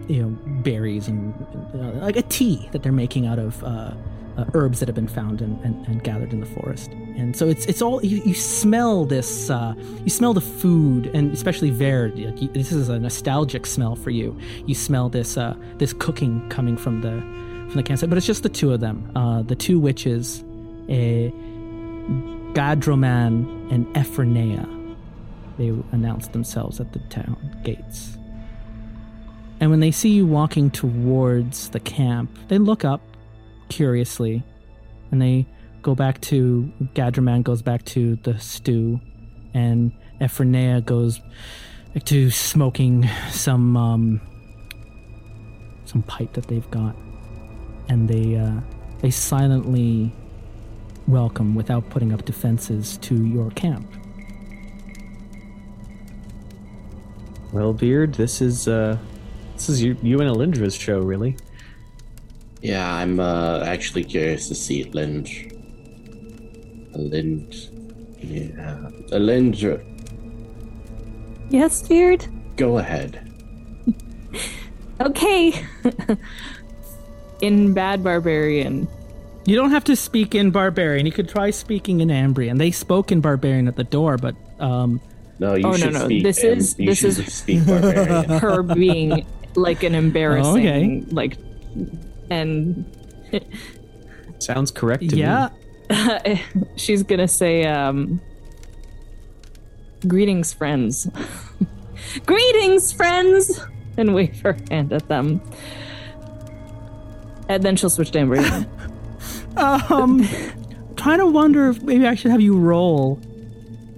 you 0.08 0.22
know 0.22 0.28
berries 0.62 1.08
and 1.08 1.34
uh, 1.74 2.06
like 2.06 2.16
a 2.16 2.22
tea 2.22 2.68
that 2.72 2.82
they're 2.82 2.92
making 2.92 3.26
out 3.26 3.38
of 3.38 3.62
uh, 3.64 3.92
uh, 4.38 4.44
herbs 4.54 4.78
that 4.78 4.88
have 4.88 4.94
been 4.94 5.08
found 5.08 5.42
and, 5.42 5.62
and, 5.64 5.84
and, 5.88 6.04
gathered 6.04 6.32
in 6.32 6.38
the 6.38 6.46
forest. 6.46 6.90
And 7.16 7.36
so 7.36 7.48
it's 7.48 7.66
it's 7.66 7.82
all 7.82 8.02
you, 8.04 8.22
you 8.24 8.34
smell 8.34 9.04
this 9.04 9.50
you 10.04 10.10
smell 10.10 10.32
the 10.32 10.40
food 10.40 11.08
and 11.12 11.32
especially 11.32 11.70
Verd. 11.70 12.16
This 12.54 12.70
is 12.70 12.88
a 12.88 12.98
nostalgic 12.98 13.66
smell 13.66 13.96
for 13.96 14.10
you. 14.10 14.38
You 14.64 14.76
smell 14.76 15.08
this 15.08 15.34
this 15.78 15.92
cooking 15.92 16.48
coming 16.50 16.76
from 16.76 17.00
the 17.00 17.20
from 17.68 17.76
the 17.76 17.82
campsite, 17.82 18.08
but 18.08 18.16
it's 18.16 18.26
just 18.26 18.44
the 18.44 18.48
two 18.48 18.72
of 18.72 18.80
them, 18.80 19.10
the 19.48 19.56
two 19.56 19.80
witches. 19.80 20.44
A 20.88 21.32
Gadroman 22.52 23.70
and 23.70 23.86
Ephronea. 23.94 24.79
They 25.60 25.68
announce 25.92 26.28
themselves 26.28 26.80
at 26.80 26.94
the 26.94 27.00
town 27.10 27.36
gates. 27.62 28.16
And 29.60 29.68
when 29.68 29.80
they 29.80 29.90
see 29.90 30.08
you 30.08 30.26
walking 30.26 30.70
towards 30.70 31.68
the 31.68 31.80
camp, 31.80 32.30
they 32.48 32.56
look 32.56 32.82
up 32.82 33.02
curiously 33.68 34.42
and 35.10 35.20
they 35.20 35.46
go 35.82 35.94
back 35.94 36.18
to 36.22 36.72
Gadraman 36.94 37.42
goes 37.42 37.60
back 37.60 37.84
to 37.84 38.16
the 38.22 38.38
stew 38.38 39.02
and 39.52 39.92
Ephronea 40.18 40.82
goes 40.82 41.20
back 41.92 42.04
to 42.04 42.30
smoking 42.30 43.06
some 43.30 43.76
um, 43.76 44.20
some 45.84 46.02
pipe 46.04 46.32
that 46.32 46.46
they've 46.46 46.70
got. 46.70 46.96
And 47.90 48.08
they 48.08 48.36
uh, 48.36 48.60
they 49.00 49.10
silently 49.10 50.10
welcome 51.06 51.54
without 51.54 51.90
putting 51.90 52.14
up 52.14 52.24
defenses 52.24 52.96
to 53.02 53.26
your 53.26 53.50
camp. 53.50 53.86
Well, 57.52 57.72
Beard, 57.72 58.14
this 58.14 58.40
is 58.40 58.68
uh, 58.68 58.96
this 59.54 59.68
is 59.68 59.82
you, 59.82 59.96
you 60.02 60.20
and 60.20 60.30
Alindra's 60.30 60.76
show, 60.76 61.00
really. 61.00 61.36
Yeah, 62.62 62.94
I'm 62.94 63.18
uh, 63.18 63.64
actually 63.64 64.04
curious 64.04 64.48
to 64.48 64.54
see 64.54 64.84
Lind. 64.84 65.28
Lind. 66.94 67.54
Yeah. 68.18 68.90
Alindra. 69.10 69.84
Yes, 71.48 71.86
Beard? 71.88 72.26
Go 72.56 72.78
ahead. 72.78 73.32
okay. 75.00 75.66
In 77.40 77.72
Bad 77.72 78.04
Barbarian, 78.04 78.86
you 79.46 79.56
don't 79.56 79.70
have 79.70 79.84
to 79.84 79.96
speak 79.96 80.34
in 80.34 80.50
barbarian. 80.50 81.06
You 81.06 81.12
could 81.12 81.28
try 81.28 81.48
speaking 81.48 82.00
in 82.00 82.08
Ambrian. 82.08 82.58
They 82.58 82.70
spoke 82.70 83.10
in 83.10 83.22
barbarian 83.22 83.66
at 83.66 83.76
the 83.76 83.84
door, 83.84 84.18
but 84.18 84.36
um 84.60 85.00
No, 85.40 85.54
you 85.54 85.66
oh, 85.66 85.72
should 85.74 85.94
no, 85.94 86.00
no. 86.00 86.04
speak. 86.04 86.22
This 86.22 86.44
is 86.44 86.74
this 86.74 87.02
is 87.02 87.32
speak 87.32 87.66
barbarian. 87.66 88.28
her 88.40 88.62
being 88.62 89.26
like 89.54 89.82
an 89.82 89.94
embarrassing 89.94 90.66
oh, 90.66 90.76
okay. 90.76 91.04
like 91.10 91.38
and 92.28 92.84
sounds 94.38 94.70
correct 94.70 95.08
to 95.08 95.16
yeah. 95.16 95.48
me. 96.26 96.42
She's 96.76 97.02
gonna 97.02 97.26
say 97.26 97.64
um 97.64 98.20
Greetings, 100.06 100.52
friends. 100.52 101.08
Greetings, 102.26 102.92
friends! 102.92 103.60
And 103.96 104.14
wave 104.14 104.40
her 104.40 104.56
hand 104.70 104.92
at 104.92 105.08
them. 105.08 105.42
And 107.48 107.62
then 107.62 107.76
she'll 107.76 107.90
switch 107.90 108.10
to 108.12 108.18
Ambrian. 108.18 108.66
Um, 109.56 110.26
trying 110.96 111.18
to 111.18 111.26
wonder 111.26 111.68
if 111.68 111.82
maybe 111.82 112.06
I 112.06 112.14
should 112.14 112.30
have 112.30 112.40
you 112.40 112.56
roll. 112.56 113.20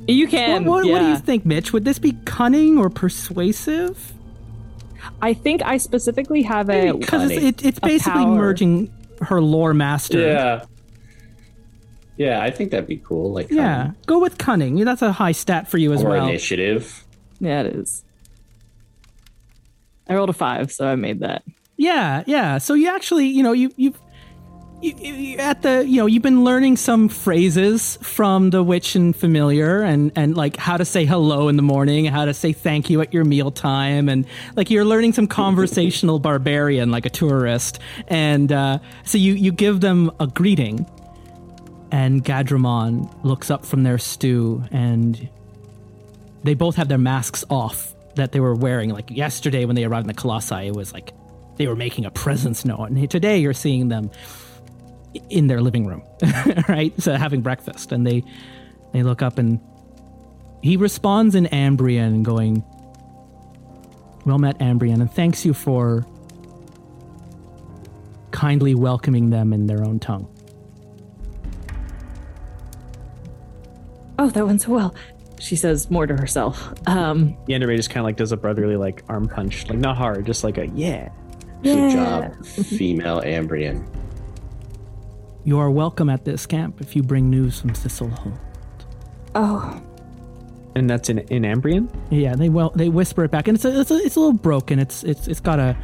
You 0.07 0.27
can. 0.27 0.65
What, 0.65 0.71
what, 0.71 0.87
yeah. 0.87 0.93
what 0.93 0.99
do 1.01 1.09
you 1.09 1.19
think, 1.19 1.47
Mitch? 1.47 1.73
Would 1.73 1.85
this 1.85 1.99
be 1.99 2.13
cunning 2.25 2.79
or 2.79 2.91
persuasive? 2.91 4.13
I 5.21 5.35
think 5.35 5.63
I 5.63 5.77
specifically 5.77 6.43
have 6.43 6.69
a 6.69 6.93
because 6.93 7.31
it's, 7.31 7.45
it, 7.45 7.65
it's 7.65 7.81
basically 7.81 8.27
merging 8.27 8.93
her 9.21 9.41
lore 9.41 9.75
master. 9.75 10.21
Yeah. 10.21 10.65
Yeah, 12.17 12.43
I 12.43 12.51
think 12.51 12.71
that'd 12.71 12.87
be 12.87 12.99
cool. 12.99 13.33
Like, 13.33 13.51
yeah, 13.51 13.85
um, 13.85 13.97
go 14.07 14.19
with 14.19 14.37
cunning. 14.39 14.77
That's 14.85 15.03
a 15.03 15.13
high 15.13 15.33
stat 15.33 15.69
for 15.69 15.79
you 15.79 15.93
as 15.93 16.03
or 16.03 16.11
well. 16.11 16.29
Initiative. 16.29 17.05
Yeah, 17.41 17.63
it 17.63 17.75
is. 17.75 18.05
I 20.09 20.15
rolled 20.15 20.31
a 20.31 20.35
five, 20.35 20.71
so 20.71 20.87
I 20.87 20.95
made 20.95 21.21
that. 21.21 21.43
Yeah, 21.77 22.23
yeah. 22.27 22.59
So 22.59 22.75
you 22.75 22.95
actually, 22.95 23.27
you 23.29 23.43
know, 23.43 23.53
you 23.53 23.73
you 23.77 23.95
at 25.39 25.63
the 25.63 25.85
you 25.87 25.99
know 25.99 26.07
you've 26.07 26.23
been 26.23 26.45
learning 26.45 26.77
some 26.77 27.09
phrases 27.09 27.97
from 28.03 28.51
the 28.51 28.63
witch 28.63 28.97
and 28.97 29.15
familiar 29.15 29.81
and 29.83 30.11
and 30.17 30.37
like 30.37 30.57
how 30.57 30.77
to 30.77 30.85
say 30.85 31.05
hello 31.05 31.49
in 31.49 31.57
the 31.57 31.63
morning 31.63 32.05
how 32.07 32.25
to 32.25 32.35
say 32.35 32.53
thank 32.53 32.91
you 32.91 33.01
at 33.01 33.15
your 33.15 33.25
mealtime 33.25 34.09
and 34.09 34.27
like 34.57 34.71
you're 34.71 34.85
learning 34.85 35.13
some 35.13 35.27
conversational 35.27 36.19
barbarian 36.19 36.91
like 36.91 37.07
a 37.07 37.11
tourist. 37.11 37.79
And 38.09 38.53
uh, 38.53 38.79
so 39.05 39.19
you 39.19 39.35
you 39.35 39.53
give 39.53 39.81
them 39.81 40.11
a 40.21 40.27
greeting 40.27 40.87
and 41.91 42.25
gadramon 42.25 43.13
looks 43.25 43.51
up 43.51 43.65
from 43.65 43.83
their 43.83 43.99
stew 43.99 44.65
and 44.71 45.29
they 46.45 46.55
both 46.55 46.77
have 46.77 46.89
their 46.89 46.99
masks 46.99 47.45
off 47.51 47.95
that 48.15 48.33
they 48.33 48.41
were 48.41 48.55
wearing 48.55 48.91
like 48.91 49.11
yesterday 49.11 49.65
when 49.65 49.77
they 49.77 49.85
arrived 49.85 50.05
in 50.05 50.09
the 50.09 50.21
colossi. 50.21 50.67
It 50.67 50.75
was 50.75 50.93
like 50.93 51.13
they 51.57 51.67
were 51.67 51.77
making 51.77 52.05
a 52.05 52.11
presence 52.11 52.65
known. 52.65 52.97
And 52.97 53.11
today 53.11 53.39
you're 53.39 53.53
seeing 53.55 53.89
them 53.89 54.11
in 55.31 55.47
their 55.47 55.61
living 55.61 55.87
room, 55.87 56.03
right? 56.69 56.93
So 57.01 57.15
having 57.15 57.41
breakfast, 57.41 57.93
and 57.93 58.07
they 58.07 58.23
they 58.93 59.03
look 59.03 59.23
up 59.23 59.39
and 59.39 59.61
he 60.63 60.77
responds 60.77 61.35
in 61.35 61.47
Ambrian, 61.47 62.23
going, 62.23 62.65
"Well 64.25 64.39
met, 64.39 64.59
Ambrian, 64.59 65.01
and 65.01 65.11
thanks 65.11 65.45
you 65.45 65.55
for 65.55 66.07
kindly 68.31 68.75
welcoming 68.75 69.31
them 69.31 69.53
in 69.53 69.67
their 69.67 69.83
own 69.83 69.99
tongue." 69.99 70.29
Oh, 74.19 74.31
that 74.31 74.47
went 74.47 74.61
so 74.61 74.71
well. 74.71 74.95
She 75.41 75.57
says 75.57 75.91
more 75.91 76.07
to 76.07 76.15
herself. 76.15 76.73
Um, 76.87 77.37
Yanderay 77.49 77.77
just 77.77 77.91
kind 77.91 77.99
of 77.99 78.05
like 78.05 78.17
does 78.17 78.31
a 78.31 78.37
brotherly 78.37 78.77
like 78.77 79.03
arm 79.09 79.29
punch, 79.29 79.69
like 79.69 79.79
not 79.79 79.97
hard, 79.97 80.25
just 80.25 80.45
like 80.45 80.59
a 80.59 80.69
yeah. 80.69 81.09
yeah. 81.63 81.75
Good 81.75 81.93
job, 81.93 82.47
female 82.47 83.21
Ambrian. 83.23 83.85
You 85.45 85.59
are 85.59 85.71
welcome 85.71 86.09
at 86.09 86.25
this 86.25 86.47
camp 86.47 86.81
if 86.81 86.95
you 86.95 87.03
bring 87.03 87.29
news 87.29 87.61
from 87.61 87.71
Thistlehold. 87.71 88.39
Oh. 89.35 89.83
And 90.75 90.89
that's 90.89 91.09
in 91.09 91.19
in 91.19 91.43
Ambrian. 91.43 91.89
Yeah, 92.11 92.35
they 92.35 92.49
well 92.49 92.71
they 92.75 92.89
whisper 92.89 93.25
it 93.25 93.31
back, 93.31 93.49
and 93.49 93.57
it's 93.57 93.65
a, 93.65 93.81
it's 93.81 93.91
a, 93.91 93.97
it's 93.97 94.17
a 94.17 94.21
little 94.21 94.33
broken. 94.33 94.79
It's 94.79 95.03
it's 95.05 95.29
it's 95.29 95.41
got 95.41 95.59
a 95.59 95.77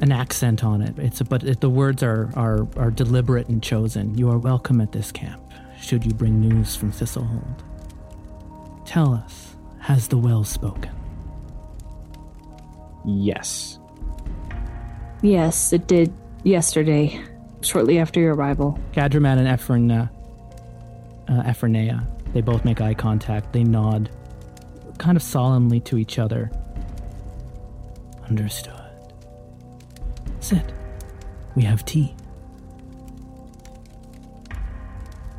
an 0.00 0.10
accent 0.10 0.64
on 0.64 0.82
it. 0.82 0.98
It's 0.98 1.20
a, 1.20 1.24
but 1.24 1.44
it, 1.44 1.60
the 1.60 1.70
words 1.70 2.02
are 2.02 2.30
are 2.34 2.66
are 2.76 2.90
deliberate 2.90 3.48
and 3.48 3.62
chosen. 3.62 4.16
You 4.18 4.30
are 4.30 4.38
welcome 4.38 4.80
at 4.80 4.92
this 4.92 5.12
camp. 5.12 5.40
should 5.80 6.04
you 6.04 6.12
bring 6.14 6.40
news 6.40 6.74
from 6.74 6.92
Thistlehold. 6.92 7.62
Tell 8.86 9.12
us, 9.14 9.54
has 9.80 10.08
the 10.08 10.18
well 10.18 10.44
spoken? 10.44 10.90
Yes. 13.04 13.78
Yes, 15.22 15.72
it 15.72 15.86
did 15.86 16.12
yesterday, 16.42 17.20
shortly 17.64 17.98
after 17.98 18.20
your 18.20 18.34
arrival. 18.34 18.78
Gadraman 18.92 19.38
and 19.38 19.48
Ephron, 19.48 19.90
uh, 19.90 20.08
uh, 21.28 21.42
Ephronea, 21.42 22.06
they 22.32 22.40
both 22.40 22.64
make 22.64 22.80
eye 22.80 22.94
contact. 22.94 23.52
They 23.52 23.64
nod, 23.64 24.10
kind 24.98 25.16
of 25.16 25.22
solemnly 25.22 25.80
to 25.80 25.98
each 25.98 26.18
other. 26.18 26.50
Understood. 28.28 28.72
Sit. 30.40 30.72
We 31.54 31.62
have 31.62 31.84
tea. 31.84 32.14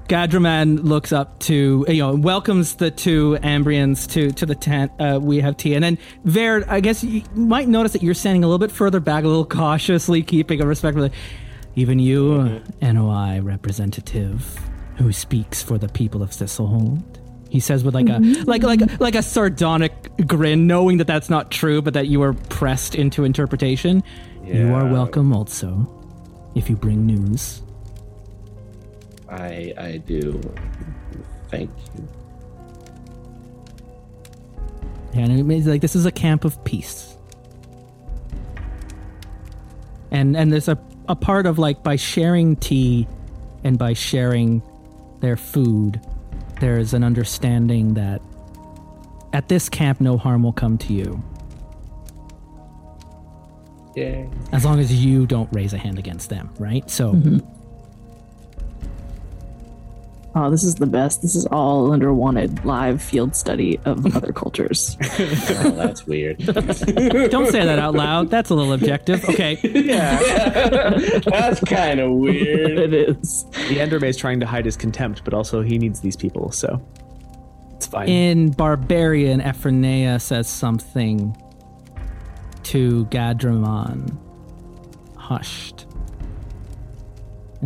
Gadraman 0.07 0.83
looks 0.83 1.11
up 1.11 1.39
to 1.39 1.83
you 1.87 1.97
know 1.97 2.13
welcomes 2.13 2.75
the 2.75 2.91
two 2.91 3.37
Ambrians 3.41 4.07
to 4.11 4.31
to 4.31 4.45
the 4.45 4.53
tent. 4.53 4.91
Uh, 4.99 5.19
we 5.21 5.39
have 5.39 5.57
tea, 5.57 5.73
and 5.73 5.83
then 5.83 5.97
Verd. 6.23 6.65
I 6.67 6.79
guess 6.79 7.03
you 7.03 7.23
might 7.33 7.67
notice 7.67 7.93
that 7.93 8.03
you're 8.03 8.13
standing 8.13 8.43
a 8.43 8.47
little 8.47 8.59
bit 8.59 8.71
further 8.71 8.99
back, 8.99 9.23
a 9.23 9.27
little 9.27 9.45
cautiously, 9.45 10.21
keeping 10.21 10.61
a 10.61 10.65
respectful. 10.65 11.09
Even 11.75 11.99
you, 11.99 12.23
mm-hmm. 12.29 12.93
NOI 12.93 13.41
representative, 13.41 14.59
who 14.97 15.11
speaks 15.11 15.61
for 15.61 15.77
the 15.77 15.89
people 15.89 16.23
of 16.23 16.29
Thistlehold. 16.29 17.03
He 17.49 17.59
says 17.59 17.83
with 17.83 17.93
like 17.93 18.07
a 18.07 18.13
mm-hmm. 18.13 18.49
like 18.49 18.63
like 18.63 18.99
like 18.99 19.15
a 19.15 19.21
sardonic 19.21 19.93
grin, 20.27 20.67
knowing 20.67 20.97
that 20.97 21.07
that's 21.07 21.29
not 21.29 21.51
true, 21.51 21.81
but 21.81 21.93
that 21.93 22.07
you 22.07 22.21
are 22.21 22.33
pressed 22.33 22.95
into 22.95 23.23
interpretation. 23.23 24.03
You 24.43 24.73
are 24.73 24.87
welcome, 24.87 25.33
also, 25.33 25.89
if 26.53 26.69
you 26.69 26.75
bring 26.75 27.05
news. 27.05 27.61
I 29.29 29.73
I 29.77 29.97
do. 30.05 30.39
Thank 31.49 31.71
you. 31.95 32.07
And 35.13 35.39
it 35.39 35.43
means 35.43 35.65
like 35.65 35.81
this 35.81 35.95
is 35.95 36.05
a 36.05 36.11
camp 36.11 36.45
of 36.45 36.61
peace. 36.65 37.15
And 40.11 40.35
and 40.35 40.51
there's 40.51 40.67
a, 40.67 40.77
a 41.07 41.15
part 41.15 41.45
of 41.45 41.59
like 41.59 41.83
by 41.83 41.95
sharing 41.95 42.55
tea 42.55 43.07
and 43.63 43.77
by 43.77 43.93
sharing 43.93 44.61
their 45.21 45.37
food, 45.37 45.99
there's 46.59 46.93
an 46.93 47.03
understanding 47.03 47.95
that 47.95 48.21
at 49.33 49.49
this 49.49 49.69
camp 49.69 49.99
no 49.99 50.17
harm 50.17 50.43
will 50.43 50.53
come 50.53 50.77
to 50.77 50.93
you. 50.93 51.23
Yay. 53.95 54.29
As 54.51 54.65
long 54.65 54.79
as 54.79 54.93
you 55.05 55.25
don't 55.25 55.51
raise 55.53 55.73
a 55.73 55.77
hand 55.77 55.97
against 55.99 56.29
them, 56.29 56.53
right? 56.59 56.89
So 56.89 57.13
mm-hmm. 57.13 57.39
Oh, 60.37 60.51
this 60.51 60.65
is 60.65 60.75
the 60.75 60.85
best. 60.85 61.21
This 61.21 61.33
is 61.33 61.45
all 61.45 61.93
under 61.93 62.13
wanted 62.13 62.65
live 62.65 63.01
field 63.01 63.35
study 63.37 63.79
of 63.85 64.05
other 64.15 64.33
cultures. 64.33 64.97
Oh, 65.57 65.71
that's 65.71 66.05
weird. 66.05 66.37
don't 66.45 67.49
say 67.51 67.65
that 67.65 67.79
out 67.79 67.93
loud. 67.95 68.29
That's 68.29 68.49
a 68.49 68.55
little 68.55 68.73
objective. 68.73 69.23
Okay. 69.29 69.57
Yeah. 69.63 70.19
That's 71.25 71.59
kind 71.61 71.99
of 71.99 72.11
weird. 72.11 72.77
it 72.77 72.93
is. 72.93 73.45
The 73.45 73.77
Enderman 73.77 74.09
is 74.09 74.17
trying 74.17 74.39
to 74.41 74.45
hide 74.45 74.65
his 74.65 74.75
contempt, 74.77 75.23
but 75.23 75.33
also 75.33 75.61
he 75.61 75.77
needs 75.77 76.01
these 76.01 76.15
people, 76.15 76.51
so 76.51 76.81
it's 77.75 77.87
fine. 77.87 78.09
In 78.09 78.51
Barbarian, 78.51 79.39
Ephronea 79.41 80.19
says 80.21 80.47
something 80.47 81.35
to 82.63 83.05
Gadramon, 83.05 84.17
hushed. 85.15 85.85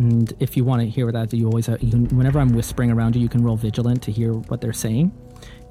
And 0.00 0.32
if 0.40 0.56
you 0.56 0.64
want 0.64 0.80
to 0.80 0.88
hear 0.88 1.04
what 1.04 1.12
that, 1.12 1.30
you 1.36 1.44
always 1.44 1.66
have, 1.66 1.82
you 1.82 1.90
can, 1.90 2.06
whenever 2.16 2.38
I'm 2.40 2.54
whispering 2.54 2.90
around 2.90 3.14
you, 3.14 3.20
you 3.20 3.28
can 3.28 3.42
roll 3.44 3.56
vigilant 3.56 4.00
to 4.04 4.10
hear 4.10 4.32
what 4.32 4.62
they're 4.62 4.72
saying. 4.72 5.12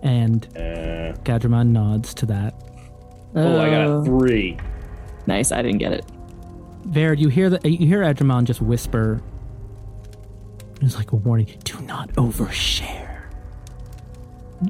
And 0.03 0.45
Uh, 0.55 1.17
Gadramon 1.23 1.69
nods 1.69 2.13
to 2.13 2.27
that. 2.27 2.53
oh, 3.36 3.59
I 3.59 3.69
got 3.71 3.88
Uh, 3.88 3.91
a 4.01 4.05
three. 4.05 4.55
Nice. 5.25 5.51
I 5.51 5.63
didn't 5.63 5.80
get 5.80 5.93
it. 5.93 6.05
Verd, 6.86 7.19
you 7.19 7.30
hear 7.30 7.49
the 7.49 7.59
you 7.67 7.88
hear 7.88 8.01
Adramon 8.03 8.43
just 8.43 8.61
whisper. 8.61 9.19
It's 10.80 10.95
like 10.95 11.11
a 11.11 11.15
warning. 11.15 11.47
Do 11.63 11.80
not 11.82 12.09
overshare. 12.13 13.23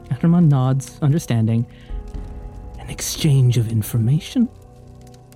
Adramon 0.10 0.48
nods, 0.48 0.98
understanding. 1.02 1.66
An 2.80 2.90
exchange 2.90 3.58
of 3.58 3.70
information, 3.70 4.48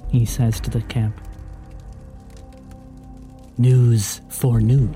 he 0.10 0.26
says 0.26 0.62
to 0.62 0.70
the 0.70 0.82
camp. 0.84 1.16
News 3.58 4.22
for 4.30 4.60
news, 4.60 4.96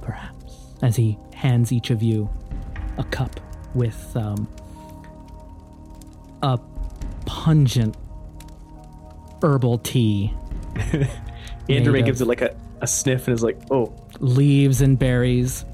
perhaps, 0.00 0.54
as 0.82 0.96
he 0.96 1.18
hands 1.34 1.72
each 1.72 1.90
of 1.90 2.02
you 2.02 2.28
a 2.96 3.04
cup 3.04 3.38
with 3.74 4.16
um, 4.16 4.48
a 6.42 6.58
pungent 7.26 7.94
herbal 9.42 9.78
tea 9.78 10.32
The 11.66 11.80
made 11.80 12.06
gives 12.06 12.20
it 12.22 12.26
like 12.26 12.40
a, 12.40 12.56
a 12.80 12.86
sniff 12.86 13.26
and 13.28 13.34
is 13.34 13.42
like, 13.42 13.58
oh, 13.70 13.92
leaves 14.20 14.80
and 14.80 14.98
berries. 14.98 15.64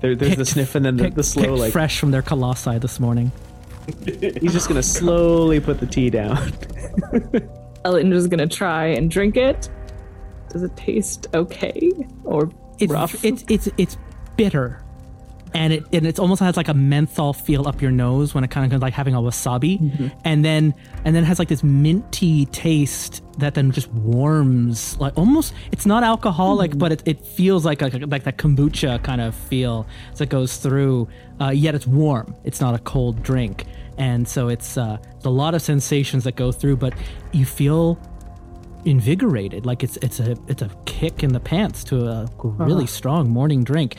there, 0.00 0.14
there's 0.16 0.30
the 0.36 0.36
Picked- 0.36 0.50
sniff 0.50 0.74
and 0.74 0.84
then 0.84 0.96
the, 0.96 1.04
picked- 1.04 1.16
the 1.16 1.22
slow, 1.22 1.54
like, 1.54 1.72
fresh 1.72 1.98
from 2.00 2.10
their 2.10 2.22
colossi 2.22 2.78
this 2.78 2.98
morning. 3.00 3.30
he's 4.06 4.52
just 4.52 4.68
going 4.68 4.80
to 4.80 4.82
slowly 4.82 5.60
put 5.60 5.80
the 5.80 5.86
tea 5.86 6.08
down. 6.10 6.52
Elindra's 7.84 8.26
gonna 8.26 8.46
try 8.46 8.86
and 8.86 9.10
drink 9.10 9.36
it. 9.36 9.68
Does 10.50 10.62
it 10.62 10.76
taste 10.76 11.26
okay 11.34 11.90
or 12.24 12.50
It's 12.78 12.92
rough? 12.92 13.24
it's 13.24 13.44
it's 13.48 13.68
it's 13.76 13.96
bitter, 14.36 14.82
and 15.54 15.72
it 15.72 15.84
and 15.92 16.06
it's 16.06 16.18
almost 16.18 16.40
has 16.40 16.56
like 16.56 16.68
a 16.68 16.74
menthol 16.74 17.32
feel 17.32 17.66
up 17.68 17.82
your 17.82 17.90
nose 17.90 18.34
when 18.34 18.44
it 18.44 18.50
kind 18.50 18.72
of 18.72 18.80
like 18.80 18.94
having 18.94 19.14
a 19.14 19.18
wasabi, 19.20 19.78
Mm-hmm. 19.80 20.06
and 20.24 20.44
then 20.44 20.74
and 21.04 21.14
then 21.14 21.24
has 21.24 21.38
like 21.38 21.48
this 21.48 21.62
minty 21.64 22.46
taste 22.46 23.22
that 23.38 23.54
then 23.54 23.70
just 23.72 23.88
warms 23.92 24.98
like 25.00 25.16
almost. 25.18 25.54
It's 25.72 25.86
not 25.86 26.02
alcoholic, 26.02 26.70
Mm-hmm. 26.72 26.78
but 26.78 26.92
it, 26.92 27.02
it 27.06 27.20
feels 27.24 27.64
like 27.64 27.82
a, 27.82 27.88
like 28.06 28.24
that 28.24 28.36
kombucha 28.38 29.02
kind 29.02 29.20
of 29.20 29.34
feel 29.34 29.86
as 30.12 30.20
it 30.20 30.28
goes 30.28 30.56
through. 30.58 31.08
Uh, 31.40 31.50
yet 31.50 31.74
it's 31.74 31.86
warm. 31.86 32.34
It's 32.44 32.60
not 32.60 32.74
a 32.74 32.78
cold 32.80 33.22
drink, 33.22 33.64
and 33.96 34.26
so 34.26 34.48
it's 34.48 34.76
uh, 34.78 34.98
a 35.24 35.30
lot 35.30 35.54
of 35.54 35.62
sensations 35.62 36.24
that 36.24 36.36
go 36.36 36.52
through, 36.52 36.76
but 36.76 36.94
you 37.32 37.44
feel 37.44 37.98
invigorated 38.84 39.66
like 39.66 39.82
it's 39.82 39.96
it's 39.98 40.20
a 40.20 40.36
it's 40.46 40.62
a 40.62 40.70
kick 40.86 41.22
in 41.22 41.32
the 41.32 41.40
pants 41.40 41.82
to 41.84 42.06
a 42.06 42.28
really 42.42 42.86
strong 42.86 43.28
morning 43.28 43.64
drink 43.64 43.96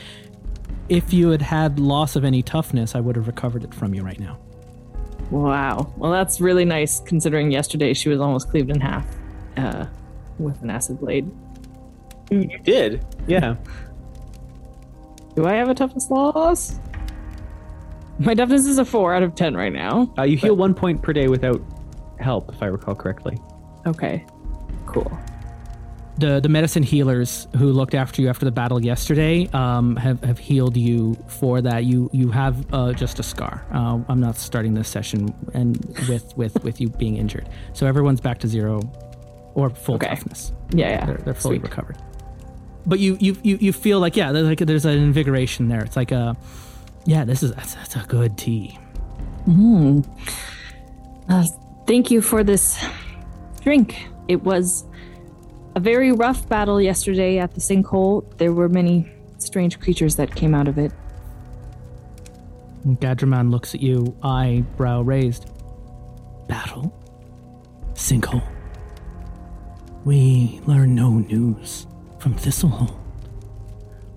if 0.88 1.12
you 1.12 1.28
had 1.28 1.42
had 1.42 1.78
loss 1.78 2.16
of 2.16 2.24
any 2.24 2.42
toughness 2.42 2.94
i 2.94 3.00
would 3.00 3.14
have 3.14 3.26
recovered 3.26 3.62
it 3.62 3.74
from 3.74 3.94
you 3.94 4.02
right 4.02 4.18
now 4.18 4.38
wow. 5.30 5.92
Well, 5.96 6.10
that's 6.10 6.40
really 6.40 6.64
nice 6.64 7.00
considering 7.00 7.50
yesterday 7.50 7.94
she 7.94 8.08
was 8.08 8.20
almost 8.20 8.50
cleaved 8.50 8.70
in 8.70 8.80
half 8.80 9.06
uh, 9.56 9.86
with 10.38 10.60
an 10.62 10.70
acid 10.70 11.00
blade. 11.00 11.30
you 12.30 12.58
did. 12.58 13.04
Yeah. 13.26 13.56
Do 15.36 15.46
I 15.46 15.54
have 15.54 15.68
a 15.68 15.74
toughness 15.74 16.10
loss? 16.10 16.78
My 18.18 18.34
toughness 18.34 18.66
is 18.66 18.78
a 18.78 18.84
four 18.84 19.14
out 19.14 19.22
of 19.22 19.34
ten 19.34 19.56
right 19.56 19.72
now. 19.72 20.12
Uh, 20.18 20.24
you 20.24 20.36
heal 20.36 20.56
one 20.56 20.74
point 20.74 21.02
per 21.02 21.12
day 21.12 21.28
without 21.28 21.62
help, 22.18 22.52
if 22.52 22.62
I 22.62 22.66
recall 22.66 22.94
correctly. 22.94 23.38
Okay, 23.86 24.26
cool. 24.92 25.10
the 26.18 26.40
the 26.40 26.48
medicine 26.48 26.82
healers 26.82 27.48
who 27.56 27.72
looked 27.72 27.94
after 27.94 28.20
you 28.22 28.28
after 28.28 28.44
the 28.44 28.50
battle 28.52 28.82
yesterday 28.84 29.48
um, 29.52 29.96
have 29.96 30.22
have 30.22 30.38
healed 30.38 30.76
you 30.76 31.16
for 31.28 31.60
that. 31.62 31.84
You 31.84 32.10
you 32.12 32.30
have 32.30 32.54
uh, 32.74 32.92
just 32.92 33.18
a 33.18 33.22
scar. 33.22 33.64
Uh, 33.72 33.98
I'm 34.08 34.20
not 34.20 34.36
starting 34.36 34.74
this 34.74 34.88
session 34.88 35.32
and 35.54 35.76
with 36.08 36.36
with 36.36 36.62
with 36.64 36.80
you 36.80 36.88
being 36.90 37.16
injured. 37.16 37.48
So 37.72 37.86
everyone's 37.86 38.20
back 38.20 38.38
to 38.40 38.48
zero 38.48 38.80
or 39.54 39.70
full 39.70 39.94
Okay. 39.96 40.08
toughness. 40.08 40.52
Yeah, 40.74 40.90
yeah. 40.90 41.06
They're, 41.06 41.16
they're 41.24 41.34
fully 41.34 41.56
Sweet. 41.58 41.62
recovered. 41.70 41.96
But 42.86 42.98
you 42.98 43.16
you 43.20 43.36
you 43.42 43.56
you 43.60 43.72
feel 43.72 43.98
like 44.00 44.16
yeah, 44.16 44.32
there's 44.32 44.46
like 44.46 44.58
there's 44.58 44.84
an 44.84 44.98
invigoration 44.98 45.68
there. 45.68 45.82
It's 45.84 45.96
like 45.96 46.12
a 46.12 46.36
yeah, 47.06 47.24
this 47.24 47.42
is 47.42 47.52
that's, 47.54 47.74
that's 47.74 47.96
a 47.96 48.04
good 48.06 48.36
tea. 48.36 48.78
Uh, 51.28 51.44
thank 51.86 52.10
you 52.10 52.20
for 52.20 52.42
this 52.44 52.84
drink. 53.62 53.96
It 54.30 54.44
was 54.44 54.84
a 55.74 55.80
very 55.80 56.12
rough 56.12 56.48
battle 56.48 56.80
yesterday 56.80 57.38
at 57.38 57.52
the 57.52 57.60
sinkhole. 57.60 58.38
There 58.38 58.52
were 58.52 58.68
many 58.68 59.10
strange 59.38 59.80
creatures 59.80 60.14
that 60.16 60.32
came 60.32 60.54
out 60.54 60.68
of 60.68 60.78
it. 60.78 60.92
Gadraman 62.86 63.50
looks 63.50 63.74
at 63.74 63.80
you, 63.80 64.16
eyebrow 64.22 65.00
raised. 65.00 65.50
Battle? 66.46 66.96
Sinkhole? 67.94 68.46
We 70.04 70.60
learn 70.64 70.94
no 70.94 71.10
news 71.10 71.88
from 72.20 72.36
Thistlehold. 72.36 72.96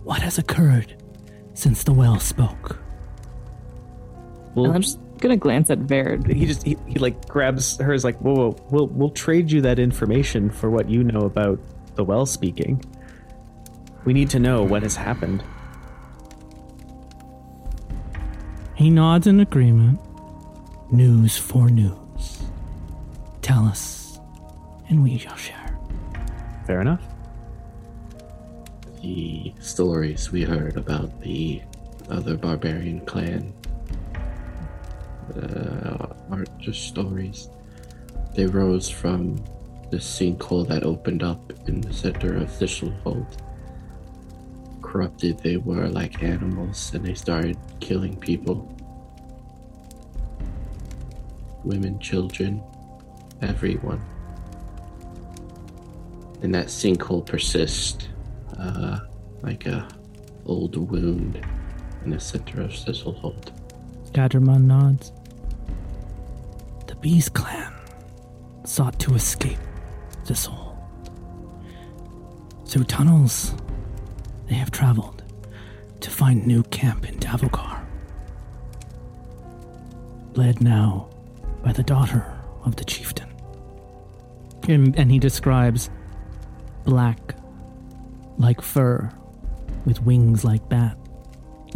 What 0.03 0.21
has 0.21 0.37
occurred 0.37 0.95
since 1.55 1.83
the 1.83 1.91
well 1.91 2.19
spoke? 2.19 2.77
Well, 4.53 4.73
I'm 4.73 4.83
just 4.83 4.99
gonna 5.23 5.37
glance 5.37 5.71
at 5.71 5.79
Verd. 5.79 6.27
He 6.27 6.45
just 6.45 6.61
he, 6.63 6.77
he 6.85 6.99
like 6.99 7.27
grabs 7.27 7.77
her. 7.77 7.93
Is 7.93 8.03
like, 8.03 8.17
whoa, 8.19 8.35
whoa, 8.35 8.57
we'll 8.69 8.87
we'll 8.87 9.09
trade 9.09 9.51
you 9.51 9.61
that 9.61 9.79
information 9.79 10.51
for 10.51 10.69
what 10.69 10.89
you 10.89 11.03
know 11.03 11.21
about 11.21 11.59
the 11.95 12.03
well 12.03 12.25
speaking. 12.25 12.83
We 14.05 14.13
need 14.13 14.29
to 14.31 14.39
know 14.39 14.63
what 14.63 14.83
has 14.83 14.95
happened. 14.95 15.43
He 18.75 18.89
nods 18.89 19.25
in 19.25 19.39
agreement. 19.39 19.99
News 20.91 21.37
for 21.37 21.69
news. 21.69 22.43
Tell 23.41 23.65
us, 23.65 24.19
and 24.89 25.01
we 25.01 25.17
shall 25.17 25.37
share. 25.37 25.79
Fair 26.67 26.81
enough. 26.81 27.01
The 29.01 29.53
stories 29.59 30.31
we 30.31 30.43
heard 30.43 30.77
about 30.77 31.21
the 31.21 31.61
other 32.09 32.35
barbarian 32.37 33.01
clan 33.05 33.53
uh, 35.37 36.13
aren't 36.31 36.57
just 36.59 36.87
stories. 36.87 37.49
They 38.35 38.45
rose 38.45 38.89
from 38.89 39.43
the 39.91 39.97
sinkhole 39.97 40.67
that 40.67 40.83
opened 40.83 41.21
up 41.21 41.53
in 41.67 41.81
the 41.81 41.93
center 41.93 42.37
of 42.37 42.49
Thistlehold. 42.49 43.27
Corrupted, 44.81 45.39
they 45.39 45.57
were 45.57 45.87
like 45.87 46.23
animals 46.23 46.93
and 46.93 47.05
they 47.05 47.13
started 47.13 47.57
killing 47.79 48.17
people. 48.17 48.75
Women, 51.63 51.99
children, 51.99 52.63
everyone. 53.41 54.03
And 56.41 56.53
that 56.55 56.67
sinkhole 56.67 57.25
persists 57.25 58.07
uh, 58.57 58.99
like 59.41 59.65
a 59.65 59.87
old 60.45 60.75
wound 60.75 61.39
in 62.03 62.09
the 62.09 62.19
center 62.19 62.61
of 62.61 62.71
Thistlehold. 62.71 63.51
Gadramon 64.11 64.63
nods. 64.63 65.11
Sought 68.73 68.97
to 68.97 69.13
escape 69.13 69.59
this 70.25 70.45
hole. 70.45 70.75
Through 72.65 72.85
tunnels, 72.85 73.53
they 74.47 74.55
have 74.55 74.71
traveled 74.71 75.21
to 75.99 76.09
find 76.09 76.47
new 76.47 76.63
camp 76.63 77.07
in 77.07 77.19
Davokar. 77.19 77.85
Led 80.33 80.59
now 80.59 81.07
by 81.63 81.71
the 81.71 81.83
daughter 81.83 82.25
of 82.65 82.75
the 82.77 82.83
chieftain. 82.83 83.29
And, 84.67 84.97
and 84.97 85.11
he 85.11 85.19
describes 85.19 85.91
black 86.83 87.35
like 88.39 88.59
fur 88.59 89.11
with 89.85 90.01
wings 90.01 90.43
like 90.43 90.67
bat 90.67 90.97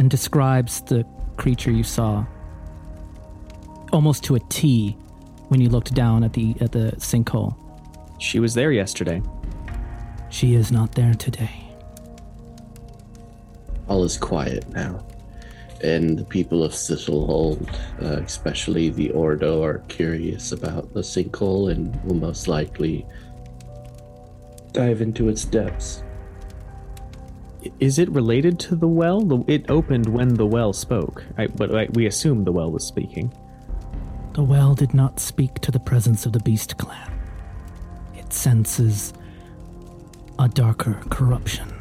and 0.00 0.10
describes 0.10 0.80
the 0.80 1.04
creature 1.36 1.70
you 1.70 1.84
saw 1.84 2.26
almost 3.92 4.24
to 4.24 4.34
a 4.34 4.40
T 4.48 4.96
when 5.48 5.60
you 5.60 5.68
looked 5.68 5.94
down 5.94 6.24
at 6.24 6.32
the 6.32 6.54
at 6.60 6.72
the 6.72 6.92
sinkhole. 6.98 7.56
She 8.18 8.40
was 8.40 8.54
there 8.54 8.72
yesterday. 8.72 9.22
She 10.30 10.54
is 10.54 10.70
not 10.70 10.92
there 10.92 11.14
today. 11.14 11.64
All 13.88 14.04
is 14.04 14.18
quiet 14.18 14.68
now, 14.68 15.06
and 15.82 16.18
the 16.18 16.24
people 16.24 16.62
of 16.62 16.72
Thistlehold, 16.72 17.66
uh, 18.02 18.22
especially 18.22 18.90
the 18.90 19.10
Ordo, 19.12 19.62
are 19.64 19.78
curious 19.88 20.52
about 20.52 20.92
the 20.92 21.00
sinkhole 21.00 21.70
and 21.70 22.02
will 22.04 22.16
most 22.16 22.48
likely 22.48 23.06
dive 24.72 25.00
into 25.00 25.28
its 25.28 25.44
depths. 25.44 26.02
Is 27.80 27.98
it 27.98 28.08
related 28.10 28.58
to 28.60 28.76
the 28.76 28.86
well? 28.86 29.44
It 29.48 29.70
opened 29.70 30.06
when 30.06 30.34
the 30.34 30.46
well 30.46 30.72
spoke, 30.72 31.24
I, 31.38 31.46
but 31.46 31.74
I, 31.74 31.88
we 31.92 32.06
assume 32.06 32.44
the 32.44 32.52
well 32.52 32.70
was 32.70 32.84
speaking. 32.84 33.32
The 34.38 34.44
well 34.44 34.72
did 34.72 34.94
not 34.94 35.18
speak 35.18 35.54
to 35.62 35.72
the 35.72 35.80
presence 35.80 36.24
of 36.24 36.32
the 36.32 36.38
Beast 36.38 36.76
clan. 36.76 37.10
It 38.14 38.32
senses 38.32 39.12
a 40.38 40.46
darker 40.46 40.94
corruption. 41.10 41.74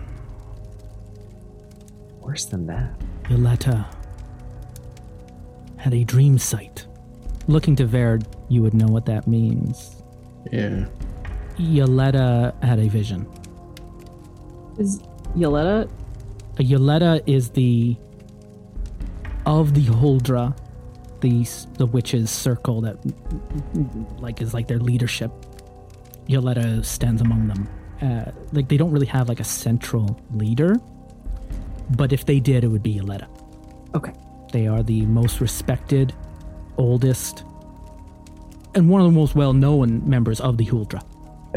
Worse 2.20 2.46
than 2.46 2.66
that. 2.66 3.00
Yoletta 3.26 3.86
had 5.78 5.94
a 5.94 6.04
dream 6.04 6.40
sight. 6.40 6.88
Looking 7.46 7.76
to 7.76 7.86
Verd, 7.86 8.26
you 8.50 8.64
would 8.64 8.74
know 8.74 8.88
what 8.88 9.06
that 9.06 9.28
means. 9.28 10.02
Yeah. 10.52 10.88
Yoletta 11.60 12.56
had 12.64 12.80
a 12.80 12.88
vision. 12.90 13.28
Is 14.80 15.00
Yoletta? 15.36 15.88
A 16.58 16.64
Yoletta 16.64 17.22
is 17.28 17.52
the 17.52 17.96
of 19.46 19.76
the 19.76 19.86
Huldra, 19.86 20.58
the 21.22 21.48
the 21.78 21.86
witches' 21.86 22.30
circle 22.30 22.82
that 22.82 22.98
like 24.20 24.42
is 24.42 24.54
like 24.54 24.68
their 24.68 24.80
leadership. 24.80 25.32
Yoletta 26.28 26.84
stands 26.84 27.22
among 27.22 27.48
them. 27.48 27.70
Uh, 28.02 28.32
like 28.52 28.68
they 28.68 28.78
don't 28.78 28.92
really 28.92 29.08
have 29.08 29.30
like 29.30 29.40
a 29.40 29.46
central 29.46 30.20
leader, 30.34 30.76
but 31.96 32.14
if 32.14 32.26
they 32.26 32.40
did, 32.40 32.64
it 32.64 32.68
would 32.68 32.84
be 32.84 32.96
Yoletta. 33.00 33.28
Okay. 33.96 34.14
They 34.52 34.68
are 34.68 34.84
the 34.84 35.06
most 35.06 35.42
respected, 35.42 36.14
oldest, 36.78 37.44
and 38.76 38.90
one 38.90 39.02
of 39.02 39.08
the 39.08 39.18
most 39.18 39.36
well-known 39.36 40.08
members 40.08 40.40
of 40.40 40.58
the 40.58 40.66
Huldra. 40.66 41.04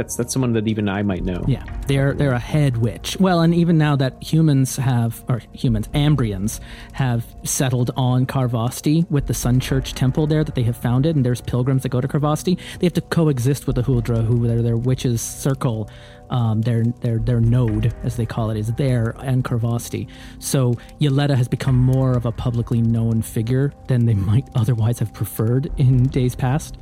That's 0.00 0.16
that's 0.16 0.32
someone 0.32 0.54
that 0.54 0.66
even 0.66 0.88
I 0.88 1.02
might 1.02 1.24
know. 1.24 1.44
Yeah, 1.46 1.62
they're 1.86 2.14
they're 2.14 2.32
a 2.32 2.38
head 2.38 2.78
witch. 2.78 3.18
Well, 3.20 3.42
and 3.42 3.54
even 3.54 3.76
now 3.76 3.96
that 3.96 4.22
humans 4.22 4.76
have, 4.76 5.22
or 5.28 5.42
humans, 5.52 5.88
Ambrians 5.88 6.58
have 6.92 7.26
settled 7.44 7.90
on 7.98 8.24
Karvosti 8.24 9.06
with 9.10 9.26
the 9.26 9.34
Sun 9.34 9.60
Church 9.60 9.92
temple 9.92 10.26
there 10.26 10.42
that 10.42 10.54
they 10.54 10.62
have 10.62 10.78
founded, 10.78 11.16
and 11.16 11.26
there's 11.26 11.42
pilgrims 11.42 11.82
that 11.82 11.90
go 11.90 12.00
to 12.00 12.08
Karvosti. 12.08 12.58
They 12.78 12.86
have 12.86 12.94
to 12.94 13.02
coexist 13.02 13.66
with 13.66 13.76
the 13.76 13.82
Huldra, 13.82 14.24
who 14.24 14.50
are 14.50 14.62
their 14.62 14.78
witches' 14.78 15.20
circle. 15.20 15.90
Um, 16.30 16.62
their 16.62 16.84
their 16.84 17.18
their 17.18 17.40
node, 17.40 17.92
as 18.02 18.16
they 18.16 18.24
call 18.24 18.48
it, 18.50 18.56
is 18.56 18.72
there 18.74 19.14
and 19.18 19.44
Karvosti. 19.44 20.08
So 20.38 20.76
Yoletta 20.98 21.36
has 21.36 21.48
become 21.48 21.76
more 21.76 22.12
of 22.12 22.24
a 22.24 22.32
publicly 22.32 22.80
known 22.80 23.20
figure 23.20 23.74
than 23.88 24.06
they 24.06 24.14
might 24.14 24.48
otherwise 24.54 25.00
have 25.00 25.12
preferred 25.12 25.70
in 25.76 26.04
days 26.04 26.34
past. 26.34 26.78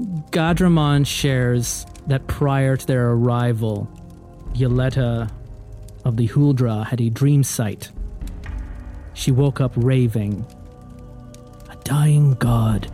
Gadramon 0.00 1.06
shares 1.06 1.86
that 2.06 2.26
prior 2.26 2.76
to 2.76 2.86
their 2.86 3.10
arrival, 3.10 3.88
Yoletta 4.52 5.30
of 6.04 6.16
the 6.16 6.28
Huldra 6.28 6.84
had 6.86 7.00
a 7.00 7.10
dream 7.10 7.44
sight. 7.44 7.90
She 9.14 9.30
woke 9.30 9.60
up 9.60 9.72
raving. 9.76 10.44
A 11.70 11.76
dying 11.84 12.34
god 12.34 12.90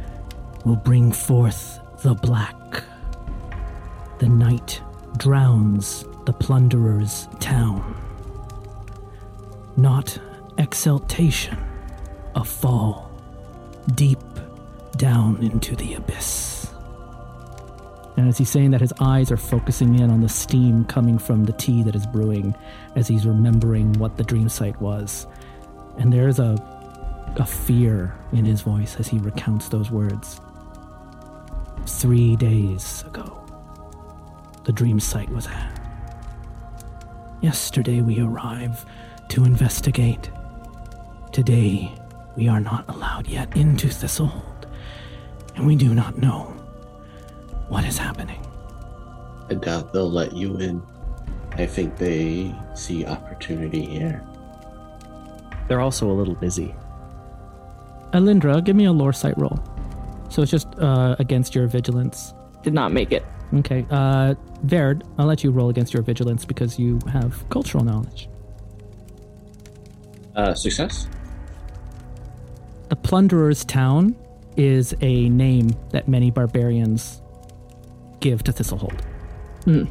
will 0.65 0.77
bring 0.77 1.11
forth 1.11 1.81
the 2.03 2.15
black. 2.15 2.85
The 4.19 4.29
night 4.29 4.83
drowns 5.17 6.05
the 6.27 6.33
plunderer's 6.35 7.29
town. 7.41 7.97
Not 9.77 10.19
exaltation, 10.59 11.57
a 12.35 12.45
fall 12.45 13.11
deep 13.95 14.19
down 14.97 15.43
into 15.43 15.75
the 15.75 15.95
abyss. 15.95 16.60
And 18.17 18.29
as 18.29 18.39
he's 18.39 18.51
saying 18.51 18.73
that, 18.73 18.81
his 18.81 18.93
eyes 19.01 19.31
are 19.31 19.37
focusing 19.37 19.99
in 19.99 20.11
on 20.11 20.21
the 20.21 20.29
steam 20.29 20.85
coming 20.85 21.19
from 21.19 21.45
the 21.45 21.53
tea 21.53 21.83
that 21.85 21.95
is 21.95 22.07
brewing 22.07 22.55
as 22.97 23.09
he's 23.09 23.27
remembering 23.27 23.93
what 23.95 24.17
the 24.17 24.25
dream 24.25 24.49
sight 24.49 24.81
was. 24.81 25.27
And 25.99 26.13
there 26.13 26.29
is 26.29 26.39
a, 26.39 26.57
a 27.37 27.47
fear 27.47 28.15
in 28.33 28.45
his 28.45 28.63
voice 28.63 28.97
as 28.99 29.09
he 29.09 29.19
recounts 29.19 29.69
those 29.69 29.91
words. 29.91 30.41
Three 31.87 32.37
days 32.37 33.05
ago, 33.07 33.45
the 34.65 34.73
dream 34.73 35.01
sight 35.01 35.31
was 35.31 35.47
at. 35.47 35.81
Yesterday 37.41 38.03
we 38.03 38.21
arrived 38.21 38.87
to 39.31 39.45
investigate. 39.45 40.31
Today 41.33 41.91
we 42.37 42.49
are 42.49 42.61
not 42.61 42.89
allowed 42.89 43.29
yet 43.29 43.57
into 43.57 43.87
Thistlehold, 43.89 44.67
and 45.57 45.67
we 45.67 45.77
do 45.77 45.95
not 45.95 46.19
know 46.19 46.60
what 47.71 47.85
is 47.85 47.97
happening. 47.97 48.45
I 49.49 49.55
doubt 49.55 49.93
they'll 49.93 50.11
let 50.11 50.33
you 50.33 50.57
in. 50.59 50.83
I 51.53 51.67
think 51.67 51.97
they 51.97 52.55
see 52.75 53.07
opportunity 53.07 53.85
here. 53.87 54.23
They're 55.69 55.81
also 55.81 56.11
a 56.11 56.13
little 56.13 56.35
busy. 56.35 56.75
Alindra, 58.13 58.63
give 58.63 58.75
me 58.75 58.85
a 58.87 58.93
lore 58.93 59.13
sight 59.13 59.39
roll. 59.39 59.59
So 60.29 60.43
it's 60.43 60.51
just 60.51 60.69
uh, 60.79 61.17
against 61.19 61.55
your 61.55 61.69
vigilance. 61.69 62.35
Did 62.63 62.75
not 62.75 62.93
make 62.93 63.13
it. 63.13 63.25
Okay. 63.55 63.87
Uh, 63.91 64.35
Verd, 64.63 65.05
I'll 65.19 65.27
let 65.27 65.43
you 65.43 65.51
roll 65.51 65.71
against 65.71 65.95
your 65.95 66.03
vigilance 66.03 66.45
because 66.45 66.79
you 66.79 66.99
have 67.11 67.49
cultural 67.51 67.85
knowledge. 67.85 68.29
Uh, 70.37 70.55
success? 70.55 71.09
The 72.89 72.97
Plunderer's 72.97 73.65
Town 73.65 74.17
is 74.57 74.95
a 75.01 75.29
name 75.29 75.71
that 75.91 76.09
many 76.09 76.31
barbarians 76.31 77.23
give 78.21 78.43
to 78.45 78.53
Thistlehold. 78.53 79.01
Hmm. 79.65 79.85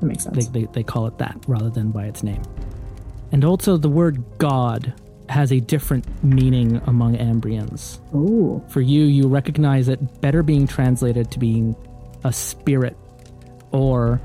That 0.00 0.06
makes 0.06 0.24
sense. 0.24 0.48
They, 0.48 0.60
they, 0.60 0.72
they 0.72 0.82
call 0.82 1.06
it 1.06 1.18
that 1.18 1.36
rather 1.46 1.70
than 1.70 1.90
by 1.90 2.06
its 2.06 2.22
name. 2.22 2.42
And 3.30 3.44
also, 3.44 3.76
the 3.76 3.88
word 3.88 4.22
God 4.38 4.92
has 5.28 5.52
a 5.52 5.60
different 5.60 6.06
meaning 6.22 6.82
among 6.86 7.16
Ambrians. 7.16 7.98
Ooh. 8.14 8.62
For 8.68 8.80
you, 8.80 9.04
you 9.04 9.28
recognize 9.28 9.88
it 9.88 10.20
better 10.20 10.42
being 10.42 10.66
translated 10.66 11.30
to 11.30 11.38
being 11.38 11.74
a 12.24 12.32
spirit 12.32 12.96
or 13.70 14.20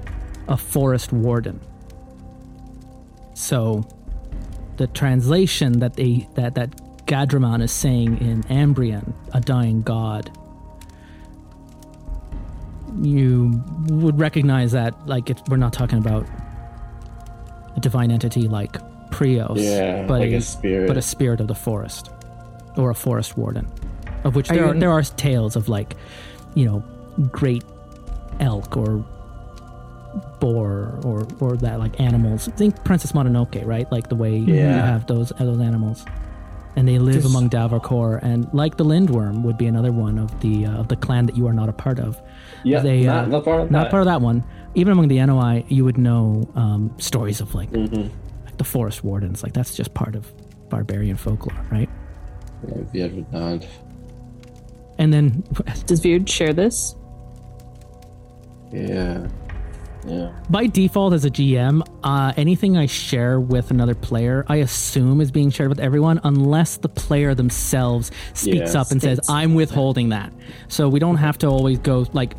a 0.47 0.57
forest 0.57 1.13
warden. 1.13 1.59
So, 3.33 3.88
the 4.77 4.88
translation 4.88 5.79
that 5.79 5.95
they 5.95 6.27
that 6.35 6.55
that 6.55 7.05
Gadramon 7.05 7.63
is 7.63 7.71
saying 7.71 8.17
in 8.19 8.43
Ambrian, 8.43 9.13
a 9.33 9.39
dying 9.39 9.81
god, 9.81 10.36
you 13.01 13.61
would 13.87 14.19
recognize 14.19 14.71
that, 14.73 14.93
like, 15.07 15.29
it's, 15.29 15.41
we're 15.49 15.57
not 15.57 15.73
talking 15.73 15.97
about 15.99 16.25
a 17.75 17.79
divine 17.79 18.11
entity 18.11 18.47
like 18.47 18.73
Prios, 19.11 19.57
Yeah, 19.57 20.05
but 20.07 20.19
like 20.19 20.31
a, 20.31 20.35
a 20.37 20.41
spirit. 20.41 20.87
but 20.87 20.97
a 20.97 21.01
spirit 21.01 21.39
of 21.39 21.47
the 21.47 21.55
forest, 21.55 22.09
or 22.75 22.89
a 22.89 22.95
forest 22.95 23.37
warden, 23.37 23.67
of 24.23 24.35
which 24.35 24.49
there 24.49 24.57
you 24.57 24.71
are, 24.71 24.73
there 24.73 24.91
are 24.91 25.01
tales 25.03 25.55
of 25.55 25.69
like, 25.69 25.95
you 26.55 26.65
know, 26.65 26.83
great 27.31 27.63
elk 28.39 28.75
or 28.77 29.03
boar 30.39 30.99
or 31.03 31.27
or 31.39 31.57
that 31.57 31.79
like 31.79 31.99
animals. 31.99 32.47
Think 32.57 32.83
Princess 32.83 33.11
Mononoke, 33.11 33.65
right? 33.65 33.89
Like 33.91 34.09
the 34.09 34.15
way 34.15 34.35
you 34.37 34.55
have 34.55 35.07
those 35.07 35.29
those 35.39 35.59
animals, 35.59 36.05
and 36.78 36.88
they 36.88 36.97
live 36.99 37.15
Just- 37.15 37.25
among 37.28 37.49
Davokar, 37.49 38.19
and 38.23 38.47
like 38.53 38.78
the 38.78 38.86
Lindworm 38.86 39.43
would 39.43 39.57
be 39.57 39.65
another 39.65 39.91
one 39.91 40.17
of 40.17 40.39
the 40.39 40.65
uh, 40.67 40.78
of 40.80 40.88
the 40.88 40.95
clan 40.95 41.25
that 41.25 41.36
you 41.36 41.45
are 41.47 41.53
not 41.53 41.67
a 41.67 41.73
part 41.73 41.99
of. 41.99 42.21
Yeah, 42.63 42.80
they, 42.80 43.03
not, 43.03 43.25
uh, 43.25 43.28
not 43.28 43.43
part 43.45 43.61
of 43.61 43.71
Not 43.71 43.84
that. 43.84 43.91
part 43.91 44.01
of 44.01 44.05
that 44.05 44.21
one. 44.21 44.43
Even 44.75 44.93
among 44.93 45.07
the 45.09 45.17
NOI, 45.25 45.65
you 45.67 45.84
would 45.84 45.97
know 45.97 46.47
um, 46.55 46.93
stories 46.99 47.41
of 47.41 47.53
like 47.55 47.71
Mhm. 47.71 48.09
like 48.45 48.57
the 48.57 48.63
forest 48.63 49.03
wardens. 49.03 49.43
Like 49.43 49.53
that's 49.53 49.75
just 49.75 49.93
part 49.93 50.15
of 50.15 50.32
barbarian 50.69 51.17
folklore, 51.17 51.59
right? 51.71 51.89
Yeah, 52.93 53.05
if 53.05 53.13
you 53.15 53.25
not. 53.32 53.65
And 54.99 55.11
then 55.13 55.43
Does 55.88 56.01
Beard 56.01 56.30
share 56.30 56.53
this? 56.53 56.95
Yeah. 58.71 59.28
Yeah. 60.05 60.31
by 60.49 60.67
default 60.67 61.13
as 61.13 61.25
a 61.25 61.29
GM, 61.29 61.81
uh, 62.03 62.33
anything 62.37 62.77
I 62.77 62.85
share 62.85 63.39
with 63.39 63.71
another 63.71 63.95
player, 63.95 64.45
I 64.47 64.57
assume 64.57 65.21
is 65.21 65.31
being 65.31 65.49
shared 65.49 65.69
with 65.69 65.79
everyone, 65.79 66.19
unless 66.23 66.77
the 66.77 66.89
player 66.89 67.33
themselves 67.35 68.11
speaks 68.33 68.73
Yeah, 68.73 68.81
up 68.81 68.91
and 68.91 69.01
says, 69.01 69.19
"I'm 69.29 69.53
withholding 69.55 70.09
that." 70.09 70.31
So 70.67 70.87
we 70.89 70.99
don't 70.99 71.17
have 71.17 71.37
to 71.39 71.47
always 71.47 71.79
go 71.79 72.05
like. 72.13 72.35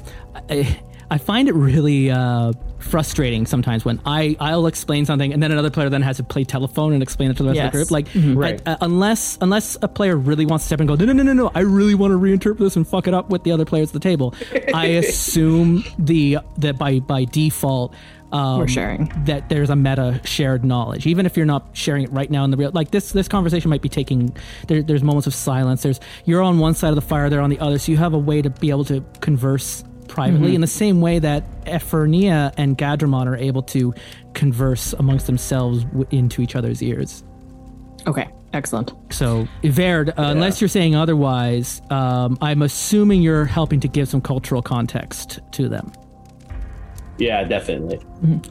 I, 0.50 0.78
I 1.10 1.16
find 1.18 1.48
it 1.48 1.54
really 1.54 2.10
uh, 2.10 2.52
frustrating 2.78 3.44
sometimes 3.46 3.84
when 3.84 4.00
I 4.06 4.36
I'll 4.40 4.66
explain 4.66 5.04
something 5.04 5.32
and 5.32 5.42
then 5.42 5.50
another 5.52 5.70
player 5.70 5.88
then 5.90 6.02
has 6.02 6.16
to 6.18 6.22
play 6.22 6.44
telephone 6.44 6.92
and 6.92 7.02
explain 7.02 7.30
it 7.30 7.36
to 7.38 7.42
the 7.42 7.48
rest 7.50 7.56
Yes. 7.56 7.66
of 7.66 7.72
the 7.72 7.78
group. 7.78 7.90
Like, 7.90 8.08
Right. 8.36 8.62
I- 8.66 8.72
uh, 8.72 8.76
unless 8.82 9.36
unless 9.40 9.76
a 9.82 9.88
player 9.88 10.16
really 10.16 10.46
wants 10.46 10.64
to 10.64 10.66
step 10.68 10.80
in 10.80 10.88
and 10.88 10.98
go, 10.98 11.04
no 11.04 11.12
no 11.12 11.22
no 11.22 11.32
no 11.32 11.44
no, 11.44 11.50
I 11.54 11.60
really 11.60 11.94
want 11.94 12.12
to 12.12 12.18
reinterpret 12.18 12.58
this 12.58 12.76
and 12.76 12.86
fuck 12.86 13.06
it 13.08 13.14
up 13.14 13.30
with 13.30 13.42
the 13.42 13.52
other 13.52 13.64
players 13.64 13.88
at 13.90 13.94
the 13.94 14.00
table. 14.00 14.34
I 14.74 14.86
assume 15.02 15.84
the 15.98 16.38
that 16.58 16.78
by 16.78 17.00
by 17.00 17.24
default. 17.24 17.94
Um, 18.30 18.58
We're 18.58 18.68
sharing. 18.68 19.10
that 19.24 19.48
there's 19.48 19.70
a 19.70 19.76
meta 19.76 20.20
shared 20.22 20.62
knowledge 20.62 21.06
even 21.06 21.24
if 21.24 21.34
you're 21.34 21.46
not 21.46 21.66
sharing 21.72 22.02
it 22.04 22.12
right 22.12 22.30
now 22.30 22.44
in 22.44 22.50
the 22.50 22.58
real 22.58 22.70
like 22.74 22.90
this 22.90 23.12
this 23.12 23.26
conversation 23.26 23.70
might 23.70 23.80
be 23.80 23.88
taking 23.88 24.36
there, 24.66 24.82
there's 24.82 25.02
moments 25.02 25.26
of 25.26 25.32
silence 25.34 25.82
there's 25.82 25.98
you're 26.26 26.42
on 26.42 26.58
one 26.58 26.74
side 26.74 26.90
of 26.90 26.94
the 26.94 27.00
fire 27.00 27.30
they're 27.30 27.40
on 27.40 27.48
the 27.48 27.58
other 27.58 27.78
so 27.78 27.90
you 27.90 27.96
have 27.96 28.12
a 28.12 28.18
way 28.18 28.42
to 28.42 28.50
be 28.50 28.68
able 28.68 28.84
to 28.84 29.02
converse 29.22 29.82
privately 30.08 30.54
in 30.54 30.60
the 30.60 30.66
same 30.66 31.00
way 31.00 31.18
that 31.18 31.44
Ephronia 31.66 32.52
and 32.56 32.76
Gadramon 32.76 33.26
are 33.26 33.36
able 33.36 33.62
to 33.64 33.94
converse 34.34 34.92
amongst 34.94 35.26
themselves 35.26 35.84
w- 35.84 36.06
into 36.10 36.42
each 36.42 36.56
other's 36.56 36.82
ears. 36.82 37.22
Okay, 38.06 38.28
excellent. 38.52 38.92
so 39.10 39.46
Verd, 39.62 40.10
uh, 40.10 40.12
unless 40.16 40.60
you're 40.60 40.68
saying 40.68 40.94
otherwise 40.96 41.82
um, 41.90 42.38
I'm 42.40 42.62
assuming 42.62 43.22
you're 43.22 43.44
helping 43.44 43.80
to 43.80 43.88
give 43.88 44.08
some 44.08 44.20
cultural 44.20 44.62
context 44.62 45.40
to 45.52 45.68
them. 45.68 45.92
Yeah, 47.18 47.42
definitely. 47.44 47.98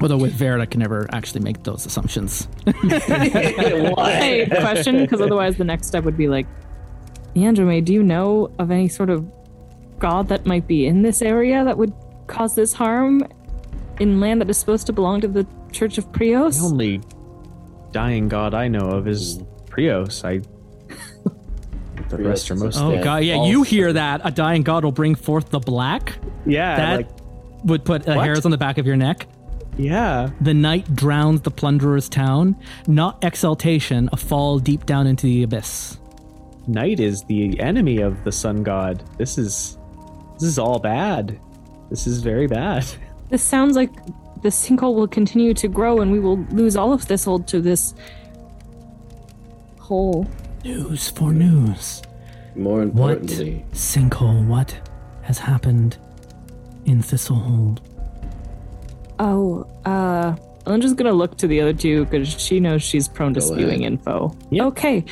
although 0.01 0.17
with 0.17 0.33
Verd 0.33 0.59
I 0.59 0.65
can 0.65 0.79
never 0.81 1.07
actually 1.13 1.39
make 1.41 1.63
those 1.63 1.85
assumptions. 1.85 2.47
Hey, 2.77 4.45
question, 4.49 5.01
because 5.01 5.21
otherwise 5.21 5.57
the 5.57 5.63
next 5.63 5.87
step 5.87 6.03
would 6.03 6.17
be 6.17 6.27
like, 6.27 6.45
Androme, 7.35 7.83
do 7.85 7.93
you 7.93 8.03
know 8.03 8.51
of 8.59 8.71
any 8.71 8.87
sort 8.89 9.09
of 9.09 9.25
god 9.99 10.27
that 10.29 10.45
might 10.45 10.67
be 10.67 10.85
in 10.87 11.01
this 11.01 11.21
area 11.21 11.63
that 11.63 11.77
would 11.77 11.93
cause 12.27 12.55
this 12.55 12.73
harm 12.73 13.23
in 13.99 14.19
land 14.19 14.41
that 14.41 14.49
is 14.49 14.57
supposed 14.57 14.85
to 14.87 14.93
belong 14.93 15.21
to 15.21 15.27
the 15.27 15.45
Church 15.71 15.97
of 15.97 16.11
Prios? 16.11 16.59
The 16.59 16.65
only 16.65 17.01
dying 17.91 18.27
god 18.27 18.53
I 18.53 18.67
know 18.67 18.89
of 18.89 19.07
is 19.07 19.39
Prios. 19.69 20.23
I. 20.23 20.41
the 22.09 22.17
rest 22.17 22.49
are 22.51 22.55
most. 22.55 22.77
Oh 22.77 22.91
Yeah, 22.93 23.03
god, 23.03 23.23
yeah, 23.23 23.35
all 23.35 23.47
you 23.47 23.63
hear 23.63 23.91
that? 23.93 24.21
A 24.23 24.31
dying 24.31 24.63
god 24.63 24.83
will 24.83 24.91
bring 24.91 25.15
forth 25.15 25.49
the 25.49 25.59
black. 25.59 26.17
Yeah, 26.45 26.75
That 26.77 26.95
like 26.97 27.09
would 27.65 27.83
put 27.85 28.07
uh, 28.07 28.13
What? 28.15 28.25
hairs 28.25 28.45
on 28.45 28.51
the 28.51 28.57
back 28.57 28.77
of 28.77 28.85
your 28.85 28.95
neck. 28.95 29.27
yeah. 29.77 30.29
The 30.41 30.53
night 30.53 30.95
drowns 30.95 31.41
the 31.41 31.51
plunderer's 31.51 32.07
town. 32.07 32.55
Not 32.87 33.23
exaltation, 33.23 34.09
a 34.13 34.17
fall 34.17 34.59
deep 34.59 34.85
down 34.85 35.07
into 35.07 35.25
the 35.25 35.43
abyss. 35.43 35.97
Night 36.67 36.99
is 36.99 37.23
the 37.23 37.59
enemy 37.59 37.99
of 37.99 38.23
the 38.23 38.31
sun 38.31 38.63
god. 38.63 39.03
This 39.17 39.37
is 39.37 39.76
this 40.39 40.43
is 40.43 40.59
all 40.59 40.79
bad. 40.79 41.39
This 41.89 42.07
is 42.07 42.21
very 42.21 42.47
bad. 42.47 42.85
This 43.29 43.43
sounds 43.43 43.75
like 43.75 43.91
the 44.41 44.47
sinkhole 44.47 44.95
will 44.95 45.07
continue 45.09 45.53
to 45.55 45.67
grow 45.67 45.99
and 45.99 46.13
we 46.13 46.19
will 46.19 46.37
lose 46.51 46.77
all 46.77 46.93
of 46.93 47.01
Thistle 47.03 47.39
to 47.39 47.59
this 47.59 47.93
hole. 49.79 50.25
News 50.63 51.09
for 51.09 51.33
news. 51.33 52.01
More 52.55 52.81
importantly, 52.81 53.65
What 53.67 53.71
sinkhole? 53.73 54.47
What 54.47 54.79
has 55.23 55.37
happened 55.39 55.97
in 56.85 57.01
Thistlehold? 57.01 57.79
Oh, 59.19 59.67
uh, 59.85 60.35
I'm 60.65 60.81
just 60.81 60.95
gonna 60.95 61.11
look 61.13 61.37
to 61.39 61.47
the 61.47 61.59
other 61.61 61.73
two 61.73 62.05
because 62.05 62.29
she 62.29 62.59
knows 62.59 62.81
she's 62.83 63.07
prone 63.07 63.33
to 63.33 63.39
Go 63.39 63.45
spewing 63.45 63.81
ahead. 63.81 63.93
info. 63.93 64.35
Yep. 64.51 64.65
Okay. 64.67 65.05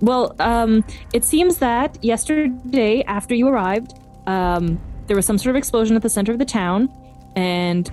Well, 0.00 0.34
um, 0.40 0.84
it 1.12 1.24
seems 1.24 1.58
that 1.58 1.96
yesterday, 2.04 3.02
after 3.04 3.34
you 3.34 3.48
arrived, 3.48 3.94
um, 4.26 4.80
there 5.06 5.16
was 5.16 5.26
some 5.26 5.38
sort 5.38 5.50
of 5.50 5.56
explosion 5.56 5.96
at 5.96 6.02
the 6.02 6.08
center 6.08 6.32
of 6.32 6.38
the 6.38 6.44
town, 6.44 6.88
and 7.36 7.90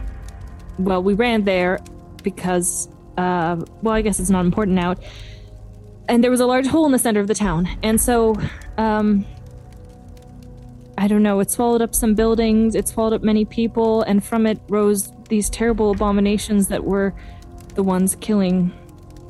well, 0.77 1.03
we 1.03 1.13
ran 1.13 1.43
there 1.43 1.79
because, 2.23 2.89
uh, 3.17 3.57
well, 3.81 3.93
I 3.93 4.01
guess 4.01 4.19
it's 4.19 4.29
not 4.29 4.45
important 4.45 4.75
now. 4.75 4.95
And 6.07 6.23
there 6.23 6.31
was 6.31 6.39
a 6.39 6.45
large 6.45 6.65
hole 6.65 6.85
in 6.85 6.91
the 6.91 6.99
center 6.99 7.19
of 7.19 7.27
the 7.27 7.35
town, 7.35 7.67
and 7.83 7.99
so, 7.99 8.35
um, 8.77 9.25
I 10.97 11.07
don't 11.07 11.23
know, 11.23 11.39
it 11.39 11.51
swallowed 11.51 11.81
up 11.81 11.95
some 11.95 12.15
buildings, 12.15 12.75
it 12.75 12.87
swallowed 12.87 13.13
up 13.13 13.23
many 13.23 13.45
people, 13.45 14.01
and 14.01 14.23
from 14.23 14.45
it 14.45 14.59
rose 14.69 15.11
these 15.29 15.49
terrible 15.49 15.91
abominations 15.91 16.67
that 16.69 16.83
were 16.83 17.13
the 17.75 17.83
ones 17.83 18.17
killing 18.19 18.73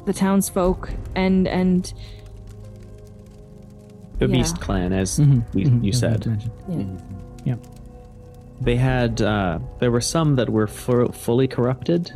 the 0.05 0.13
townsfolk 0.13 0.89
and 1.15 1.47
and 1.47 1.93
The 4.19 4.27
Yeah. 4.27 4.31
Beast 4.33 4.59
Clan, 4.61 4.93
as 4.93 5.17
Mhm, 5.19 5.43
we, 5.53 5.65
mhm, 5.65 5.83
you 5.83 5.89
as 5.89 5.99
said. 5.99 6.25
mentioned. 6.27 7.01
Yeah. 7.45 7.55
They 8.61 8.75
had. 8.75 9.21
Uh, 9.21 9.59
there 9.79 9.91
were 9.91 10.01
some 10.01 10.35
that 10.35 10.49
were 10.49 10.67
fu- 10.67 11.07
fully 11.09 11.47
corrupted. 11.47 12.11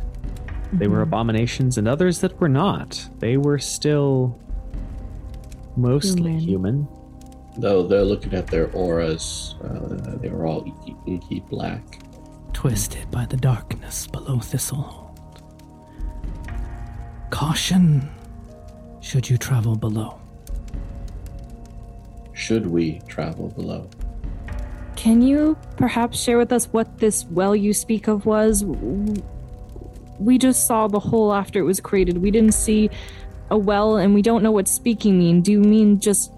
They 0.72 0.88
were 0.88 1.00
abominations, 1.02 1.78
and 1.78 1.86
others 1.88 2.20
that 2.20 2.38
were 2.40 2.48
not. 2.48 3.08
They 3.20 3.36
were 3.36 3.58
still 3.58 4.36
mostly 5.76 6.32
Human. 6.36 6.38
human. 6.40 6.88
though 7.56 7.86
they're 7.86 8.04
looking 8.04 8.34
at 8.34 8.48
their 8.48 8.68
auras, 8.72 9.54
uh, 9.62 10.16
they 10.20 10.28
were 10.28 10.44
all 10.44 10.64
inky, 10.66 10.96
inky 11.06 11.40
black. 11.48 12.00
twisted 12.52 13.08
by 13.12 13.24
the 13.26 13.36
darkness 13.36 14.06
below 14.08 14.38
Thistlehold. 14.38 15.10
Caution 17.30 18.08
should 19.00 19.28
you 19.30 19.36
travel 19.38 19.76
below. 19.76 20.18
Should 22.34 22.66
we 22.66 23.00
travel 23.08 23.48
below? 23.48 23.88
can 25.04 25.20
you 25.20 25.54
perhaps 25.76 26.18
share 26.18 26.38
with 26.38 26.50
us 26.50 26.66
what 26.66 26.98
this 26.98 27.26
well 27.26 27.54
you 27.54 27.74
speak 27.74 28.08
of 28.08 28.24
was? 28.24 28.64
We 30.18 30.38
just 30.38 30.66
saw 30.66 30.88
the 30.88 30.98
hole 30.98 31.34
after 31.34 31.58
it 31.58 31.64
was 31.64 31.78
created. 31.78 32.18
We 32.18 32.30
didn't 32.30 32.54
see 32.54 32.88
a 33.50 33.58
well 33.58 33.98
and 33.98 34.14
we 34.14 34.22
don't 34.22 34.42
know 34.42 34.50
what 34.50 34.66
speaking 34.66 35.18
mean. 35.18 35.42
Do 35.42 35.52
you 35.52 35.60
mean 35.60 36.00
just 36.00 36.32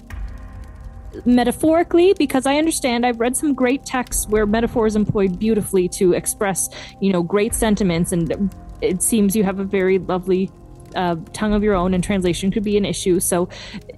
metaphorically? 1.25 2.13
Because 2.15 2.45
i 2.45 2.57
understand 2.57 3.07
i've 3.07 3.21
read 3.21 3.37
some 3.37 3.55
great 3.55 3.87
texts 3.87 4.27
where 4.29 4.45
metaphor 4.47 4.87
is 4.87 4.97
employed 4.97 5.39
beautifully 5.39 5.89
to 5.89 6.13
express 6.13 6.69
you 7.01 7.11
know 7.13 7.23
great 7.23 7.55
sentiments 7.55 8.13
and 8.13 8.53
it 8.83 9.01
seems 9.01 9.35
you 9.37 9.45
have 9.45 9.59
a 9.59 9.65
very 9.65 9.99
lovely 9.99 10.51
uh, 10.97 11.17
tongue 11.33 11.53
of 11.55 11.63
your 11.63 11.75
own 11.75 11.95
and 11.95 12.03
translation 12.03 12.51
could 12.51 12.65
be 12.65 12.77
an 12.77 12.85
issue 12.85 13.21
so 13.21 13.49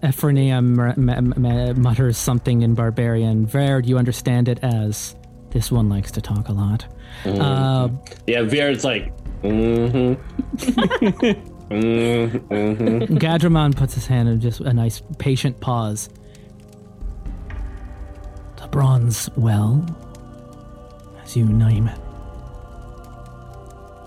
Ephronia 0.02 0.56
m- 0.58 0.78
m- 0.80 1.44
m- 1.44 1.80
mutters 1.80 2.16
something 2.18 2.62
in 2.62 2.74
barbarian. 2.74 3.46
Verd, 3.46 3.86
you 3.86 3.98
understand 3.98 4.48
it 4.48 4.58
as 4.62 5.14
this 5.50 5.70
one 5.72 5.88
likes 5.88 6.10
to 6.12 6.20
talk 6.20 6.48
a 6.48 6.52
lot. 6.52 6.86
Uh, 7.24 7.88
Yeah, 8.26 8.42
Vera's 8.42 8.84
like, 8.84 9.12
mm-hmm. 9.42 10.14
mm-hmm. 10.56 11.72
mm-hmm. 11.74 13.16
Gadramon 13.16 13.76
puts 13.76 13.94
his 13.94 14.06
hand 14.06 14.28
in 14.28 14.40
just 14.40 14.60
a 14.60 14.72
nice 14.72 15.02
patient 15.18 15.60
pause. 15.60 16.08
The 18.56 18.68
bronze 18.68 19.30
well, 19.36 19.84
as 21.22 21.36
you 21.36 21.44
name 21.44 21.88
it, 21.88 21.98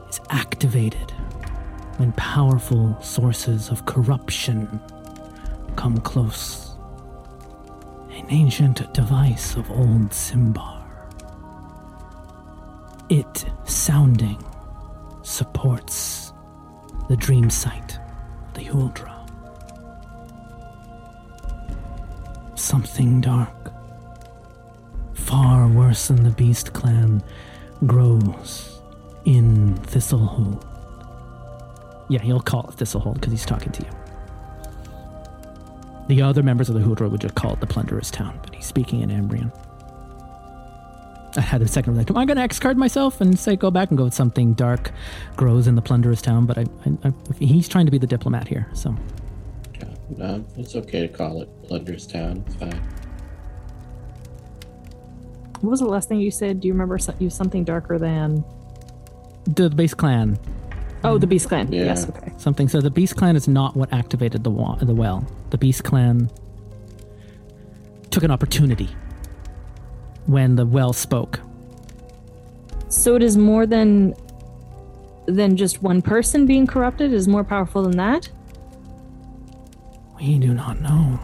is 0.09 0.19
activated 0.29 1.11
when 2.01 2.11
powerful 2.13 2.99
sources 2.99 3.69
of 3.69 3.85
corruption 3.85 4.81
come 5.75 5.99
close 5.99 6.75
An 8.09 8.25
ancient 8.31 8.91
device 8.91 9.55
of 9.55 9.69
old 9.69 10.09
Symbar. 10.09 10.81
It 13.09 13.45
sounding 13.65 14.43
supports 15.21 16.33
the 17.07 17.15
dream 17.15 17.51
sight 17.51 17.99
the 18.55 18.61
Huldra. 18.61 19.15
Something 22.57 23.21
dark, 23.21 23.71
far 25.13 25.67
worse 25.67 26.07
than 26.07 26.23
the 26.23 26.31
Beast 26.31 26.73
Clan, 26.73 27.21
grows 27.85 28.81
in 29.23 29.75
Thistlehold. 29.85 30.70
Yeah, 32.11 32.19
he'll 32.19 32.41
call 32.41 32.67
it 32.67 32.75
Thistlehold 32.75 33.13
because 33.13 33.31
he's 33.31 33.45
talking 33.45 33.71
to 33.71 33.83
you. 33.83 33.89
The 36.09 36.21
other 36.21 36.43
members 36.43 36.67
of 36.67 36.75
the 36.75 36.81
Huldra 36.81 37.09
would 37.09 37.21
just 37.21 37.35
call 37.35 37.53
it 37.53 37.61
the 37.61 37.67
Plunderer's 37.67 38.11
Town, 38.11 38.37
but 38.43 38.53
he's 38.53 38.65
speaking 38.65 38.99
in 38.99 39.09
Ambrian. 39.09 39.49
I 41.37 41.39
had 41.39 41.61
a 41.61 41.67
second 41.69 41.95
like, 41.95 42.09
am 42.09 42.17
I'm 42.17 42.27
going 42.27 42.35
to 42.35 42.43
X 42.43 42.59
card 42.59 42.77
myself 42.77 43.21
and 43.21 43.39
say 43.39 43.55
go 43.55 43.71
back 43.71 43.91
and 43.91 43.97
go 43.97 44.03
with 44.03 44.13
something 44.13 44.51
dark 44.55 44.91
grows 45.37 45.67
in 45.67 45.75
the 45.75 45.81
Plunderer's 45.81 46.21
Town, 46.21 46.45
but 46.45 46.57
I, 46.57 46.65
I, 46.85 47.07
I, 47.07 47.13
he's 47.39 47.69
trying 47.69 47.85
to 47.85 47.91
be 47.93 47.97
the 47.97 48.07
diplomat 48.07 48.45
here, 48.45 48.67
so. 48.73 48.93
No, 50.17 50.25
um, 50.25 50.45
it's 50.57 50.75
okay 50.75 51.07
to 51.07 51.07
call 51.07 51.41
it 51.41 51.49
Plunder's 51.65 52.05
Town. 52.05 52.43
It's 52.45 52.55
fine. 52.57 52.81
What 55.61 55.69
was 55.69 55.79
the 55.79 55.85
last 55.87 56.09
thing 56.09 56.19
you 56.19 56.31
said? 56.31 56.59
Do 56.59 56.67
you 56.67 56.73
remember 56.73 56.97
so- 56.97 57.15
you 57.19 57.29
something 57.29 57.63
darker 57.63 57.97
than? 57.97 58.43
The 59.45 59.69
base 59.69 59.93
Clan. 59.93 60.37
Oh, 61.03 61.17
the 61.17 61.27
Beast 61.27 61.47
Clan. 61.47 61.71
Yeah. 61.71 61.85
Yes. 61.85 62.07
Okay. 62.09 62.31
Something. 62.37 62.67
So 62.69 62.79
the 62.81 62.91
Beast 62.91 63.15
Clan 63.15 63.35
is 63.35 63.47
not 63.47 63.75
what 63.75 63.91
activated 63.91 64.43
the, 64.43 64.51
wa- 64.51 64.75
the 64.75 64.93
well. 64.93 65.25
The 65.49 65.57
Beast 65.57 65.83
Clan 65.83 66.29
took 68.11 68.23
an 68.23 68.31
opportunity 68.31 68.89
when 70.27 70.55
the 70.55 70.65
well 70.65 70.93
spoke. 70.93 71.39
So 72.89 73.15
it 73.15 73.23
is 73.23 73.37
more 73.37 73.65
than 73.65 74.13
than 75.27 75.55
just 75.55 75.81
one 75.81 76.01
person 76.01 76.45
being 76.45 76.67
corrupted. 76.67 77.11
It 77.13 77.15
is 77.15 77.27
more 77.27 77.43
powerful 77.43 77.83
than 77.83 77.97
that. 77.97 78.29
We 80.19 80.37
do 80.37 80.53
not 80.53 80.81
know. 80.81 81.19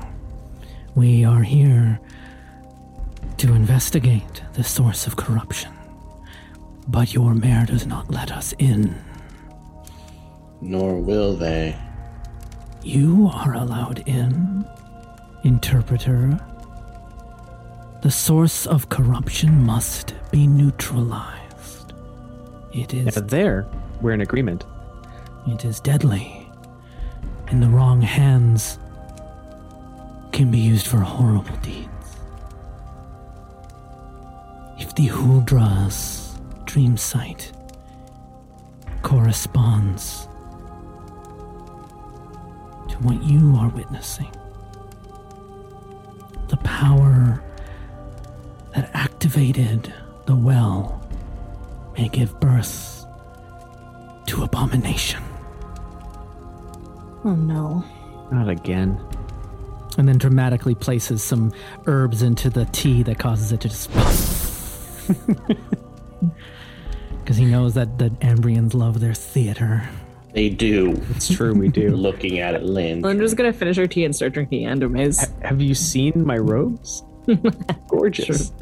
We 0.95 1.25
are 1.25 1.43
here 1.43 1.99
to 3.37 3.53
investigate 3.53 4.41
the 4.53 4.63
source 4.63 5.05
of 5.07 5.15
corruption. 5.17 5.71
But 6.87 7.13
your 7.13 7.33
mayor 7.35 7.65
does 7.65 7.85
not 7.85 8.09
let 8.09 8.31
us 8.31 8.53
in. 8.57 8.95
Nor 10.61 10.99
will 10.99 11.35
they. 11.35 11.75
You 12.83 13.29
are 13.33 13.53
allowed 13.53 13.99
in, 14.07 14.65
interpreter. 15.43 16.39
The 18.01 18.11
source 18.11 18.65
of 18.65 18.89
corruption 18.89 19.63
must 19.63 20.13
be 20.31 20.47
neutralized. 20.47 21.93
It 22.73 22.93
is 22.93 23.15
Now 23.15 23.21
there, 23.23 23.65
we're 24.01 24.11
in 24.13 24.21
agreement. 24.21 24.65
it 25.47 25.65
is 25.65 25.79
deadly. 25.79 26.49
In 27.51 27.59
the 27.61 27.67
wrong 27.69 28.01
hands 28.01 28.77
can 30.31 30.51
be 30.51 30.59
used 30.59 30.87
for 30.87 30.97
horrible 30.97 31.55
deeds. 31.57 31.87
If 34.79 34.93
the 34.95 35.07
Huldra's 35.07 36.37
dream 36.65 36.97
sight 36.97 37.51
corresponds 39.01 40.26
to 42.97 43.03
what 43.03 43.23
you 43.23 43.55
are 43.57 43.69
witnessing, 43.69 44.31
the 46.49 46.57
power 46.57 47.43
that 48.75 48.89
activated 48.93 49.93
the 50.25 50.35
well 50.35 51.07
may 51.97 52.07
give 52.09 52.39
birth 52.39 53.05
to 54.27 54.43
abomination. 54.43 55.23
Oh 57.23 57.35
no. 57.35 57.83
Not 58.31 58.49
again. 58.49 58.99
And 59.97 60.07
then 60.07 60.17
dramatically 60.17 60.75
places 60.75 61.23
some 61.23 61.53
herbs 61.87 62.21
into 62.21 62.49
the 62.49 62.65
tea 62.65 63.03
that 63.03 63.17
causes 63.17 63.51
it 63.51 63.61
to 63.61 63.69
just. 63.69 63.89
Because 67.19 67.37
he 67.37 67.45
knows 67.45 67.73
that 67.73 67.97
the 67.97 68.09
Ambrians 68.21 68.73
love 68.73 68.99
their 68.99 69.13
theater. 69.13 69.89
They 70.37 70.49
do. 70.49 70.91
It's 71.15 71.33
true, 71.33 71.51
we 71.55 71.67
do. 71.67 71.89
Looking 71.95 72.37
at 72.37 72.53
it, 72.53 72.61
Lynn. 72.61 73.01
Linda's 73.01 73.33
gonna 73.33 73.51
finish 73.51 73.75
her 73.77 73.87
tea 73.87 74.05
and 74.05 74.15
start 74.15 74.33
drinking 74.33 74.67
Endomaze. 74.67 75.31
Have 75.41 75.59
you 75.59 75.73
seen 75.73 76.23
my 76.23 76.37
robes? 76.37 77.03
Gorgeous. 77.87 78.53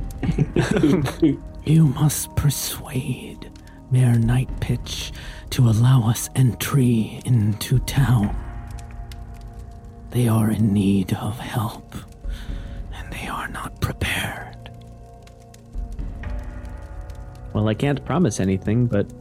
You 1.65 1.87
must 1.87 2.33
persuade 2.35 3.51
Mayor 3.89 4.13
Nightpitch 4.13 5.11
to 5.49 5.67
allow 5.67 6.07
us 6.07 6.29
entry 6.35 7.19
into 7.25 7.79
town. 7.79 8.37
They 10.11 10.27
are 10.27 10.51
in 10.51 10.71
need 10.71 11.11
of 11.15 11.39
help, 11.39 11.95
and 12.93 13.11
they 13.11 13.27
are 13.27 13.47
not 13.47 13.81
prepared. 13.81 14.69
Well, 17.51 17.67
I 17.67 17.73
can't 17.73 18.05
promise 18.05 18.39
anything, 18.39 18.85
but 18.85 19.11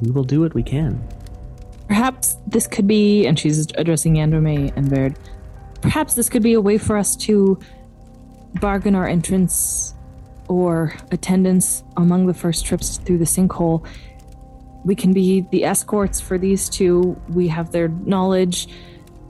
we 0.00 0.12
will 0.12 0.24
do 0.24 0.40
what 0.40 0.54
we 0.54 0.62
can. 0.62 1.02
Perhaps 1.88 2.36
this 2.46 2.66
could 2.66 2.86
be, 2.86 3.26
and 3.26 3.38
she's 3.38 3.66
addressing 3.76 4.14
Androme 4.14 4.72
and 4.76 4.90
Baird. 4.90 5.18
Perhaps 5.80 6.14
this 6.14 6.28
could 6.28 6.42
be 6.42 6.52
a 6.52 6.60
way 6.60 6.78
for 6.78 6.96
us 6.96 7.16
to 7.16 7.58
bargain 8.60 8.94
our 8.94 9.08
entrance 9.08 9.94
or 10.48 10.94
attendance 11.10 11.82
among 11.96 12.26
the 12.26 12.34
first 12.34 12.64
trips 12.64 12.98
through 12.98 13.18
the 13.18 13.24
sinkhole. 13.24 13.86
We 14.84 14.94
can 14.94 15.12
be 15.12 15.42
the 15.50 15.64
escorts 15.64 16.20
for 16.20 16.38
these 16.38 16.68
two. 16.68 17.20
We 17.28 17.48
have 17.48 17.72
their 17.72 17.88
knowledge 17.88 18.68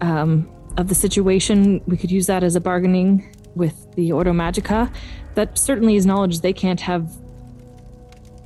um, 0.00 0.48
of 0.76 0.88
the 0.88 0.94
situation. 0.94 1.80
We 1.86 1.96
could 1.96 2.10
use 2.10 2.26
that 2.26 2.42
as 2.42 2.56
a 2.56 2.60
bargaining 2.60 3.34
with 3.54 3.94
the 3.94 4.12
Ordo 4.12 4.32
Magica. 4.32 4.92
That 5.34 5.58
certainly 5.58 5.96
is 5.96 6.06
knowledge 6.06 6.40
they 6.40 6.52
can't 6.52 6.80
have 6.80 7.16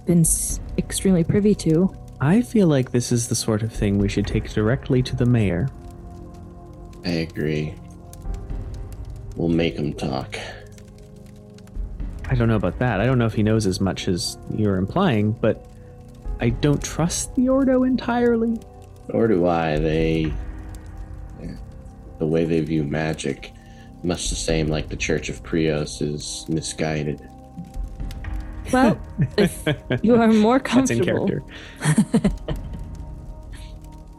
been 0.07 0.25
extremely 0.79 1.25
privy 1.25 1.55
to. 1.57 1.95
I 2.23 2.41
feel 2.41 2.69
like 2.69 2.93
this 2.93 3.11
is 3.11 3.27
the 3.27 3.35
sort 3.35 3.65
of 3.65 3.73
thing 3.73 3.99
we 3.99 4.09
should 4.09 4.29
take 4.29 4.49
directly 4.53 5.03
to 5.03 5.17
the 5.17 5.27
mayor. 5.27 5.69
I 7.05 7.09
agree. 7.09 7.75
We'll 9.35 9.49
make 9.49 9.75
him 9.75 9.93
talk. 9.93 10.39
I 12.27 12.37
don't 12.37 12.47
know 12.47 12.55
about 12.55 12.79
that. 12.79 13.01
I 13.01 13.07
don't 13.07 13.19
know 13.19 13.27
if 13.27 13.35
he 13.35 13.43
knows 13.43 13.67
as 13.67 13.81
much 13.81 14.07
as 14.07 14.39
you're 14.55 14.77
implying, 14.77 15.33
but 15.33 15.67
I 16.39 16.51
don't 16.51 16.81
trust 16.81 17.35
the 17.35 17.49
Ordo 17.49 17.83
entirely. 17.83 18.57
Nor 19.13 19.27
do 19.27 19.49
I? 19.49 19.81
They. 19.81 20.33
The 22.21 22.27
way 22.29 22.45
they 22.45 22.61
view 22.61 22.85
magic, 22.85 23.51
much 24.05 24.31
the 24.31 24.37
same 24.37 24.69
like 24.69 24.89
the 24.89 24.97
Church 24.97 25.29
of 25.29 25.43
Prios 25.43 26.01
is 26.01 26.47
misguided. 26.49 27.29
Well, 28.73 28.99
if 29.37 29.65
you 30.03 30.17
are 30.17 30.29
more 30.33 30.59
That's 30.75 30.91
in 30.91 31.05
comfortable, 31.05 31.29
character. 31.29 32.31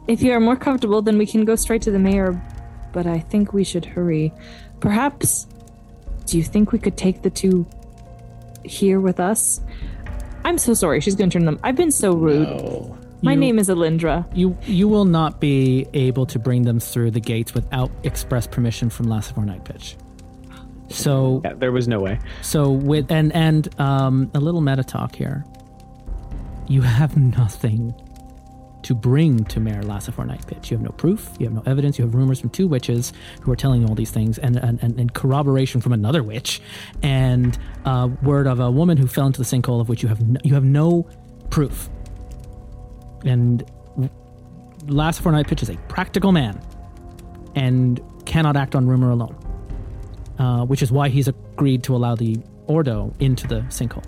if 0.08 0.22
you 0.22 0.32
are 0.32 0.40
more 0.40 0.56
comfortable, 0.56 1.02
then 1.02 1.18
we 1.18 1.26
can 1.26 1.44
go 1.44 1.56
straight 1.56 1.82
to 1.82 1.90
the 1.90 1.98
mayor. 1.98 2.40
But 2.92 3.06
I 3.06 3.18
think 3.18 3.52
we 3.52 3.64
should 3.64 3.84
hurry. 3.84 4.32
Perhaps, 4.80 5.46
do 6.26 6.36
you 6.36 6.44
think 6.44 6.72
we 6.72 6.78
could 6.78 6.96
take 6.96 7.22
the 7.22 7.30
two 7.30 7.66
here 8.64 9.00
with 9.00 9.18
us? 9.18 9.60
I'm 10.44 10.58
so 10.58 10.74
sorry. 10.74 11.00
She's 11.00 11.14
going 11.16 11.30
to 11.30 11.38
turn 11.38 11.46
them. 11.46 11.58
I've 11.64 11.74
been 11.76 11.90
so 11.90 12.14
rude. 12.14 12.46
Oh, 12.46 12.96
My 13.22 13.32
You- 13.32 13.38
name 13.40 13.58
is 13.58 13.68
Alindra. 13.68 14.26
You 14.34 14.56
you 14.66 14.86
will 14.88 15.06
not 15.06 15.40
be 15.40 15.86
able 15.94 16.26
to 16.26 16.38
bring 16.38 16.62
them 16.62 16.78
through 16.78 17.10
the 17.12 17.20
gates 17.20 17.54
without 17.54 17.90
express 18.04 18.46
permission 18.46 18.90
from 18.90 19.06
Lassifor 19.06 19.44
Nightpitch. 19.44 19.96
So 20.88 21.40
Yeah, 21.44 21.54
there 21.54 21.72
was 21.72 21.88
no 21.88 22.00
way. 22.00 22.18
so 22.42 22.70
with 22.70 23.10
and 23.10 23.32
and 23.32 23.68
um, 23.80 24.30
a 24.34 24.40
little 24.40 24.60
meta 24.60 24.84
talk 24.84 25.14
here. 25.14 25.44
You 26.68 26.82
have 26.82 27.16
nothing 27.38 27.94
to 28.82 28.94
bring 28.94 29.44
to 29.44 29.60
Mayor 29.60 29.82
Lassifor 29.82 30.26
Nightpitch. 30.26 30.70
You 30.70 30.76
have 30.76 30.84
no 30.84 30.90
proof. 30.90 31.30
You 31.38 31.46
have 31.46 31.54
no 31.54 31.62
evidence. 31.64 31.98
You 31.98 32.04
have 32.04 32.14
rumors 32.14 32.38
from 32.38 32.50
two 32.50 32.68
witches 32.68 33.14
who 33.40 33.50
are 33.50 33.56
telling 33.56 33.80
you 33.80 33.88
all 33.88 33.94
these 33.94 34.10
things, 34.10 34.38
and 34.38 34.56
and, 34.56 34.82
and, 34.82 35.14
corroboration 35.14 35.80
from 35.80 35.92
another 35.92 36.22
witch, 36.22 36.60
and 37.02 37.58
uh, 37.86 38.08
word 38.22 38.46
of 38.46 38.60
a 38.60 38.70
woman 38.70 38.98
who 38.98 39.06
fell 39.06 39.26
into 39.26 39.38
the 39.38 39.44
sinkhole 39.44 39.80
of 39.80 39.88
which 39.88 40.02
you 40.02 40.08
have 40.08 40.20
no, 40.20 40.38
you 40.44 40.54
have 40.54 40.64
no 40.64 41.08
proof. 41.50 41.88
And 43.24 43.64
Lassifor 44.82 45.32
Nightpitch 45.32 45.62
is 45.62 45.70
a 45.70 45.76
practical 45.88 46.30
man, 46.32 46.60
and 47.54 48.00
cannot 48.26 48.56
act 48.56 48.74
on 48.74 48.86
rumor 48.86 49.10
alone 49.10 49.34
uh, 50.38 50.64
which 50.64 50.82
is 50.82 50.90
why 50.90 51.08
he's 51.08 51.28
agreed 51.28 51.82
to 51.84 51.94
allow 51.94 52.14
the 52.14 52.36
Ordo 52.66 53.14
into 53.20 53.46
the 53.46 53.60
sinkhole. 53.68 54.04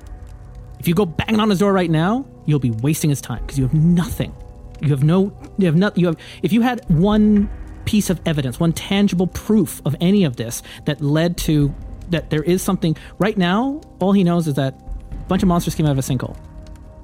If 0.78 0.88
you 0.88 0.94
go 0.94 1.06
banging 1.06 1.40
on 1.40 1.50
his 1.50 1.58
door 1.58 1.72
right 1.72 1.90
now, 1.90 2.26
you'll 2.44 2.58
be 2.58 2.70
wasting 2.70 3.10
his 3.10 3.20
time 3.20 3.42
because 3.42 3.58
you 3.58 3.64
have 3.64 3.74
nothing. 3.74 4.34
You 4.80 4.90
have 4.90 5.02
no. 5.02 5.36
You 5.58 5.66
have 5.66 5.76
not. 5.76 5.96
You 5.96 6.06
have. 6.06 6.16
If 6.42 6.52
you 6.52 6.62
had 6.62 6.84
one 6.88 7.50
piece 7.84 8.10
of 8.10 8.20
evidence, 8.26 8.60
one 8.60 8.72
tangible 8.72 9.26
proof 9.26 9.80
of 9.84 9.96
any 10.00 10.24
of 10.24 10.36
this 10.36 10.62
that 10.84 11.00
led 11.00 11.36
to 11.38 11.74
that 12.10 12.30
there 12.30 12.42
is 12.42 12.62
something 12.62 12.96
right 13.18 13.36
now. 13.36 13.80
All 14.00 14.12
he 14.12 14.22
knows 14.22 14.46
is 14.46 14.54
that 14.54 14.74
a 15.12 15.28
bunch 15.28 15.42
of 15.42 15.48
monsters 15.48 15.74
came 15.74 15.86
out 15.86 15.92
of 15.92 15.98
a 15.98 16.02
sinkhole, 16.02 16.36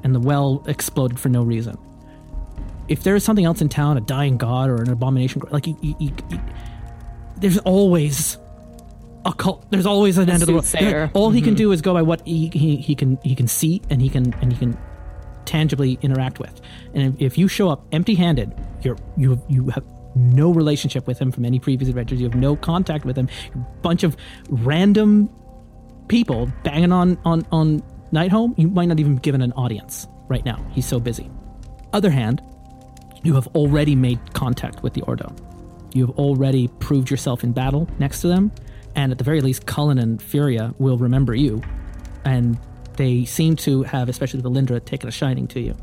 and 0.04 0.14
the 0.14 0.20
well 0.20 0.62
exploded 0.66 1.18
for 1.18 1.28
no 1.28 1.42
reason. 1.42 1.76
If 2.88 3.04
there 3.04 3.14
is 3.14 3.24
something 3.24 3.44
else 3.44 3.62
in 3.62 3.68
town, 3.68 3.96
a 3.96 4.00
dying 4.00 4.36
god 4.36 4.68
or 4.68 4.82
an 4.82 4.90
abomination, 4.90 5.42
like 5.50 5.66
you, 5.66 5.76
you, 5.80 5.94
you 5.98 6.40
there's 7.36 7.58
always 7.58 8.36
a 9.24 9.32
cult. 9.32 9.70
There's 9.70 9.86
always 9.86 10.18
an 10.18 10.28
end 10.28 10.42
of 10.42 10.46
the 10.46 10.52
world. 10.52 11.10
All 11.14 11.30
he 11.30 11.40
can 11.40 11.50
mm-hmm. 11.50 11.56
do 11.56 11.72
is 11.72 11.82
go 11.82 11.94
by 11.94 12.02
what 12.02 12.26
he, 12.26 12.48
he, 12.52 12.76
he 12.76 12.94
can 12.94 13.18
he 13.22 13.34
can 13.34 13.48
see 13.48 13.82
and 13.90 14.00
he 14.00 14.08
can 14.08 14.34
and 14.40 14.52
he 14.52 14.58
can 14.58 14.76
tangibly 15.44 15.98
interact 16.02 16.38
with. 16.38 16.60
And 16.94 17.14
if, 17.14 17.22
if 17.32 17.38
you 17.38 17.48
show 17.48 17.68
up 17.68 17.84
empty-handed, 17.92 18.52
you're 18.82 18.96
you 19.16 19.40
you 19.48 19.68
have 19.70 19.84
no 20.14 20.52
relationship 20.52 21.06
with 21.06 21.18
him 21.18 21.32
from 21.32 21.44
any 21.44 21.58
previous 21.58 21.88
adventures. 21.88 22.20
You 22.20 22.28
have 22.28 22.38
no 22.38 22.56
contact 22.56 23.04
with 23.04 23.16
him. 23.16 23.28
A 23.54 23.58
bunch 23.80 24.02
of 24.02 24.16
random 24.48 25.30
people 26.08 26.50
banging 26.64 26.92
on 26.92 27.18
on 27.24 27.46
on 27.50 27.82
night 28.12 28.30
home. 28.30 28.54
You 28.56 28.68
might 28.68 28.86
not 28.86 29.00
even 29.00 29.16
be 29.16 29.20
given 29.20 29.42
an 29.42 29.52
audience 29.52 30.06
right 30.28 30.44
now. 30.44 30.64
He's 30.72 30.86
so 30.86 31.00
busy. 31.00 31.30
Other 31.92 32.10
hand, 32.10 32.42
you 33.22 33.34
have 33.34 33.46
already 33.48 33.94
made 33.94 34.18
contact 34.34 34.82
with 34.82 34.94
the 34.94 35.02
Ordo. 35.02 35.34
You 35.94 36.06
have 36.06 36.16
already 36.16 36.68
proved 36.68 37.10
yourself 37.10 37.44
in 37.44 37.52
battle 37.52 37.88
next 37.98 38.22
to 38.22 38.28
them, 38.28 38.50
and 38.94 39.12
at 39.12 39.18
the 39.18 39.24
very 39.24 39.40
least, 39.40 39.66
Cullen 39.66 39.98
and 39.98 40.22
Furia 40.22 40.74
will 40.78 40.98
remember 40.98 41.34
you. 41.34 41.62
And 42.24 42.58
they 42.96 43.24
seem 43.24 43.56
to 43.56 43.82
have, 43.84 44.08
especially 44.08 44.40
the 44.40 44.50
Lindra, 44.50 44.84
taken 44.84 45.08
a 45.08 45.12
shining 45.12 45.48
to 45.48 45.60
you. 45.60 45.76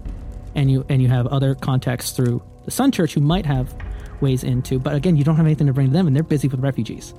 And 0.56 0.70
you 0.70 0.86
and 0.90 1.02
you 1.02 1.08
have 1.10 1.28
other 1.28 1.56
contacts 1.56 2.12
through 2.12 2.42
the 2.66 2.72
Sun 2.72 2.92
Church 2.92 3.14
who 3.14 3.22
might 3.22 3.46
have 3.46 3.74
ways 4.22 4.44
into, 4.44 4.80
but 4.80 4.96
again, 4.96 5.16
you 5.16 5.24
don't 5.24 5.36
have 5.36 5.46
anything 5.46 5.68
to 5.68 5.74
bring 5.74 5.88
to 5.88 5.94
them, 5.94 6.08
and 6.08 6.16
they're 6.16 6.24
busy 6.24 6.48
with 6.48 6.60
refugees. 6.60 7.14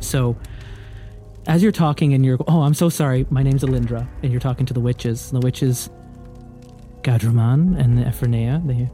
So, 0.00 0.36
as 1.46 1.62
you're 1.62 1.72
talking, 1.72 2.12
and 2.14 2.24
you're, 2.24 2.38
oh, 2.46 2.62
I'm 2.62 2.74
so 2.74 2.88
sorry, 2.88 3.26
my 3.30 3.42
name's 3.42 3.62
Alindra, 3.62 4.06
and 4.22 4.30
you're 4.30 4.40
talking 4.40 4.66
to 4.66 4.74
the 4.74 4.80
witches. 4.80 5.30
The 5.30 5.40
witches, 5.40 5.90
Gadraman 7.02 7.78
and 7.78 7.98
Ephronea, 7.98 8.66
they 8.66 8.90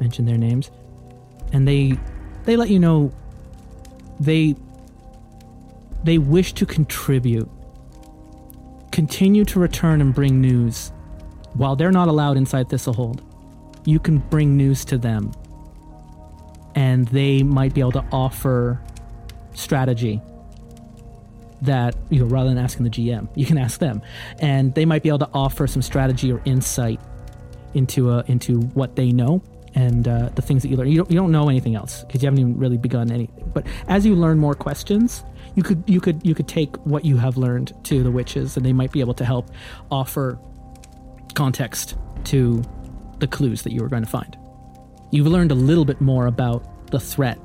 mention 0.00 0.26
their 0.26 0.38
names, 0.38 0.70
and 1.52 1.66
they 1.66 1.98
they 2.44 2.56
let 2.56 2.70
you 2.70 2.78
know 2.78 3.12
they 4.18 4.54
they 6.04 6.18
wish 6.18 6.52
to 6.54 6.66
contribute 6.66 7.48
continue 8.92 9.44
to 9.44 9.60
return 9.60 10.00
and 10.00 10.14
bring 10.14 10.40
news. 10.40 10.92
While 11.54 11.76
they're 11.76 11.92
not 11.92 12.08
allowed 12.08 12.36
inside 12.36 12.68
thistlehold 12.68 13.22
you 13.84 13.98
can 13.98 14.18
bring 14.18 14.56
news 14.56 14.84
to 14.86 14.98
them. 14.98 15.32
And 16.74 17.08
they 17.08 17.42
might 17.42 17.74
be 17.74 17.80
able 17.80 17.92
to 17.92 18.04
offer 18.12 18.80
strategy 19.54 20.20
that 21.62 21.94
you 22.08 22.20
know 22.20 22.24
rather 22.24 22.48
than 22.48 22.56
asking 22.56 22.84
the 22.84 22.90
gm 22.90 23.28
you 23.34 23.44
can 23.44 23.58
ask 23.58 23.80
them. 23.80 24.02
And 24.38 24.74
they 24.74 24.84
might 24.84 25.02
be 25.02 25.08
able 25.08 25.18
to 25.20 25.30
offer 25.34 25.66
some 25.66 25.82
strategy 25.82 26.32
or 26.32 26.40
insight 26.44 27.00
into 27.74 28.10
uh, 28.10 28.22
into 28.26 28.60
what 28.60 28.96
they 28.96 29.12
know 29.12 29.42
and 29.74 30.08
uh, 30.08 30.30
the 30.34 30.42
things 30.42 30.62
that 30.62 30.68
you 30.68 30.76
learn. 30.76 30.88
You 30.88 30.98
don't, 30.98 31.10
you 31.10 31.16
don't 31.16 31.32
know 31.32 31.48
anything 31.48 31.74
else 31.74 32.04
because 32.04 32.22
you 32.22 32.26
haven't 32.26 32.40
even 32.40 32.58
really 32.58 32.76
begun 32.76 33.10
anything. 33.10 33.50
But 33.54 33.66
as 33.88 34.04
you 34.04 34.14
learn 34.14 34.38
more 34.38 34.54
questions, 34.54 35.24
you 35.54 35.62
could 35.62 35.82
you 35.86 36.00
could 36.00 36.24
you 36.24 36.34
could 36.34 36.48
take 36.48 36.76
what 36.78 37.04
you 37.04 37.16
have 37.16 37.36
learned 37.36 37.72
to 37.84 38.02
the 38.02 38.10
witches, 38.10 38.56
and 38.56 38.64
they 38.64 38.72
might 38.72 38.92
be 38.92 39.00
able 39.00 39.14
to 39.14 39.24
help 39.24 39.50
offer 39.90 40.38
context 41.34 41.96
to 42.24 42.62
the 43.18 43.26
clues 43.26 43.62
that 43.62 43.72
you 43.72 43.80
were 43.80 43.88
going 43.88 44.02
to 44.04 44.08
find. 44.08 44.36
You've 45.10 45.26
learned 45.26 45.50
a 45.50 45.56
little 45.56 45.84
bit 45.84 46.00
more 46.00 46.26
about 46.26 46.90
the 46.90 47.00
threat. 47.00 47.38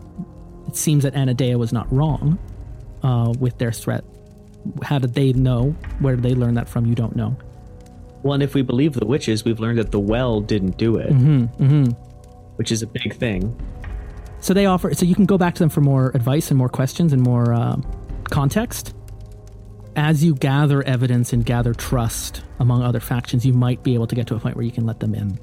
It 0.67 0.75
seems 0.75 1.03
that 1.03 1.13
Anadea 1.13 1.57
was 1.57 1.71
not 1.73 1.91
wrong 1.91 2.39
uh, 3.03 3.33
with 3.39 3.57
their 3.57 3.71
threat. 3.71 4.03
How 4.83 4.97
did 4.99 5.13
they 5.13 5.33
know? 5.33 5.71
Where 5.99 6.15
did 6.15 6.23
they 6.23 6.33
learn 6.33 6.55
that 6.55 6.67
from? 6.67 6.85
You 6.85 6.95
don't 6.95 7.15
know. 7.15 7.37
Well, 8.23 8.33
and 8.33 8.41
if 8.41 8.55
we 8.55 8.63
believe 8.63 8.93
the 8.93 9.05
witches, 9.05 9.45
we've 9.45 9.59
learned 9.59 9.77
that 9.77 9.91
the 9.91 9.99
well 9.99 10.41
didn't 10.41 10.77
do 10.77 10.97
it, 10.97 11.11
which 12.55 12.71
is 12.71 12.81
a 12.81 12.87
big 12.87 13.15
thing. 13.15 13.55
So 14.45 14.53
they 14.53 14.67
offer. 14.67 14.93
So 14.93 15.05
you 15.05 15.15
can 15.15 15.25
go 15.25 15.37
back 15.37 15.55
to 15.55 15.59
them 15.59 15.69
for 15.69 15.81
more 15.81 16.11
advice 16.13 16.51
and 16.51 16.57
more 16.57 16.69
questions 16.69 17.13
and 17.13 17.21
more 17.21 17.51
uh, 17.51 17.77
context. 18.25 18.93
As 19.95 20.23
you 20.23 20.35
gather 20.35 20.83
evidence 20.83 21.33
and 21.33 21.43
gather 21.45 21.73
trust 21.73 22.43
among 22.59 22.83
other 22.83 22.99
factions, 22.99 23.45
you 23.45 23.53
might 23.53 23.81
be 23.81 23.93
able 23.93 24.07
to 24.07 24.13
get 24.13 24.27
to 24.27 24.35
a 24.35 24.39
point 24.39 24.55
where 24.55 24.65
you 24.65 24.71
can 24.71 24.85
let 24.85 24.99
them 24.99 25.15
in. 25.15 25.39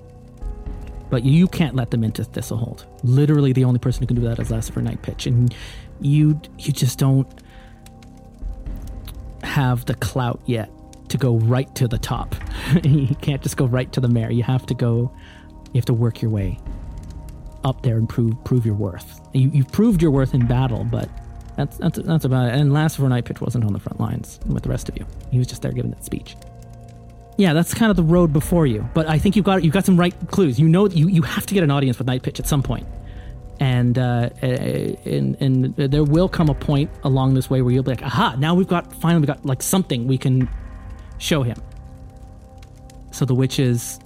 But 1.10 1.24
you 1.24 1.48
can't 1.48 1.74
let 1.74 1.90
them 1.90 2.04
into 2.04 2.22
Thistlehold. 2.22 2.84
Literally, 3.02 3.52
the 3.52 3.64
only 3.64 3.78
person 3.78 4.02
who 4.02 4.06
can 4.06 4.16
do 4.16 4.22
that 4.22 4.38
is 4.38 4.50
Lassifor 4.50 4.82
Nightpitch, 4.82 5.26
and 5.26 5.54
you 6.00 6.40
you 6.58 6.72
just 6.72 6.98
don't 6.98 7.26
have 9.42 9.84
the 9.86 9.94
clout 9.94 10.40
yet 10.46 10.70
to 11.08 11.18
go 11.18 11.38
right 11.38 11.74
to 11.74 11.88
the 11.88 11.98
top. 11.98 12.36
you 12.84 13.14
can't 13.16 13.42
just 13.42 13.56
go 13.56 13.66
right 13.66 13.92
to 13.92 14.00
the 14.00 14.08
mayor. 14.08 14.30
You 14.30 14.44
have 14.44 14.64
to 14.66 14.74
go. 14.74 15.12
You 15.72 15.78
have 15.78 15.86
to 15.86 15.94
work 15.94 16.22
your 16.22 16.30
way 16.30 16.58
up 17.64 17.82
there 17.82 17.96
and 17.96 18.08
prove 18.08 18.42
prove 18.44 18.66
your 18.66 18.74
worth. 18.74 19.20
You, 19.32 19.50
you've 19.52 19.70
proved 19.72 20.02
your 20.02 20.10
worth 20.10 20.34
in 20.34 20.46
battle, 20.46 20.84
but 20.84 21.08
that's 21.56 21.76
that's 21.78 21.98
that's 21.98 22.24
about 22.24 22.48
it. 22.48 22.54
And 22.54 22.72
Lassifor 22.72 23.08
Nightpitch 23.08 23.40
wasn't 23.40 23.64
on 23.64 23.72
the 23.72 23.78
front 23.78 24.00
lines 24.00 24.40
with 24.46 24.62
the 24.62 24.68
rest 24.68 24.88
of 24.88 24.96
you. 24.96 25.06
He 25.30 25.38
was 25.38 25.46
just 25.46 25.62
there 25.62 25.72
giving 25.72 25.90
that 25.90 26.04
speech. 26.04 26.36
Yeah, 27.36 27.54
that's 27.54 27.72
kind 27.74 27.90
of 27.90 27.96
the 27.96 28.02
road 28.02 28.32
before 28.32 28.66
you. 28.66 28.88
But 28.94 29.08
I 29.08 29.18
think 29.18 29.36
you've 29.36 29.44
got 29.44 29.64
you've 29.64 29.72
got 29.72 29.84
some 29.84 29.98
right 29.98 30.14
clues. 30.30 30.58
You 30.58 30.68
know 30.68 30.88
you 30.88 31.08
you 31.08 31.22
have 31.22 31.46
to 31.46 31.54
get 31.54 31.62
an 31.62 31.70
audience 31.70 31.98
with 31.98 32.06
Nightpitch 32.06 32.38
at 32.38 32.46
some 32.46 32.62
point. 32.62 32.86
And 33.60 33.96
uh, 33.98 34.30
and 34.40 35.36
and 35.40 35.76
there 35.76 36.04
will 36.04 36.28
come 36.28 36.48
a 36.48 36.54
point 36.54 36.90
along 37.04 37.34
this 37.34 37.48
way 37.48 37.62
where 37.62 37.72
you'll 37.72 37.84
be 37.84 37.90
like, 37.90 38.02
aha! 38.02 38.34
Now 38.38 38.54
we've 38.54 38.66
got 38.66 38.92
finally 38.94 39.20
we 39.20 39.26
got 39.26 39.44
like 39.46 39.62
something 39.62 40.06
we 40.08 40.18
can 40.18 40.48
show 41.18 41.42
him. 41.42 41.56
So 43.12 43.24
the 43.24 43.34
witches, 43.34 44.00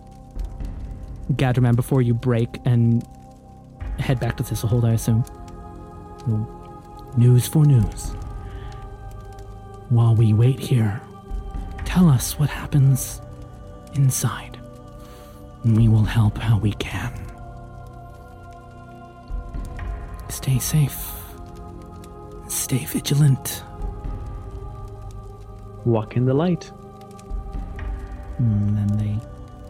Gadraman, 1.33 1.77
before 1.77 2.03
you 2.03 2.13
break 2.13 2.59
and 2.65 3.07
head 3.99 4.21
back 4.21 4.37
to 4.37 4.43
Thistlehold, 4.43 4.85
I 4.85 4.93
assume. 4.93 5.25
News 7.17 7.47
for 7.47 7.65
news. 7.65 8.11
While 9.89 10.15
we 10.15 10.33
wait 10.33 10.59
here, 10.59 11.01
tell 11.85 12.09
us 12.09 12.39
what 12.39 12.51
happens 12.51 13.21
inside. 13.95 14.59
We 15.65 15.89
will 15.89 16.05
help 16.05 16.37
how 16.39 16.59
we 16.59 16.73
can. 16.73 17.13
Stay 20.29 20.59
safe. 20.59 21.13
Stay 22.49 22.85
vigilant. 22.85 23.63
Walk 25.85 26.17
in 26.17 26.27
the 26.27 26.35
light. 26.35 26.71
And 28.39 28.77
then 28.77 28.99
they 28.99 29.19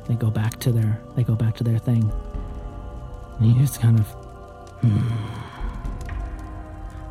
they 0.08 0.14
go 0.14 0.30
back 0.30 0.58
to 0.60 0.72
their 0.72 1.00
they 1.14 1.22
go 1.22 1.34
back 1.34 1.54
to 1.56 1.64
their 1.64 1.78
thing. 1.78 2.10
And 3.38 3.52
you 3.52 3.58
just 3.60 3.80
kind 3.80 3.98
of 3.98 4.06
hmm. 4.80 5.08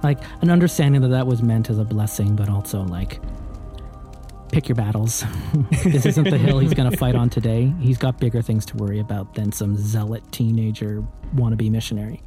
like 0.03 0.19
an 0.41 0.49
understanding 0.49 1.01
that 1.01 1.09
that 1.09 1.27
was 1.27 1.41
meant 1.41 1.69
as 1.69 1.77
a 1.77 1.85
blessing, 1.85 2.35
but 2.35 2.49
also 2.49 2.81
like 2.83 3.19
pick 4.51 4.67
your 4.69 4.75
battles. 4.75 5.23
this 5.83 6.05
isn't 6.05 6.29
the 6.29 6.37
hill 6.37 6.59
he's 6.59 6.73
going 6.73 6.89
to 6.91 6.97
fight 6.97 7.15
on 7.15 7.29
today. 7.29 7.73
He's 7.79 7.97
got 7.97 8.19
bigger 8.19 8.41
things 8.41 8.65
to 8.67 8.77
worry 8.77 8.99
about 8.99 9.33
than 9.35 9.51
some 9.51 9.75
zealot 9.75 10.23
teenager 10.31 11.03
wannabe 11.35 11.69
missionary. 11.69 12.21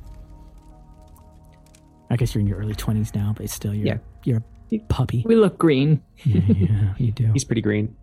I 2.11 2.17
guess 2.17 2.35
you're 2.35 2.41
in 2.41 2.47
your 2.47 2.59
early 2.59 2.75
twenties 2.75 3.15
now, 3.15 3.35
but 3.37 3.49
still, 3.51 3.75
you're 3.75 3.87
Yeah. 3.87 3.99
you're 4.25 4.43
a 4.73 4.79
puppy. 4.89 5.25
We 5.27 5.37
look 5.37 5.59
green. 5.59 6.03
yeah, 6.25 6.41
yeah, 6.49 6.95
you 6.99 7.13
do. 7.13 7.27
He's 7.33 7.45
pretty 7.45 7.63
green. 7.63 7.97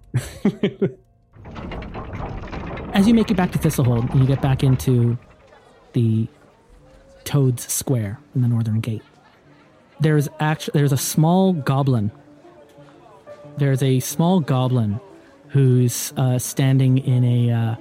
As 2.93 3.07
you 3.07 3.13
make 3.13 3.29
it 3.29 3.35
back 3.35 3.51
to 3.51 3.59
Thistlehold 3.59 4.09
and 4.11 4.21
you 4.21 4.25
get 4.27 4.41
back 4.41 4.63
into 4.63 5.17
the 5.95 6.27
Toad's 7.23 7.71
Square 7.71 8.19
in 8.35 8.41
the 8.41 8.47
northern 8.47 8.81
gate, 8.81 9.01
there's 9.99 10.27
actually 10.39 10.79
there's 10.79 10.91
a 10.91 10.97
small 10.97 11.53
goblin. 11.53 12.11
There's 13.57 13.81
a 13.81 14.01
small 14.01 14.41
goblin 14.41 14.99
who's 15.49 16.13
uh, 16.17 16.37
standing 16.37 16.97
in 16.97 17.23
a 17.23 17.51
uh, 17.51 17.75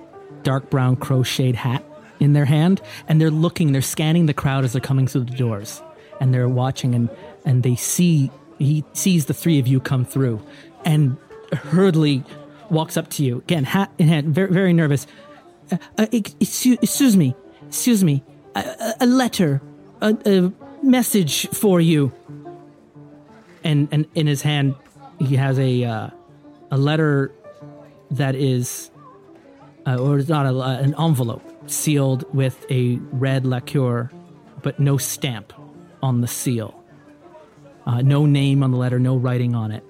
dark 0.45 0.71
brown 0.71 0.95
crocheted 0.95 1.57
hat 1.57 1.85
in 2.21 2.33
their 2.33 2.45
hand, 2.45 2.81
and 3.09 3.21
they're 3.21 3.31
looking, 3.31 3.73
they're 3.73 3.83
scanning 3.83 4.27
the 4.27 4.35
crowd 4.35 4.65
as 4.65 4.73
they're 4.73 4.81
coming 4.81 5.09
through 5.09 5.25
the 5.25 5.37
doors, 5.37 5.83
and 6.21 6.33
they're 6.33 6.49
watching, 6.49 6.95
and 6.95 7.11
and 7.45 7.65
they 7.65 7.75
see 7.75 8.31
he 8.59 8.85
sees 8.93 9.27
the 9.27 9.35
three 9.35 9.59
of 9.59 9.67
you 9.67 9.81
come 9.81 10.05
through, 10.05 10.41
and 10.85 11.17
hurriedly 11.53 12.23
walks 12.71 12.97
up 12.97 13.11
to 13.11 13.25
you 13.25 13.39
again, 13.39 13.65
hat 13.65 13.91
in 13.99 14.07
hand, 14.07 14.35
very 14.35 14.53
very 14.53 14.73
nervous. 14.73 15.07
Uh, 15.73 15.79
uh, 15.99 16.07
excuse, 16.13 16.79
excuse 16.81 17.17
me, 17.17 17.35
excuse 17.75 18.05
me, 18.05 18.23
a, 18.55 18.61
a, 18.61 18.95
a 19.01 19.07
letter, 19.07 19.61
a, 20.01 20.17
a 20.27 20.53
message 20.85 21.49
for 21.49 21.81
you. 21.81 22.13
And 23.65 23.89
and 23.91 24.07
in 24.15 24.29
his 24.29 24.43
hand, 24.43 24.77
he 25.19 25.35
has 25.35 25.59
a 25.59 25.85
uh, 25.85 26.11
a 26.71 26.79
letter 26.79 27.33
that 28.13 28.37
is, 28.37 28.93
uh, 29.87 29.97
or 29.97 30.19
it's 30.19 30.29
not 30.29 30.47
a, 30.47 30.57
an 30.61 30.95
envelope 30.99 31.43
sealed 31.67 32.33
with 32.33 32.65
a 32.71 32.97
red 33.11 33.45
lacquer, 33.45 34.11
but 34.63 34.79
no 34.79 34.97
stamp 34.97 35.53
on 36.01 36.21
the 36.21 36.29
seal. 36.29 36.81
Uh, 37.87 38.03
no 38.03 38.25
name 38.25 38.63
on 38.63 38.71
the 38.71 38.77
letter, 38.79 39.01
no 39.01 39.17
writing 39.17 39.55
on 39.55 39.73
it. 39.73 39.83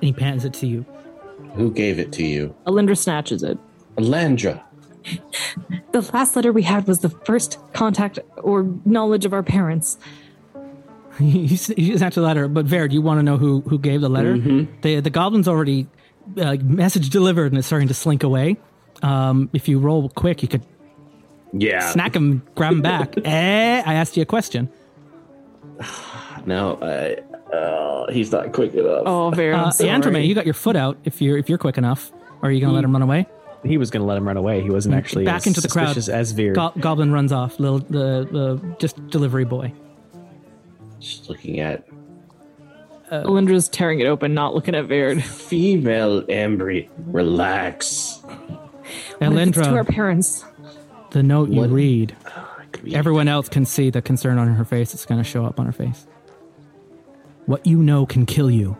And 0.00 0.14
he 0.14 0.22
hands 0.22 0.44
it 0.44 0.54
to 0.54 0.66
you. 0.68 0.86
Who 1.54 1.72
gave 1.72 1.98
it 1.98 2.12
to 2.12 2.22
you? 2.24 2.54
Alindra 2.66 2.96
snatches 2.96 3.42
it. 3.42 3.58
Alandra. 3.96 4.62
The 5.92 6.00
last 6.12 6.36
letter 6.36 6.52
we 6.52 6.62
had 6.62 6.86
was 6.86 7.00
the 7.00 7.08
first 7.10 7.58
contact 7.72 8.18
or 8.36 8.66
knowledge 8.84 9.24
of 9.24 9.32
our 9.32 9.42
parents. 9.42 9.98
you 11.20 11.56
snatch 11.56 12.14
the 12.14 12.22
letter, 12.22 12.48
but 12.48 12.64
Verd, 12.66 12.92
you 12.92 13.02
want 13.02 13.18
to 13.18 13.22
know 13.22 13.36
who 13.36 13.60
who 13.62 13.78
gave 13.78 14.00
the 14.00 14.08
letter? 14.08 14.36
The 14.80 15.00
the 15.00 15.10
goblin's 15.10 15.46
already 15.48 15.86
uh, 16.38 16.56
message 16.62 17.10
delivered 17.10 17.52
and 17.52 17.58
is 17.58 17.66
starting 17.66 17.88
to 17.88 17.94
slink 17.94 18.22
away. 18.22 18.56
Um, 19.02 19.50
if 19.52 19.68
you 19.68 19.78
roll 19.78 20.08
quick, 20.08 20.42
you 20.42 20.48
could 20.48 20.62
Yeah. 21.52 21.80
snack 21.90 22.14
him, 22.16 22.42
grab 22.54 22.72
him 22.72 22.82
back. 22.82 23.14
eh, 23.24 23.82
I 23.84 23.94
asked 23.94 24.16
you 24.16 24.22
a 24.22 24.26
question. 24.26 24.68
No, 26.44 26.76
I, 26.82 27.18
uh, 27.54 28.10
he's 28.10 28.32
not 28.32 28.52
quick 28.52 28.74
enough. 28.74 29.02
Oh, 29.06 29.30
very 29.30 29.54
Uh, 29.54 29.70
Androme, 29.70 30.26
you 30.26 30.34
got 30.34 30.44
your 30.44 30.54
foot 30.54 30.74
out. 30.74 30.98
If 31.04 31.22
you're 31.22 31.38
if 31.38 31.48
you're 31.48 31.58
quick 31.58 31.78
enough, 31.78 32.10
or 32.42 32.48
are 32.48 32.50
you 32.50 32.60
gonna 32.60 32.72
let 32.72 32.82
him 32.82 32.90
run 32.90 33.02
away? 33.02 33.26
He 33.64 33.78
was 33.78 33.90
going 33.90 34.00
to 34.00 34.06
let 34.06 34.16
him 34.18 34.26
run 34.26 34.36
away. 34.36 34.60
He 34.62 34.70
wasn't 34.70 34.94
mm, 34.94 34.98
actually 34.98 35.24
Back 35.24 35.36
as 35.38 35.46
into 35.46 35.60
the 35.60 35.68
crowd. 35.68 35.86
suspicious 35.94 36.08
as 36.08 36.32
Veer. 36.32 36.52
Go- 36.54 36.72
Goblin 36.80 37.12
runs 37.12 37.32
off. 37.32 37.60
Little 37.60 37.78
the 37.78 38.26
the 38.30 38.76
just 38.78 39.04
delivery 39.08 39.44
boy. 39.44 39.72
Just 40.98 41.28
looking 41.28 41.60
at 41.60 41.86
uh, 43.10 43.22
Alindra's 43.24 43.68
tearing 43.68 44.00
it 44.00 44.06
open, 44.06 44.34
not 44.34 44.54
looking 44.54 44.74
at 44.74 44.86
Verd. 44.86 45.22
female 45.22 46.22
Embry. 46.24 46.88
Relax. 47.06 48.20
To 49.20 49.74
our 49.74 49.84
parents. 49.84 50.44
the 51.10 51.22
note 51.22 51.50
you 51.50 51.60
What? 51.60 51.70
read. 51.70 52.16
Oh, 52.26 52.48
could 52.72 52.84
be- 52.84 52.94
Everyone 52.96 53.28
else 53.28 53.48
can 53.48 53.64
see 53.64 53.90
the 53.90 54.02
concern 54.02 54.38
on 54.38 54.48
her 54.48 54.64
face. 54.64 54.92
It's 54.94 55.06
going 55.06 55.22
to 55.22 55.28
show 55.28 55.44
up 55.44 55.60
on 55.60 55.66
her 55.66 55.72
face. 55.72 56.06
What 57.46 57.64
you 57.66 57.78
know 57.82 58.06
can 58.06 58.26
kill 58.26 58.50
you. 58.50 58.76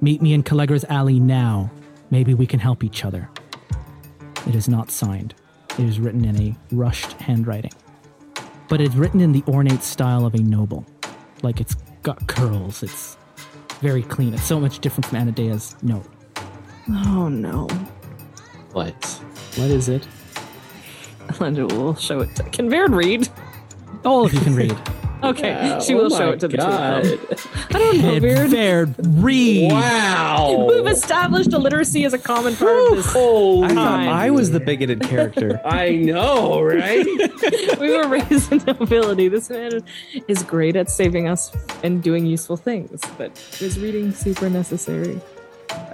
Meet 0.00 0.22
me 0.22 0.32
in 0.32 0.42
Callegra's 0.42 0.84
alley 0.84 1.18
now. 1.20 1.70
Maybe 2.10 2.32
we 2.34 2.46
can 2.46 2.60
help 2.60 2.82
each 2.84 3.04
other. 3.04 3.28
It 4.48 4.54
is 4.54 4.68
not 4.68 4.90
signed. 4.90 5.34
It 5.78 5.84
is 5.84 6.00
written 6.00 6.24
in 6.24 6.40
a 6.40 6.56
rushed 6.72 7.12
handwriting. 7.14 7.72
But 8.68 8.80
it's 8.80 8.94
written 8.94 9.20
in 9.20 9.32
the 9.32 9.42
ornate 9.46 9.82
style 9.82 10.24
of 10.24 10.34
a 10.34 10.38
noble. 10.38 10.86
Like 11.42 11.60
it's 11.60 11.74
got 12.02 12.26
curls. 12.26 12.82
It's 12.82 13.16
very 13.80 14.02
clean. 14.02 14.32
It's 14.34 14.44
so 14.44 14.58
much 14.58 14.78
different 14.78 15.06
from 15.06 15.18
Anadea's 15.18 15.76
note. 15.82 16.06
Oh 16.88 17.28
no. 17.28 17.68
What? 18.72 19.04
What 19.56 19.70
is 19.70 19.88
it? 19.88 20.06
Alindra 21.28 21.70
will 21.70 21.94
show 21.94 22.20
it 22.20 22.34
to. 22.36 22.42
Can 22.44 22.70
Verd 22.70 22.92
read? 22.92 23.28
All 24.04 24.24
of 24.24 24.32
you 24.32 24.40
can 24.40 24.54
read. 24.54 24.76
Okay, 25.22 25.78
she 25.84 25.94
will 25.94 26.12
Oh 26.12 26.18
show 26.18 26.30
it 26.30 26.40
to 26.40 26.48
the 26.48 26.56
two 26.56 26.62
of 26.62 27.04
them. 27.04 27.38
I 27.70 27.78
don't 27.78 28.02
know, 28.02 28.20
Verd. 28.20 28.50
Baird, 28.50 28.94
read. 28.98 29.72
Wow. 29.72 30.66
We've 30.68 30.86
established 30.86 31.52
illiteracy 31.52 32.04
as 32.04 32.12
a 32.12 32.18
common 32.18 32.54
part 32.54 32.92
of 32.92 32.96
this. 32.96 33.12
Oh, 33.16 33.64
I 33.64 33.68
thought 33.68 34.08
I 34.08 34.30
was 34.30 34.50
the 34.50 34.60
bigoted 34.60 35.02
character. 35.02 35.60
I 35.64 35.90
know, 35.96 36.62
right? 36.62 37.04
we 37.80 37.96
were 37.96 38.08
raised 38.08 38.52
in 38.52 38.58
nobility. 38.64 39.28
This 39.28 39.50
man 39.50 39.82
is 40.28 40.42
great 40.42 40.76
at 40.76 40.88
saving 40.90 41.28
us 41.28 41.52
and 41.82 42.02
doing 42.02 42.24
useful 42.24 42.56
things, 42.56 43.00
but 43.16 43.32
is 43.60 43.78
reading 43.78 44.12
super 44.12 44.48
necessary? 44.48 45.20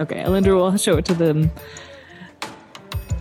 Okay, 0.00 0.22
Alindra 0.22 0.54
will 0.54 0.76
show 0.76 0.96
it 0.96 1.04
to 1.06 1.14
them. 1.14 1.50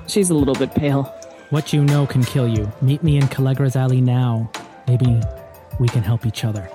She's 0.08 0.30
a 0.30 0.36
little 0.36 0.56
bit 0.56 0.76
pale. 0.76 1.04
What 1.50 1.72
you 1.72 1.84
know 1.84 2.06
can 2.06 2.24
kill 2.24 2.48
you. 2.48 2.72
Meet 2.82 3.04
me 3.04 3.18
in 3.18 3.24
Callegra's 3.24 3.76
alley 3.76 4.02
now. 4.02 4.52
Maybe 4.88 5.22
we 5.80 5.88
can 5.88 6.04
help 6.04 6.26
each 6.26 6.44
other. 6.44 6.70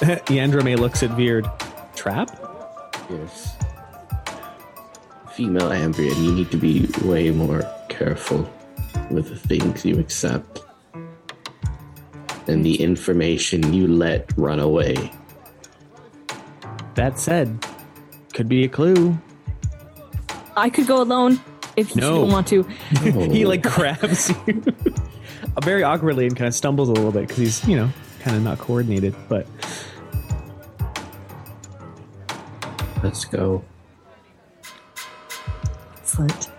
Yandrome 0.26 0.78
looks 0.78 1.02
at 1.02 1.10
Verd. 1.10 1.46
Trap? 1.94 2.30
yes. 3.10 3.56
Female 5.32 5.70
Ambrian, 5.70 6.16
you 6.22 6.34
need 6.34 6.50
to 6.50 6.56
be 6.56 6.88
way 7.04 7.30
more 7.30 7.62
careful 7.88 8.50
with 9.10 9.28
the 9.28 9.36
things 9.36 9.84
you 9.84 9.98
accept 9.98 10.60
and 12.48 12.64
the 12.64 12.80
information 12.82 13.72
you 13.72 13.86
let 13.86 14.30
run 14.36 14.58
away. 14.58 15.12
That 16.94 17.18
said, 17.18 17.64
could 18.34 18.48
be 18.48 18.64
a 18.64 18.68
clue. 18.68 19.16
I 20.56 20.68
could 20.68 20.86
go 20.86 21.00
alone 21.00 21.40
if 21.76 21.94
you 21.94 22.02
don't 22.02 22.30
want 22.30 22.48
to. 22.48 22.62
He 23.02 23.46
like 23.46 23.62
grabs 23.62 24.30
you 24.46 24.62
very 25.60 25.82
awkwardly 25.82 26.26
and 26.26 26.36
kind 26.36 26.48
of 26.48 26.54
stumbles 26.54 26.88
a 26.88 26.92
little 26.92 27.12
bit 27.12 27.28
because 27.28 27.36
he's, 27.36 27.68
you 27.68 27.76
know, 27.76 27.90
kind 28.20 28.36
of 28.36 28.42
not 28.42 28.58
coordinated. 28.58 29.14
But 29.28 29.46
Let's 33.02 33.24
go. 33.24 33.64
Excellent. 35.98 36.48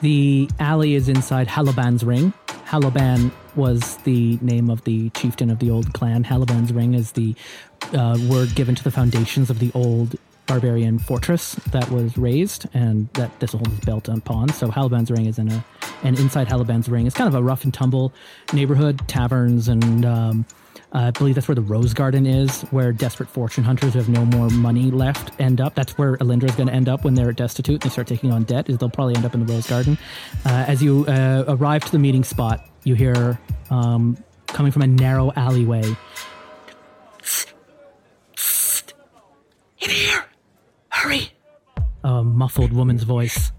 The 0.00 0.48
alley 0.60 0.94
is 0.94 1.08
inside 1.08 1.48
Halaban's 1.48 2.04
ring. 2.04 2.32
Halaban 2.66 3.32
was 3.56 3.96
the 4.04 4.38
name 4.40 4.70
of 4.70 4.84
the 4.84 5.10
chieftain 5.10 5.50
of 5.50 5.58
the 5.58 5.70
old 5.70 5.92
clan. 5.92 6.22
Halaban's 6.22 6.72
ring 6.72 6.94
is 6.94 7.12
the 7.12 7.34
uh, 7.94 8.16
word 8.28 8.54
given 8.54 8.76
to 8.76 8.84
the 8.84 8.92
foundations 8.92 9.50
of 9.50 9.58
the 9.58 9.72
old 9.74 10.14
barbarian 10.48 10.98
fortress 10.98 11.54
that 11.70 11.88
was 11.90 12.16
raised 12.18 12.66
and 12.74 13.08
that 13.12 13.38
this 13.38 13.52
Thistlehold 13.52 13.72
is 13.72 13.80
built 13.84 14.08
upon. 14.08 14.48
So 14.48 14.68
Halaban's 14.68 15.10
ring 15.10 15.26
is 15.26 15.38
in 15.38 15.50
a, 15.52 15.64
and 16.02 16.18
inside 16.18 16.48
Halaban's 16.48 16.88
ring 16.88 17.06
is 17.06 17.14
kind 17.14 17.28
of 17.28 17.34
a 17.34 17.42
rough 17.42 17.62
and 17.64 17.72
tumble 17.72 18.12
neighborhood, 18.52 19.00
taverns, 19.06 19.68
and 19.68 20.04
um, 20.04 20.46
I 20.92 21.10
believe 21.10 21.34
that's 21.34 21.48
where 21.48 21.54
the 21.54 21.60
Rose 21.60 21.92
Garden 21.92 22.26
is, 22.26 22.62
where 22.70 22.92
desperate 22.92 23.28
fortune 23.28 23.62
hunters 23.62 23.92
who 23.92 23.98
have 23.98 24.08
no 24.08 24.24
more 24.24 24.48
money 24.48 24.90
left 24.90 25.38
end 25.38 25.60
up. 25.60 25.74
That's 25.74 25.98
where 25.98 26.16
Alindra 26.16 26.48
is 26.48 26.54
going 26.54 26.68
to 26.68 26.72
end 26.72 26.88
up 26.88 27.04
when 27.04 27.14
they're 27.14 27.32
destitute 27.32 27.74
and 27.74 27.82
they 27.82 27.90
start 27.90 28.06
taking 28.06 28.32
on 28.32 28.44
debt. 28.44 28.70
Is 28.70 28.78
they'll 28.78 28.88
probably 28.88 29.14
end 29.14 29.26
up 29.26 29.34
in 29.34 29.44
the 29.44 29.52
Rose 29.52 29.66
Garden. 29.66 29.98
Uh, 30.46 30.64
as 30.66 30.82
you 30.82 31.04
uh, 31.06 31.44
arrive 31.46 31.84
to 31.84 31.92
the 31.92 31.98
meeting 31.98 32.24
spot, 32.24 32.66
you 32.84 32.94
hear 32.94 33.38
um, 33.70 34.16
coming 34.46 34.72
from 34.72 34.82
a 34.82 34.86
narrow 34.86 35.30
alleyway. 35.36 35.84
In 39.80 39.90
here, 39.90 40.24
hurry! 41.02 41.30
A 42.04 42.22
muffled 42.22 42.72
woman's 42.72 43.02
voice. 43.04 43.52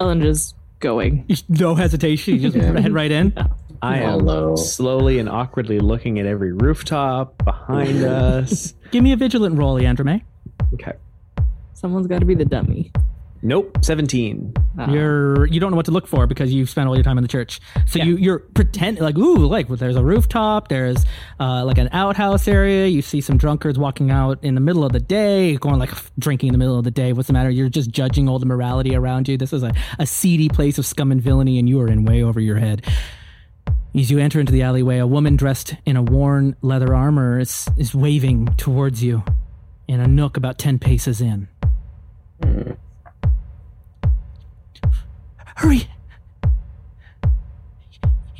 Alindra's 0.00 0.54
going. 0.80 1.24
No 1.48 1.74
hesitation. 1.74 2.34
You 2.34 2.40
just 2.40 2.56
Yeah. 2.56 2.78
head 2.80 2.92
right 2.92 3.10
in. 3.10 3.32
I 3.82 3.98
am 3.98 4.20
Hello. 4.20 4.56
slowly 4.56 5.18
and 5.18 5.28
awkwardly 5.28 5.78
looking 5.78 6.18
at 6.18 6.26
every 6.26 6.52
rooftop 6.52 7.36
behind 7.44 8.02
us. 8.04 8.74
Give 8.90 9.02
me 9.02 9.12
a 9.12 9.16
vigilant 9.16 9.56
roll, 9.58 9.78
Leandrome. 9.78 10.22
Okay. 10.74 10.92
Someone's 11.74 12.06
got 12.06 12.20
to 12.20 12.24
be 12.26 12.34
the 12.34 12.44
dummy. 12.46 12.92
Nope. 13.44 13.76
17. 13.82 14.54
Ah. 14.78 14.90
You're 14.90 15.44
you 15.46 15.60
don't 15.60 15.70
know 15.70 15.76
what 15.76 15.84
to 15.84 15.92
look 15.92 16.06
for 16.06 16.26
because 16.26 16.52
you've 16.52 16.70
spent 16.70 16.88
all 16.88 16.96
your 16.96 17.04
time 17.04 17.18
in 17.18 17.22
the 17.22 17.28
church. 17.28 17.60
So 17.86 18.02
you 18.02 18.16
you're 18.16 18.38
pretend 18.38 18.98
like 18.98 19.18
ooh 19.18 19.46
like 19.46 19.68
there's 19.68 19.96
a 19.96 20.02
rooftop, 20.02 20.68
there's 20.68 21.04
uh, 21.38 21.62
like 21.64 21.76
an 21.76 21.90
outhouse 21.92 22.48
area. 22.48 22.86
You 22.86 23.02
see 23.02 23.20
some 23.20 23.36
drunkards 23.36 23.78
walking 23.78 24.10
out 24.10 24.42
in 24.42 24.54
the 24.54 24.62
middle 24.62 24.82
of 24.82 24.92
the 24.92 25.00
day, 25.00 25.56
going 25.56 25.78
like 25.78 25.90
drinking 26.18 26.48
in 26.48 26.52
the 26.52 26.58
middle 26.58 26.78
of 26.78 26.84
the 26.84 26.90
day. 26.90 27.12
What's 27.12 27.26
the 27.26 27.34
matter? 27.34 27.50
You're 27.50 27.68
just 27.68 27.90
judging 27.90 28.30
all 28.30 28.38
the 28.38 28.46
morality 28.46 28.96
around 28.96 29.28
you. 29.28 29.36
This 29.36 29.52
is 29.52 29.62
a, 29.62 29.72
a 29.98 30.06
seedy 30.06 30.48
place 30.48 30.78
of 30.78 30.86
scum 30.86 31.12
and 31.12 31.20
villainy, 31.20 31.58
and 31.58 31.68
you 31.68 31.80
are 31.82 31.88
in 31.88 32.04
way 32.04 32.22
over 32.22 32.40
your 32.40 32.56
head. 32.56 32.82
As 33.94 34.10
you 34.10 34.18
enter 34.18 34.40
into 34.40 34.52
the 34.52 34.62
alleyway, 34.62 34.98
a 34.98 35.06
woman 35.06 35.36
dressed 35.36 35.76
in 35.84 35.96
a 35.96 36.02
worn 36.02 36.56
leather 36.62 36.94
armor 36.94 37.38
is, 37.38 37.68
is 37.76 37.94
waving 37.94 38.46
towards 38.56 39.04
you 39.04 39.22
in 39.86 40.00
a 40.00 40.08
nook 40.08 40.36
about 40.36 40.58
10 40.58 40.78
paces 40.80 41.20
in. 41.20 41.46
Hurry! 45.56 45.88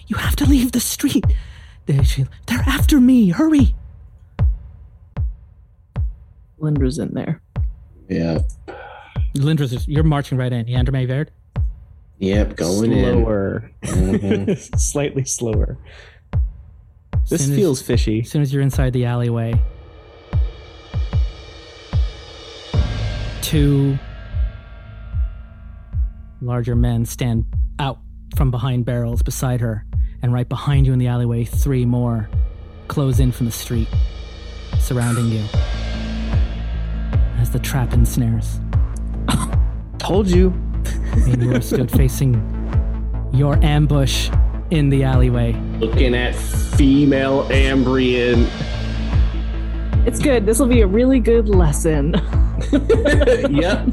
You 0.06 0.16
have 0.16 0.36
to 0.36 0.44
leave 0.46 0.72
the 0.72 0.80
street. 0.80 1.24
They- 1.86 2.02
she- 2.02 2.26
They're 2.46 2.62
after 2.66 3.00
me. 3.00 3.30
Hurry! 3.30 3.74
Lindra's 6.60 6.98
in 6.98 7.12
there. 7.14 7.40
Yeah. 8.08 8.38
Lindra's 9.36 9.70
just, 9.70 9.88
you're 9.88 10.04
marching 10.04 10.38
right 10.38 10.52
in. 10.52 10.66
Yandrome 10.66 11.06
Verd? 11.08 11.30
Yep, 12.18 12.56
going 12.56 12.92
in. 12.92 13.22
slower. 13.22 13.70
Mhm. 13.82 14.78
Slightly 14.80 15.24
slower. 15.24 15.76
This 17.28 17.42
Soon 17.44 17.52
as- 17.52 17.58
feels 17.58 17.82
fishy. 17.82 18.20
As 18.20 18.30
soon 18.30 18.42
as 18.42 18.52
you're 18.52 18.62
inside 18.62 18.92
the 18.92 19.04
alleyway, 19.06 19.60
two 23.42 23.98
larger 26.44 26.76
men 26.76 27.04
stand 27.06 27.44
out 27.78 27.98
from 28.36 28.50
behind 28.50 28.84
barrels 28.84 29.22
beside 29.22 29.60
her, 29.60 29.84
and 30.22 30.32
right 30.32 30.48
behind 30.48 30.86
you 30.86 30.92
in 30.92 30.98
the 30.98 31.06
alleyway, 31.06 31.44
three 31.44 31.84
more 31.84 32.28
close 32.88 33.20
in 33.20 33.32
from 33.32 33.46
the 33.46 33.52
street, 33.52 33.88
surrounding 34.78 35.26
you 35.26 35.44
as 37.38 37.50
the 37.50 37.58
trap 37.58 37.92
ensnares. 37.92 38.60
Told 39.98 40.28
you. 40.28 40.52
And 41.14 41.42
you 41.42 41.54
are 41.54 41.60
stood 41.60 41.92
facing 41.92 42.34
your 43.32 43.56
ambush 43.64 44.28
in 44.70 44.90
the 44.90 45.04
alleyway. 45.04 45.52
Looking 45.78 46.14
at 46.14 46.34
female 46.34 47.44
Ambrian. 47.50 48.48
It's 50.06 50.18
good. 50.18 50.44
This 50.44 50.58
will 50.58 50.66
be 50.66 50.80
a 50.80 50.86
really 50.86 51.20
good 51.20 51.48
lesson. 51.48 52.14
yep. 53.50 53.86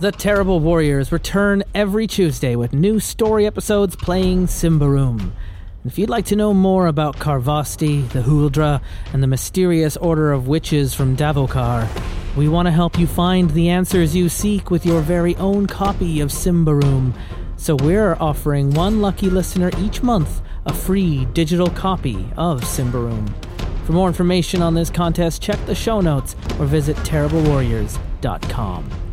The 0.00 0.12
Terrible 0.12 0.60
Warriors 0.60 1.10
return 1.10 1.64
every 1.74 2.06
Tuesday 2.06 2.54
with 2.54 2.72
new 2.72 3.00
story 3.00 3.46
episodes 3.46 3.96
playing 3.96 4.46
Symbaroum. 4.46 5.32
If 5.84 5.98
you'd 5.98 6.08
like 6.08 6.26
to 6.26 6.36
know 6.36 6.54
more 6.54 6.86
about 6.86 7.16
Karvosti, 7.16 8.08
the 8.10 8.20
Huldra, 8.20 8.80
and 9.12 9.24
the 9.24 9.26
mysterious 9.26 9.96
order 9.96 10.30
of 10.30 10.46
witches 10.46 10.94
from 10.94 11.16
Davokar, 11.16 11.88
we 12.36 12.46
want 12.46 12.66
to 12.66 12.70
help 12.70 12.96
you 12.96 13.08
find 13.08 13.50
the 13.50 13.70
answers 13.70 14.14
you 14.14 14.28
seek 14.28 14.70
with 14.70 14.86
your 14.86 15.00
very 15.00 15.34
own 15.34 15.66
copy 15.66 16.20
of 16.20 16.30
Symbaroum. 16.30 17.12
So 17.56 17.74
we're 17.74 18.14
offering 18.20 18.70
one 18.74 19.02
lucky 19.02 19.28
listener 19.28 19.72
each 19.78 20.00
month 20.00 20.42
a 20.64 20.72
free 20.72 21.24
digital 21.32 21.70
copy 21.70 22.24
of 22.36 22.60
Symbaroum. 22.60 23.34
For 23.84 23.94
more 23.94 24.06
information 24.06 24.62
on 24.62 24.74
this 24.74 24.90
contest, 24.90 25.42
check 25.42 25.58
the 25.66 25.74
show 25.74 26.00
notes 26.00 26.36
or 26.60 26.66
visit 26.66 26.96
terriblewarriors.com. 26.98 29.07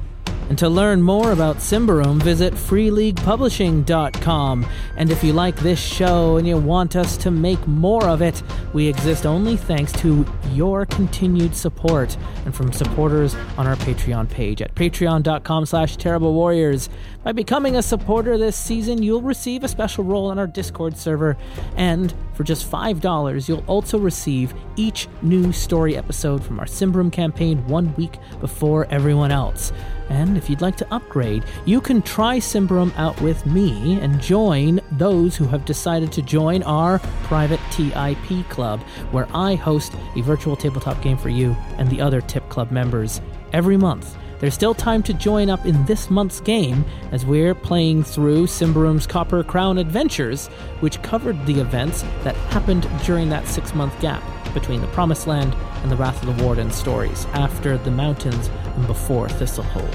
And 0.50 0.58
to 0.60 0.70
learn 0.70 1.02
more 1.02 1.32
about 1.32 1.58
Symbaroum, 1.58 2.22
visit 2.22 2.54
freeleaguepublishing.com. 2.54 4.66
And 4.96 5.12
if 5.12 5.24
you 5.24 5.34
like 5.34 5.56
this 5.58 5.80
show 5.80 6.38
and 6.38 6.48
you 6.48 6.58
want 6.58 6.96
us 6.96 7.18
to 7.18 7.32
make 7.32 7.68
more 7.68 8.08
of 8.08 8.22
it, 8.22 8.44
we 8.72 8.88
exist 8.88 9.26
only 9.26 9.58
thanks 9.58 9.92
to 9.94 10.24
your 10.52 10.86
continued 10.86 11.56
support 11.56 12.16
and 12.46 12.54
from 12.54 12.72
supporters 12.72 13.34
on 13.58 13.66
our 13.66 13.76
Patreon 13.78 14.30
page 14.30 14.62
at 14.62 14.76
patreon.com 14.76 15.66
slash 15.66 15.98
terriblewarriors. 15.98 16.90
By 17.24 17.32
becoming 17.32 17.76
a 17.76 17.82
supporter 17.82 18.38
this 18.38 18.56
season, 18.56 19.02
you'll 19.02 19.24
receive 19.24 19.64
a 19.64 19.68
special 19.68 20.04
role 20.04 20.28
on 20.28 20.38
our 20.38 20.46
Discord 20.46 20.96
server. 20.96 21.38
And 21.76 22.14
for 22.36 22.44
just 22.44 22.70
$5, 22.70 23.50
you'll 23.50 23.64
also 23.66 23.98
receive 23.98 24.54
each 24.76 25.08
new 25.24 25.52
story 25.52 25.98
episode 25.98 26.44
from 26.44 26.60
our 26.60 26.68
Symbaroum 26.68 27.12
campaign 27.12 27.68
one 27.68 27.96
week 27.96 28.20
before 28.40 28.86
everyone 28.92 29.32
else. 29.32 29.74
And 30.10 30.38
if 30.38 30.50
you'd 30.50 30.62
like 30.62 30.76
to 30.78 30.94
upgrade, 30.94 31.44
you 31.66 31.82
can 31.82 32.02
try 32.02 32.38
Symbaroum 32.38 32.96
out 32.98 33.20
with 33.22 33.46
me 33.46 34.00
and 34.00 34.22
join 34.22 34.80
those 34.94 35.36
who 35.36 35.46
have 35.46 35.66
decided 35.66 36.12
to 36.14 36.22
join 36.22 36.64
our 36.64 37.00
private 37.24 37.60
TIP 37.72 38.48
club, 38.50 38.82
where 39.12 39.28
I 39.34 39.56
host 39.56 39.94
a 40.16 40.22
virtual 40.22 40.56
tabletop 40.56 41.02
game 41.02 41.18
for 41.18 41.30
you 41.30 41.56
and 41.78 41.90
the 41.90 42.02
other 42.02 42.22
TIP 42.22 42.50
club 42.50 42.72
members 42.72 43.22
every 43.54 43.78
month. 43.78 44.16
There's 44.40 44.54
still 44.54 44.74
time 44.74 45.02
to 45.04 45.14
join 45.14 45.50
up 45.50 45.66
in 45.66 45.86
this 45.86 46.10
month's 46.10 46.42
game 46.42 46.84
as 47.12 47.26
we're 47.26 47.56
playing 47.56 48.04
through 48.04 48.48
Symbaroum's 48.48 49.08
Copper 49.08 49.44
Crown 49.44 49.78
Adventures, 49.78 50.48
which 50.82 51.02
covered 51.02 51.46
the 51.46 51.62
events 51.62 52.02
that 52.24 52.36
happened 52.52 52.88
during 53.06 53.30
that 53.30 53.48
six 53.48 53.74
month 53.74 54.00
gap 54.02 54.24
between 54.54 54.82
the 54.82 54.88
Promised 54.88 55.28
Land 55.28 55.54
and 55.84 55.92
the 55.92 55.96
Wrath 55.96 56.22
of 56.22 56.38
the 56.38 56.44
Warden 56.44 56.72
stories, 56.72 57.26
after 57.34 57.78
the 57.78 57.92
mountains 57.92 58.50
and 58.76 58.88
before 58.88 59.28
Thistlehold. 59.28 59.94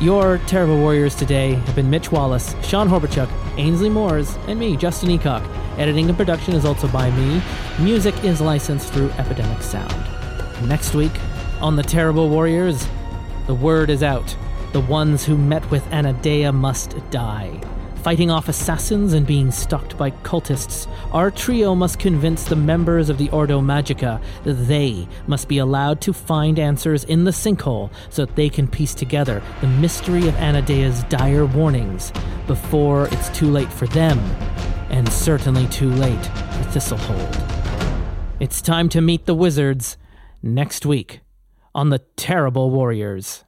Your 0.00 0.38
terrible 0.46 0.78
warriors 0.78 1.14
today 1.14 1.54
have 1.54 1.76
been 1.76 1.88
Mitch 1.88 2.10
Wallace, 2.10 2.54
Sean 2.62 2.88
Horbachuk, 2.88 3.30
Ainsley 3.56 3.88
Moores, 3.88 4.36
and 4.48 4.58
me, 4.58 4.76
Justin 4.76 5.08
Eacock. 5.10 5.44
Editing 5.78 6.08
and 6.08 6.16
production 6.16 6.54
is 6.54 6.64
also 6.64 6.88
by 6.88 7.10
me. 7.12 7.40
Music 7.80 8.14
is 8.24 8.40
licensed 8.40 8.92
through 8.92 9.10
Epidemic 9.12 9.62
Sound. 9.62 9.94
Next 10.68 10.94
week 10.94 11.12
on 11.60 11.76
The 11.76 11.82
Terrible 11.82 12.28
Warriors, 12.28 12.86
the 13.46 13.54
word 13.54 13.90
is 13.90 14.02
out. 14.02 14.36
The 14.72 14.80
ones 14.80 15.24
who 15.24 15.36
met 15.36 15.70
with 15.70 15.84
Anadea 15.90 16.52
must 16.52 16.96
die. 17.10 17.60
Fighting 18.02 18.30
off 18.30 18.48
assassins 18.48 19.14
and 19.14 19.26
being 19.26 19.50
stalked 19.50 19.96
by 19.96 20.10
cultists, 20.10 20.86
our 21.12 21.30
trio 21.30 21.74
must 21.74 21.98
convince 21.98 22.44
the 22.44 22.56
members 22.56 23.08
of 23.08 23.16
the 23.16 23.30
Ordo 23.30 23.62
Magica 23.62 24.20
that 24.42 24.52
they 24.52 25.08
must 25.26 25.48
be 25.48 25.56
allowed 25.56 26.02
to 26.02 26.12
find 26.12 26.58
answers 26.58 27.04
in 27.04 27.24
the 27.24 27.30
sinkhole 27.30 27.90
so 28.10 28.26
that 28.26 28.36
they 28.36 28.50
can 28.50 28.68
piece 28.68 28.94
together 28.94 29.42
the 29.62 29.66
mystery 29.66 30.28
of 30.28 30.34
Anadea's 30.34 31.02
dire 31.04 31.46
warnings 31.46 32.12
before 32.46 33.08
it's 33.08 33.30
too 33.30 33.50
late 33.50 33.72
for 33.72 33.86
them, 33.86 34.18
and 34.90 35.08
certainly 35.10 35.66
too 35.68 35.90
late 35.90 36.26
for 36.26 36.64
Thistlehold. 36.72 37.34
It's 38.38 38.60
time 38.60 38.90
to 38.90 39.00
meet 39.00 39.24
the 39.24 39.34
wizards 39.34 39.96
next 40.42 40.84
week 40.84 41.20
on 41.74 41.90
the 41.90 41.98
Terrible 42.16 42.70
Warriors. 42.70 43.44